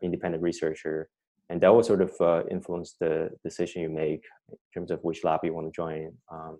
independent 0.00 0.42
researcher? 0.42 1.10
And 1.50 1.60
that 1.60 1.74
will 1.74 1.82
sort 1.82 2.00
of 2.00 2.12
uh, 2.20 2.44
influence 2.50 2.94
the 2.98 3.30
decision 3.44 3.82
you 3.82 3.90
make 3.90 4.24
in 4.50 4.56
terms 4.72 4.90
of 4.90 5.00
which 5.04 5.22
lab 5.22 5.40
you 5.42 5.52
want 5.52 5.66
to 5.66 5.72
join 5.72 6.12
um, 6.32 6.58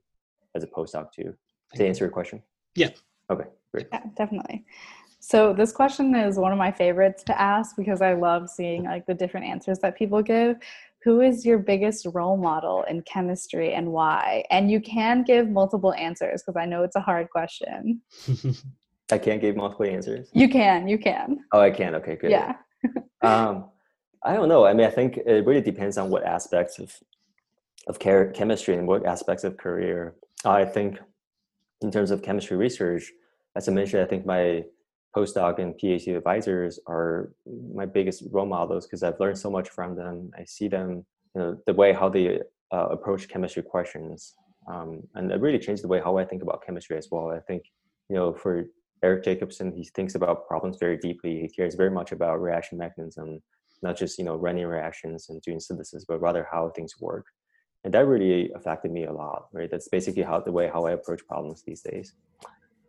as 0.55 0.63
a 0.63 0.67
postdoc 0.67 1.13
to. 1.13 1.35
To 1.77 1.87
answer 1.87 2.05
your 2.05 2.13
question. 2.13 2.43
Yeah. 2.77 2.91
Okay. 3.31 3.49
Great. 3.73 3.89
Yeah, 3.91 4.03
definitely. 4.17 4.65
So 5.27 5.55
this 5.55 5.73
question 5.73 6.15
is 6.15 6.37
one 6.37 6.53
of 6.53 6.59
my 6.59 6.71
favorites 6.71 7.23
to 7.25 7.41
ask 7.41 7.77
because 7.77 8.03
I 8.03 8.13
love 8.13 8.51
seeing 8.51 8.85
like 8.85 9.07
the 9.07 9.15
different 9.15 9.47
answers 9.47 9.79
that 9.79 9.97
people 9.97 10.21
give. 10.21 10.59
Who 11.03 11.23
is 11.23 11.47
your 11.47 11.57
biggest 11.57 12.07
role 12.13 12.37
model 12.37 12.85
in 12.91 13.01
chemistry 13.03 13.73
and 13.73 13.91
why? 13.91 14.45
And 14.51 14.71
you 14.71 14.83
can 14.83 15.23
give 15.23 15.49
multiple 15.49 15.95
answers 15.95 16.43
because 16.43 16.61
I 16.61 16.67
know 16.67 16.83
it's 16.83 16.97
a 16.97 17.01
hard 17.01 17.31
question. 17.31 18.03
I 19.13 19.17
can't 19.17 19.41
give 19.41 19.57
multiple 19.57 19.87
answers. 19.87 20.29
You 20.35 20.47
can, 20.47 20.89
you 20.89 20.99
can. 20.99 21.39
Oh, 21.53 21.61
I 21.61 21.71
can. 21.71 21.95
Okay, 21.95 22.17
good. 22.17 22.31
Yeah. 22.31 22.57
um, 23.23 23.71
I 24.23 24.35
don't 24.35 24.51
know. 24.51 24.67
I 24.67 24.75
mean, 24.75 24.87
I 24.87 24.91
think 24.91 25.17
it 25.17 25.47
really 25.47 25.63
depends 25.63 25.97
on 25.97 26.11
what 26.11 26.25
aspects 26.25 26.79
of 26.79 26.93
of 27.87 27.99
chemistry 27.99 28.77
and 28.77 28.87
what 28.87 29.07
aspects 29.07 29.43
of 29.43 29.57
career. 29.57 30.17
I 30.45 30.67
think 30.67 30.99
in 31.81 31.91
terms 31.91 32.11
of 32.11 32.21
chemistry 32.21 32.59
research, 32.59 33.11
as 33.57 33.71
I 33.71 33.73
mentioned, 33.73 34.03
I 34.03 34.07
think 34.07 34.27
my 34.27 34.65
postdoc 35.15 35.59
and 35.59 35.75
PhD 35.75 36.17
advisors 36.17 36.81
are 36.87 37.33
my 37.73 37.87
biggest 37.87 38.25
role 38.31 38.47
models 38.47 38.87
because 38.87 39.03
I've 39.03 39.21
learned 39.21 39.39
so 39.39 39.51
much 39.51 39.71
from 39.71 39.95
them. 39.95 40.31
I 40.37 40.45
see 40.45 40.69
them, 40.69 41.05
you 41.35 41.41
know, 41.41 41.59
the 41.67 41.75
way 41.75 41.93
how 41.93 42.09
they 42.09 42.41
uh, 42.73 42.87
approach 42.91 43.29
chemistry 43.29 43.63
questions, 43.63 44.35
um, 44.71 45.03
and 45.15 45.31
it 45.31 45.41
really 45.41 45.59
changed 45.59 45.85
the 45.85 45.89
way 45.89 46.01
how 46.01 46.19
I 46.19 46.25
think 46.25 46.43
about 46.43 46.65
chemistry 46.65 46.97
as 46.97 47.09
well. 47.11 47.31
I 47.31 47.41
think, 47.41 47.65
you 48.09 48.17
know, 48.17 48.35
for 48.35 48.65
Eric 49.03 49.25
Jacobsen, 49.25 49.73
he 49.73 49.85
thinks 49.85 50.15
about 50.15 50.49
problems 50.49 50.79
very 50.81 50.97
deeply. 50.97 51.41
He 51.41 51.49
cares 51.49 51.75
very 51.75 51.91
much 51.91 52.11
about 52.13 52.41
reaction 52.41 52.79
mechanism, 52.79 53.43
not 53.83 53.97
just 53.97 54.19
you 54.19 54.25
know 54.25 54.37
running 54.37 54.67
reactions 54.67 55.29
and 55.29 55.41
doing 55.43 55.61
synthesis, 55.61 56.05
but 56.07 56.21
rather 56.21 56.49
how 56.51 56.71
things 56.71 56.95
work. 57.01 57.27
And 57.85 57.93
that 57.93 58.07
really 58.07 58.51
affected 58.57 58.91
me 58.91 59.05
a 59.05 59.13
lot. 59.13 59.49
Right, 59.53 59.71
that's 59.71 59.89
basically 59.89 60.23
how 60.23 60.41
the 60.41 60.53
way 60.53 60.71
how 60.73 60.87
I 60.87 60.93
approach 60.93 61.21
problems 61.29 61.63
these 61.63 61.83
days. 61.83 62.15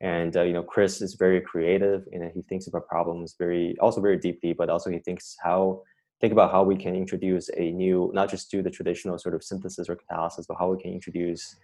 And 0.02 0.36
uh, 0.36 0.44
you 0.44 0.54
know, 0.54 0.64
Chris 0.64 1.02
is 1.02 1.16
very 1.16 1.42
creative, 1.42 2.04
and 2.12 2.32
he 2.34 2.42
thinks 2.44 2.68
about 2.68 2.88
problems 2.88 3.36
very 3.38 3.76
also 3.80 4.02
very 4.02 4.18
deeply, 4.18 4.54
but 4.54 4.70
also 4.70 4.90
he 4.90 5.00
thinks 5.00 5.36
how 5.42 5.84
think 6.22 6.32
about 6.32 6.52
how 6.52 6.64
we 6.64 6.76
can 6.76 6.96
introduce 6.96 7.50
a 7.58 7.72
new, 7.72 8.12
not 8.14 8.30
just 8.30 8.50
do 8.50 8.62
the 8.62 8.70
traditional 8.70 9.18
sort 9.18 9.36
of 9.36 9.44
synthesis 9.44 9.90
or 9.90 9.98
catalysis, 9.98 10.46
but 10.48 10.58
how 10.58 10.72
we 10.72 10.82
can 10.82 10.92
introduce 10.92 11.56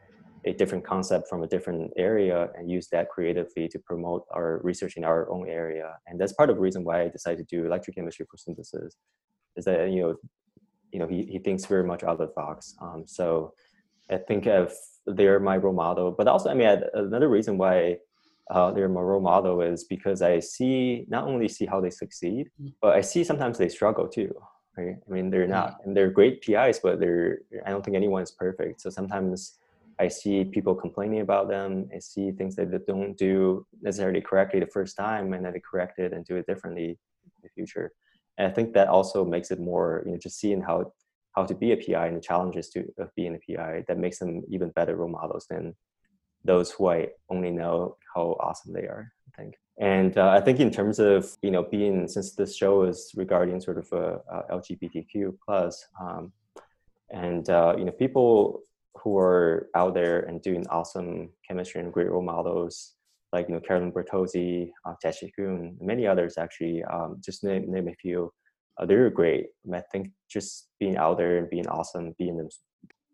a 0.46 0.54
different 0.54 0.84
concept 0.84 1.28
from 1.30 1.44
a 1.44 1.48
different 1.48 1.92
area 1.98 2.50
and 2.56 2.70
use 2.70 2.88
that 2.88 3.10
creatively 3.10 3.68
to 3.68 3.80
promote 3.80 4.26
our 4.32 4.60
research 4.64 4.98
in 4.98 5.04
our 5.04 5.30
own 5.30 5.48
area. 5.48 5.94
And 6.08 6.20
that's 6.20 6.34
part 6.34 6.50
of 6.50 6.56
the 6.56 6.62
reason 6.62 6.84
why 6.84 7.04
I 7.04 7.10
decided 7.10 7.48
to 7.48 7.56
do 7.56 7.68
electrochemistry 7.68 8.26
for 8.30 8.38
synthesis, 8.38 8.96
is 9.56 9.66
that 9.66 9.90
you 9.90 10.02
know, 10.02 10.16
you 10.92 11.00
know, 11.00 11.08
he, 11.08 11.24
he 11.26 11.40
thinks 11.40 11.66
very 11.66 11.84
much 11.84 12.04
out 12.04 12.14
of 12.14 12.18
the 12.18 12.34
box. 12.36 12.76
Um, 12.82 13.04
so 13.06 13.54
I 14.10 14.18
think 14.18 14.48
of 14.48 14.74
they're 15.06 15.40
my 15.40 15.58
role 15.58 15.74
model, 15.74 16.12
but 16.12 16.28
also 16.28 16.50
I 16.50 16.54
mean 16.54 16.82
another 16.94 17.30
reason 17.30 17.58
why 17.58 17.98
uh, 18.52 18.70
they're 18.72 18.90
my 18.90 19.00
role 19.00 19.22
model 19.22 19.62
is 19.62 19.86
because 19.86 20.22
I 20.22 20.40
see 20.40 21.06
not 21.08 21.26
only 21.26 21.48
see 21.48 21.66
how 21.66 21.80
they 21.80 21.90
succeed, 21.90 22.50
mm. 22.62 22.74
but 22.82 22.96
I 22.96 23.02
see 23.02 23.24
sometimes 23.24 23.58
they 23.58 23.70
struggle 23.70 24.08
too. 24.08 24.34
Right? 24.78 24.96
I 25.08 25.12
mean, 25.12 25.30
they're 25.30 25.48
not, 25.48 25.78
and 25.84 25.96
they're 25.96 26.10
great 26.10 26.42
PIs, 26.42 26.80
but 26.80 27.00
they're 27.00 27.40
I 27.66 27.72
don't 27.72 27.84
think 27.84 27.96
anyone 27.96 28.24
is 28.24 28.32
perfect. 28.32 28.82
So 28.82 28.90
sometimes 28.90 29.58
I 30.00 30.08
see 30.08 30.44
people 30.44 30.76
complaining 30.76 31.22
about 31.22 31.48
them. 31.48 31.90
I 31.96 32.00
see 32.00 32.32
things 32.32 32.56
that 32.58 32.72
they 32.72 32.80
don't 32.88 33.18
do 33.18 33.66
necessarily 33.82 34.22
correctly 34.22 34.60
the 34.60 34.68
first 34.68 34.98
time, 34.98 35.34
and 35.34 35.46
then 35.46 35.54
they 35.54 35.62
correct 35.62 36.00
it 36.00 36.12
and 36.14 36.26
do 36.26 36.36
it 36.36 36.46
differently 36.46 36.90
in 36.90 37.42
the 37.44 37.50
future. 37.50 37.94
And 38.38 38.48
I 38.48 38.54
think 38.54 38.74
that 38.74 38.88
also 38.88 39.24
makes 39.24 39.52
it 39.52 39.60
more, 39.60 40.04
you 40.06 40.12
know, 40.12 40.18
just 40.18 40.40
seeing 40.40 40.62
how 40.62 40.92
how 41.36 41.46
to 41.46 41.56
be 41.56 41.72
a 41.72 41.78
PI 41.78 42.08
and 42.08 42.18
the 42.18 42.22
challenges 42.22 42.70
to 42.70 42.80
of 42.98 43.16
being 43.16 43.36
a 43.36 43.40
PI 43.46 43.86
that 43.88 43.98
makes 43.98 44.20
them 44.20 44.42
even 44.50 44.70
better 44.72 44.98
role 44.98 45.10
models 45.10 45.46
than 45.50 45.74
those 46.44 46.72
who 46.72 46.90
I 46.90 47.10
only 47.30 47.52
know 47.52 47.98
how 48.14 48.38
awesome 48.40 48.74
they 48.74 48.84
are. 48.84 49.12
I 49.28 49.42
think. 49.42 49.56
And 49.80 50.18
uh, 50.18 50.30
I 50.30 50.42
think 50.42 50.60
in 50.60 50.72
terms 50.72 51.00
of 51.00 51.30
you 51.42 51.52
know 51.52 51.64
being 51.64 52.08
since 52.08 52.36
this 52.36 52.56
show 52.56 52.84
is 52.84 53.12
regarding 53.16 53.62
sort 53.62 53.78
of 53.78 53.92
a, 53.92 54.20
a 54.30 54.58
LGBTQ 54.60 55.38
plus, 55.46 55.86
um, 56.00 56.32
and 57.10 57.50
uh, 57.50 57.76
you 57.78 57.86
know 57.86 57.92
people 57.92 58.62
who 58.96 59.18
are 59.18 59.70
out 59.76 59.94
there 59.94 60.22
and 60.22 60.42
doing 60.42 60.68
awesome 60.68 61.30
chemistry 61.48 61.82
and 61.82 61.94
great 61.94 62.10
role 62.10 62.22
models 62.22 62.96
like 63.34 63.48
you 63.48 63.56
know 63.56 63.62
Carolyn 63.62 63.92
Bertozzi, 63.92 64.72
uh, 64.86 64.94
Tashi 65.02 65.34
many 65.80 66.06
others 66.06 66.38
actually. 66.38 66.84
Um, 66.84 67.18
just 67.24 67.44
name, 67.44 67.72
name 67.72 67.88
a 67.88 67.96
few. 67.96 68.32
Uh, 68.78 68.86
they're 68.86 69.10
great. 69.10 69.48
I 69.74 69.82
think 69.92 70.12
just 70.30 70.70
being 70.80 70.98
out 70.98 71.18
there 71.18 71.38
and 71.38 71.50
being 71.50 71.68
awesome, 71.68 72.16
being 72.18 72.38
them, 72.38 72.50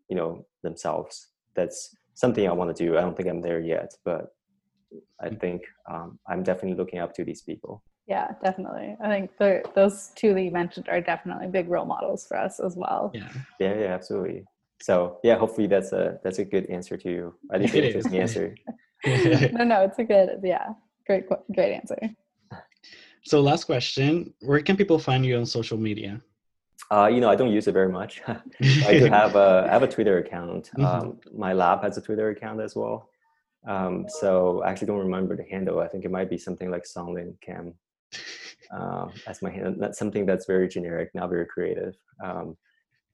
you 0.08 0.16
know, 0.16 0.46
themselves. 0.62 1.28
That's 1.54 1.94
something 2.18 2.46
I 2.46 2.52
want 2.52 2.74
to 2.74 2.84
do. 2.84 2.98
I 2.98 3.00
don't 3.00 3.16
think 3.16 3.28
I'm 3.28 3.40
there 3.40 3.60
yet, 3.60 3.90
but 4.04 4.26
I 5.20 5.28
mm. 5.28 5.40
think 5.40 5.62
um, 5.90 6.18
I'm 6.28 6.42
definitely 6.42 6.76
looking 6.76 6.98
up 6.98 7.14
to 7.14 7.24
these 7.24 7.42
people. 7.42 7.82
Yeah, 8.06 8.32
definitely. 8.42 8.96
I 9.02 9.08
think 9.08 9.36
the, 9.38 9.62
those 9.74 10.12
two 10.14 10.32
that 10.34 10.42
you 10.42 10.50
mentioned 10.50 10.88
are 10.88 11.00
definitely 11.00 11.48
big 11.48 11.68
role 11.68 11.84
models 11.84 12.26
for 12.26 12.36
us 12.38 12.58
as 12.58 12.74
well. 12.76 13.12
Yeah. 13.14 13.28
Yeah, 13.60 13.74
yeah, 13.74 13.94
absolutely 13.94 14.44
so 14.80 15.18
yeah 15.22 15.36
hopefully 15.36 15.66
that's 15.66 15.92
a 15.92 16.18
that's 16.22 16.38
a 16.38 16.44
good 16.44 16.66
answer 16.66 16.96
to 16.96 17.10
you 17.10 17.34
i 17.50 17.58
think 17.58 17.74
it's 17.74 18.06
an 18.12 18.14
answer 18.14 18.54
no 19.52 19.64
no 19.64 19.82
it's 19.82 19.98
a 19.98 20.04
good 20.04 20.40
yeah 20.42 20.68
great 21.06 21.24
great 21.54 21.72
answer 21.72 21.98
so 23.24 23.40
last 23.40 23.64
question 23.64 24.32
where 24.40 24.60
can 24.60 24.76
people 24.76 24.98
find 24.98 25.24
you 25.24 25.36
on 25.36 25.44
social 25.44 25.78
media 25.78 26.20
uh, 26.90 27.10
you 27.12 27.20
know, 27.20 27.28
I 27.28 27.36
don't 27.36 27.52
use 27.52 27.66
it 27.68 27.72
very 27.72 27.90
much. 27.90 28.22
I 28.28 28.98
do 28.98 29.06
have 29.06 29.36
a 29.36 29.66
I 29.68 29.72
have 29.72 29.82
a 29.82 29.88
Twitter 29.88 30.18
account. 30.18 30.70
Mm-hmm. 30.78 30.84
Um, 30.84 31.20
my 31.36 31.52
lab 31.52 31.82
has 31.82 31.98
a 31.98 32.02
Twitter 32.02 32.30
account 32.30 32.60
as 32.60 32.74
well. 32.76 33.08
Um, 33.66 34.06
so 34.08 34.62
I 34.62 34.70
actually 34.70 34.86
don't 34.86 35.00
remember 35.00 35.36
the 35.36 35.44
handle. 35.44 35.80
I 35.80 35.88
think 35.88 36.04
it 36.04 36.10
might 36.10 36.30
be 36.30 36.38
something 36.38 36.70
like 36.70 36.84
Songlin 36.84 37.34
Chem. 37.40 37.74
Uh, 38.70 39.08
that's 39.26 39.42
my 39.42 39.50
handle. 39.50 39.74
That's 39.78 39.98
something 39.98 40.24
that's 40.24 40.46
very 40.46 40.68
generic, 40.68 41.10
not 41.14 41.30
very 41.30 41.46
creative. 41.46 41.94
Um, 42.24 42.56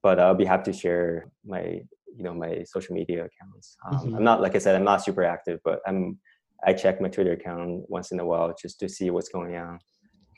but 0.03 0.21
I'll 0.21 0.35
be 0.35 0.45
happy 0.45 0.71
to 0.71 0.79
share 0.79 1.31
my 1.45 1.81
you 2.17 2.23
know 2.23 2.35
my 2.35 2.65
social 2.65 2.95
media 2.95 3.27
accounts. 3.29 3.77
Um, 3.87 3.99
mm-hmm. 3.99 4.17
I'm 4.17 4.25
not 4.25 4.41
like 4.41 4.55
I 4.55 4.59
said, 4.59 4.77
I'm 4.77 4.85
not 4.85 5.03
super 5.03 5.25
active, 5.25 5.61
but 5.65 5.81
I'm 5.87 6.19
I 6.67 6.73
check 6.73 7.01
my 7.01 7.09
Twitter 7.09 7.33
account 7.33 7.85
once 7.89 8.13
in 8.13 8.21
a 8.21 8.27
while 8.27 8.55
just 8.61 8.79
to 8.81 8.89
see 8.89 9.11
what's 9.11 9.29
going 9.29 9.57
on. 9.57 9.79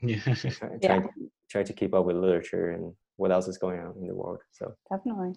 Yeah, 0.03 0.21
try, 0.21 0.69
yeah. 0.83 0.99
Try, 1.01 1.09
try 1.51 1.63
to 1.63 1.73
keep 1.73 1.95
up 1.95 2.05
with 2.05 2.17
literature 2.17 2.71
and 2.71 2.95
what 3.17 3.33
else 3.33 3.49
is 3.49 3.59
going 3.59 3.81
on 3.81 3.95
in 4.01 4.07
the 4.07 4.15
world. 4.15 4.41
So 4.53 4.75
definitely. 4.91 5.35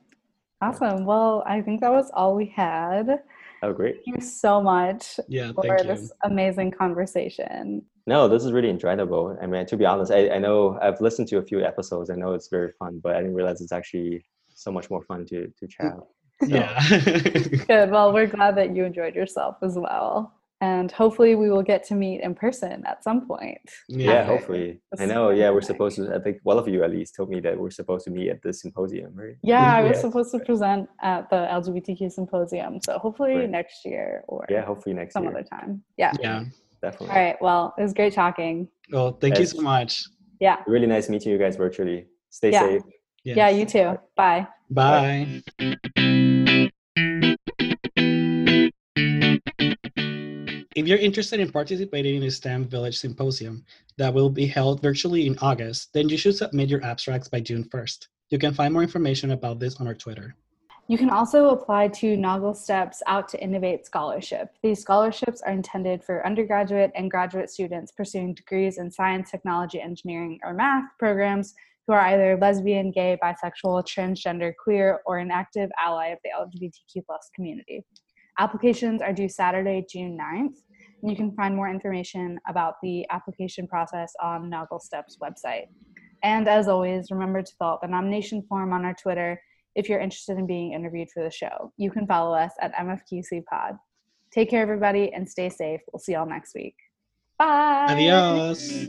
Awesome. 0.61 1.05
Well, 1.05 1.43
I 1.45 1.61
think 1.61 1.79
that 1.81 1.91
was 1.91 2.11
all 2.13 2.35
we 2.35 2.47
had. 2.47 3.21
Oh, 3.63 3.73
great. 3.73 3.95
Thank 4.05 4.17
you 4.17 4.21
so 4.21 4.61
much 4.61 5.19
yeah, 5.27 5.51
for 5.53 5.83
this 5.83 6.11
amazing 6.23 6.71
conversation. 6.71 7.83
No, 8.07 8.27
this 8.27 8.43
is 8.43 8.51
really 8.51 8.69
enjoyable. 8.69 9.37
I 9.41 9.45
mean, 9.45 9.65
to 9.67 9.77
be 9.77 9.85
honest, 9.85 10.11
I, 10.11 10.29
I 10.31 10.37
know 10.39 10.77
I've 10.81 10.99
listened 10.99 11.27
to 11.29 11.37
a 11.37 11.43
few 11.43 11.63
episodes. 11.63 12.09
I 12.09 12.15
know 12.15 12.33
it's 12.33 12.49
very 12.49 12.71
fun, 12.79 12.99
but 13.01 13.15
I 13.15 13.19
didn't 13.19 13.35
realize 13.35 13.61
it's 13.61 13.71
actually 13.71 14.25
so 14.53 14.71
much 14.71 14.89
more 14.89 15.03
fun 15.03 15.25
to 15.27 15.47
to 15.47 15.67
chat. 15.67 15.93
So. 16.41 16.47
Yeah. 16.47 16.79
Good. 17.67 17.91
Well, 17.91 18.13
we're 18.13 18.25
glad 18.25 18.55
that 18.55 18.73
you 18.73 18.85
enjoyed 18.85 19.13
yourself 19.13 19.57
as 19.61 19.77
well. 19.77 20.38
And 20.61 20.91
hopefully 20.91 21.35
we 21.35 21.49
will 21.49 21.63
get 21.63 21.85
to 21.85 21.95
meet 21.95 22.21
in 22.21 22.35
person 22.35 22.83
at 22.85 23.03
some 23.03 23.25
point. 23.25 23.57
Yeah, 23.87 24.11
yeah 24.11 24.23
hopefully. 24.25 24.81
I 24.99 25.05
know, 25.05 25.29
yeah, 25.29 25.49
we're 25.51 25.61
supposed 25.61 25.95
to 25.97 26.13
I 26.13 26.19
think 26.19 26.39
one 26.43 26.57
of 26.57 26.67
you 26.67 26.83
at 26.83 26.91
least 26.91 27.15
told 27.15 27.29
me 27.29 27.39
that 27.41 27.57
we're 27.57 27.71
supposed 27.71 28.03
to 28.05 28.11
meet 28.11 28.29
at 28.29 28.41
the 28.41 28.51
symposium, 28.53 29.15
right? 29.15 29.35
Yeah, 29.41 29.73
I 29.77 29.81
was 29.81 29.95
yeah. 29.95 30.01
supposed 30.01 30.31
to 30.31 30.39
present 30.39 30.89
at 31.01 31.29
the 31.29 31.47
LGBTQ 31.51 32.11
symposium. 32.11 32.79
So 32.83 32.97
hopefully 32.97 33.35
right. 33.35 33.49
next 33.49 33.85
year 33.85 34.23
or 34.27 34.45
Yeah, 34.49 34.65
hopefully 34.65 34.95
next 34.95 35.13
some 35.13 35.23
year. 35.23 35.31
other 35.31 35.43
time. 35.43 35.81
Yeah. 35.97 36.11
Yeah 36.19 36.43
definitely. 36.81 37.09
All 37.09 37.23
right. 37.23 37.41
Well, 37.41 37.73
it 37.77 37.81
was 37.81 37.93
great 37.93 38.13
talking. 38.13 38.67
Well, 38.91 39.13
thank 39.13 39.39
you 39.39 39.45
so 39.45 39.61
much. 39.61 40.03
Yeah. 40.39 40.57
Really 40.67 40.87
nice 40.87 41.09
meeting 41.09 41.31
you 41.31 41.37
guys 41.37 41.55
virtually. 41.55 42.07
Stay 42.29 42.51
yeah. 42.51 42.59
safe. 42.61 42.81
Yes. 43.23 43.37
Yeah, 43.37 43.49
you 43.49 43.65
too. 43.65 43.99
Bye. 44.15 44.47
Bye. 44.69 45.41
If 50.79 50.87
you're 50.87 50.97
interested 50.97 51.41
in 51.41 51.51
participating 51.51 52.15
in 52.15 52.21
the 52.21 52.31
STEM 52.31 52.63
Village 52.63 52.97
Symposium 52.97 53.65
that 53.97 54.13
will 54.13 54.29
be 54.29 54.47
held 54.47 54.81
virtually 54.81 55.27
in 55.27 55.37
August, 55.39 55.91
then 55.91 56.07
you 56.07 56.15
should 56.15 56.37
submit 56.37 56.69
your 56.69 56.81
abstracts 56.85 57.27
by 57.27 57.41
June 57.41 57.65
1st. 57.65 58.07
You 58.29 58.39
can 58.39 58.53
find 58.53 58.73
more 58.73 58.81
information 58.81 59.31
about 59.31 59.59
this 59.59 59.75
on 59.81 59.87
our 59.87 59.93
Twitter. 59.93 60.37
You 60.87 60.97
can 60.97 61.09
also 61.09 61.49
apply 61.49 61.89
to 61.99 62.15
NOGLSTP's 62.15 63.03
Out 63.07 63.27
to 63.27 63.43
Innovate 63.43 63.85
Scholarship. 63.85 64.51
These 64.63 64.79
scholarships 64.79 65.41
are 65.41 65.51
intended 65.51 66.01
for 66.01 66.25
undergraduate 66.25 66.91
and 66.95 67.11
graduate 67.11 67.49
students 67.49 67.91
pursuing 67.91 68.33
degrees 68.33 68.77
in 68.77 68.89
science, 68.89 69.29
technology, 69.29 69.81
engineering, 69.81 70.39
or 70.45 70.53
math 70.53 70.85
programs 70.97 71.55
who 71.87 71.93
are 71.93 72.05
either 72.05 72.37
lesbian, 72.37 72.89
gay, 72.91 73.17
bisexual, 73.21 73.83
transgender, 73.83 74.53
queer, 74.55 75.01
or 75.05 75.17
an 75.17 75.29
active 75.29 75.69
ally 75.85 76.07
of 76.07 76.19
the 76.23 76.29
LGBTQ 76.39 77.03
community. 77.35 77.83
Applications 78.39 79.01
are 79.01 79.11
due 79.11 79.27
Saturday, 79.27 79.85
June 79.91 80.17
9th. 80.17 80.55
You 81.01 81.15
can 81.15 81.31
find 81.31 81.55
more 81.55 81.69
information 81.69 82.39
about 82.47 82.75
the 82.83 83.05
application 83.09 83.67
process 83.67 84.13
on 84.21 84.49
NOGLSTP's 84.49 85.17
website. 85.17 85.67
And 86.23 86.47
as 86.47 86.67
always, 86.67 87.11
remember 87.11 87.41
to 87.41 87.51
fill 87.57 87.67
out 87.67 87.81
the 87.81 87.87
nomination 87.87 88.43
form 88.49 88.73
on 88.73 88.83
our 88.83 88.93
Twitter 88.93 89.41
if 89.75 89.87
you're 89.87 89.99
interested 89.99 90.37
in 90.37 90.45
being 90.45 90.73
interviewed 90.73 91.09
for 91.13 91.23
the 91.23 91.31
show. 91.31 91.71
You 91.77 91.91
can 91.91 92.05
follow 92.05 92.35
us 92.35 92.51
at 92.61 92.73
MFQC 92.75 93.45
Pod. 93.45 93.77
Take 94.31 94.49
care, 94.49 94.61
everybody, 94.61 95.11
and 95.13 95.27
stay 95.27 95.49
safe. 95.49 95.81
We'll 95.91 95.99
see 95.99 96.13
y'all 96.13 96.27
next 96.27 96.53
week. 96.53 96.75
Bye. 97.37 97.87
Adios. 97.89 98.87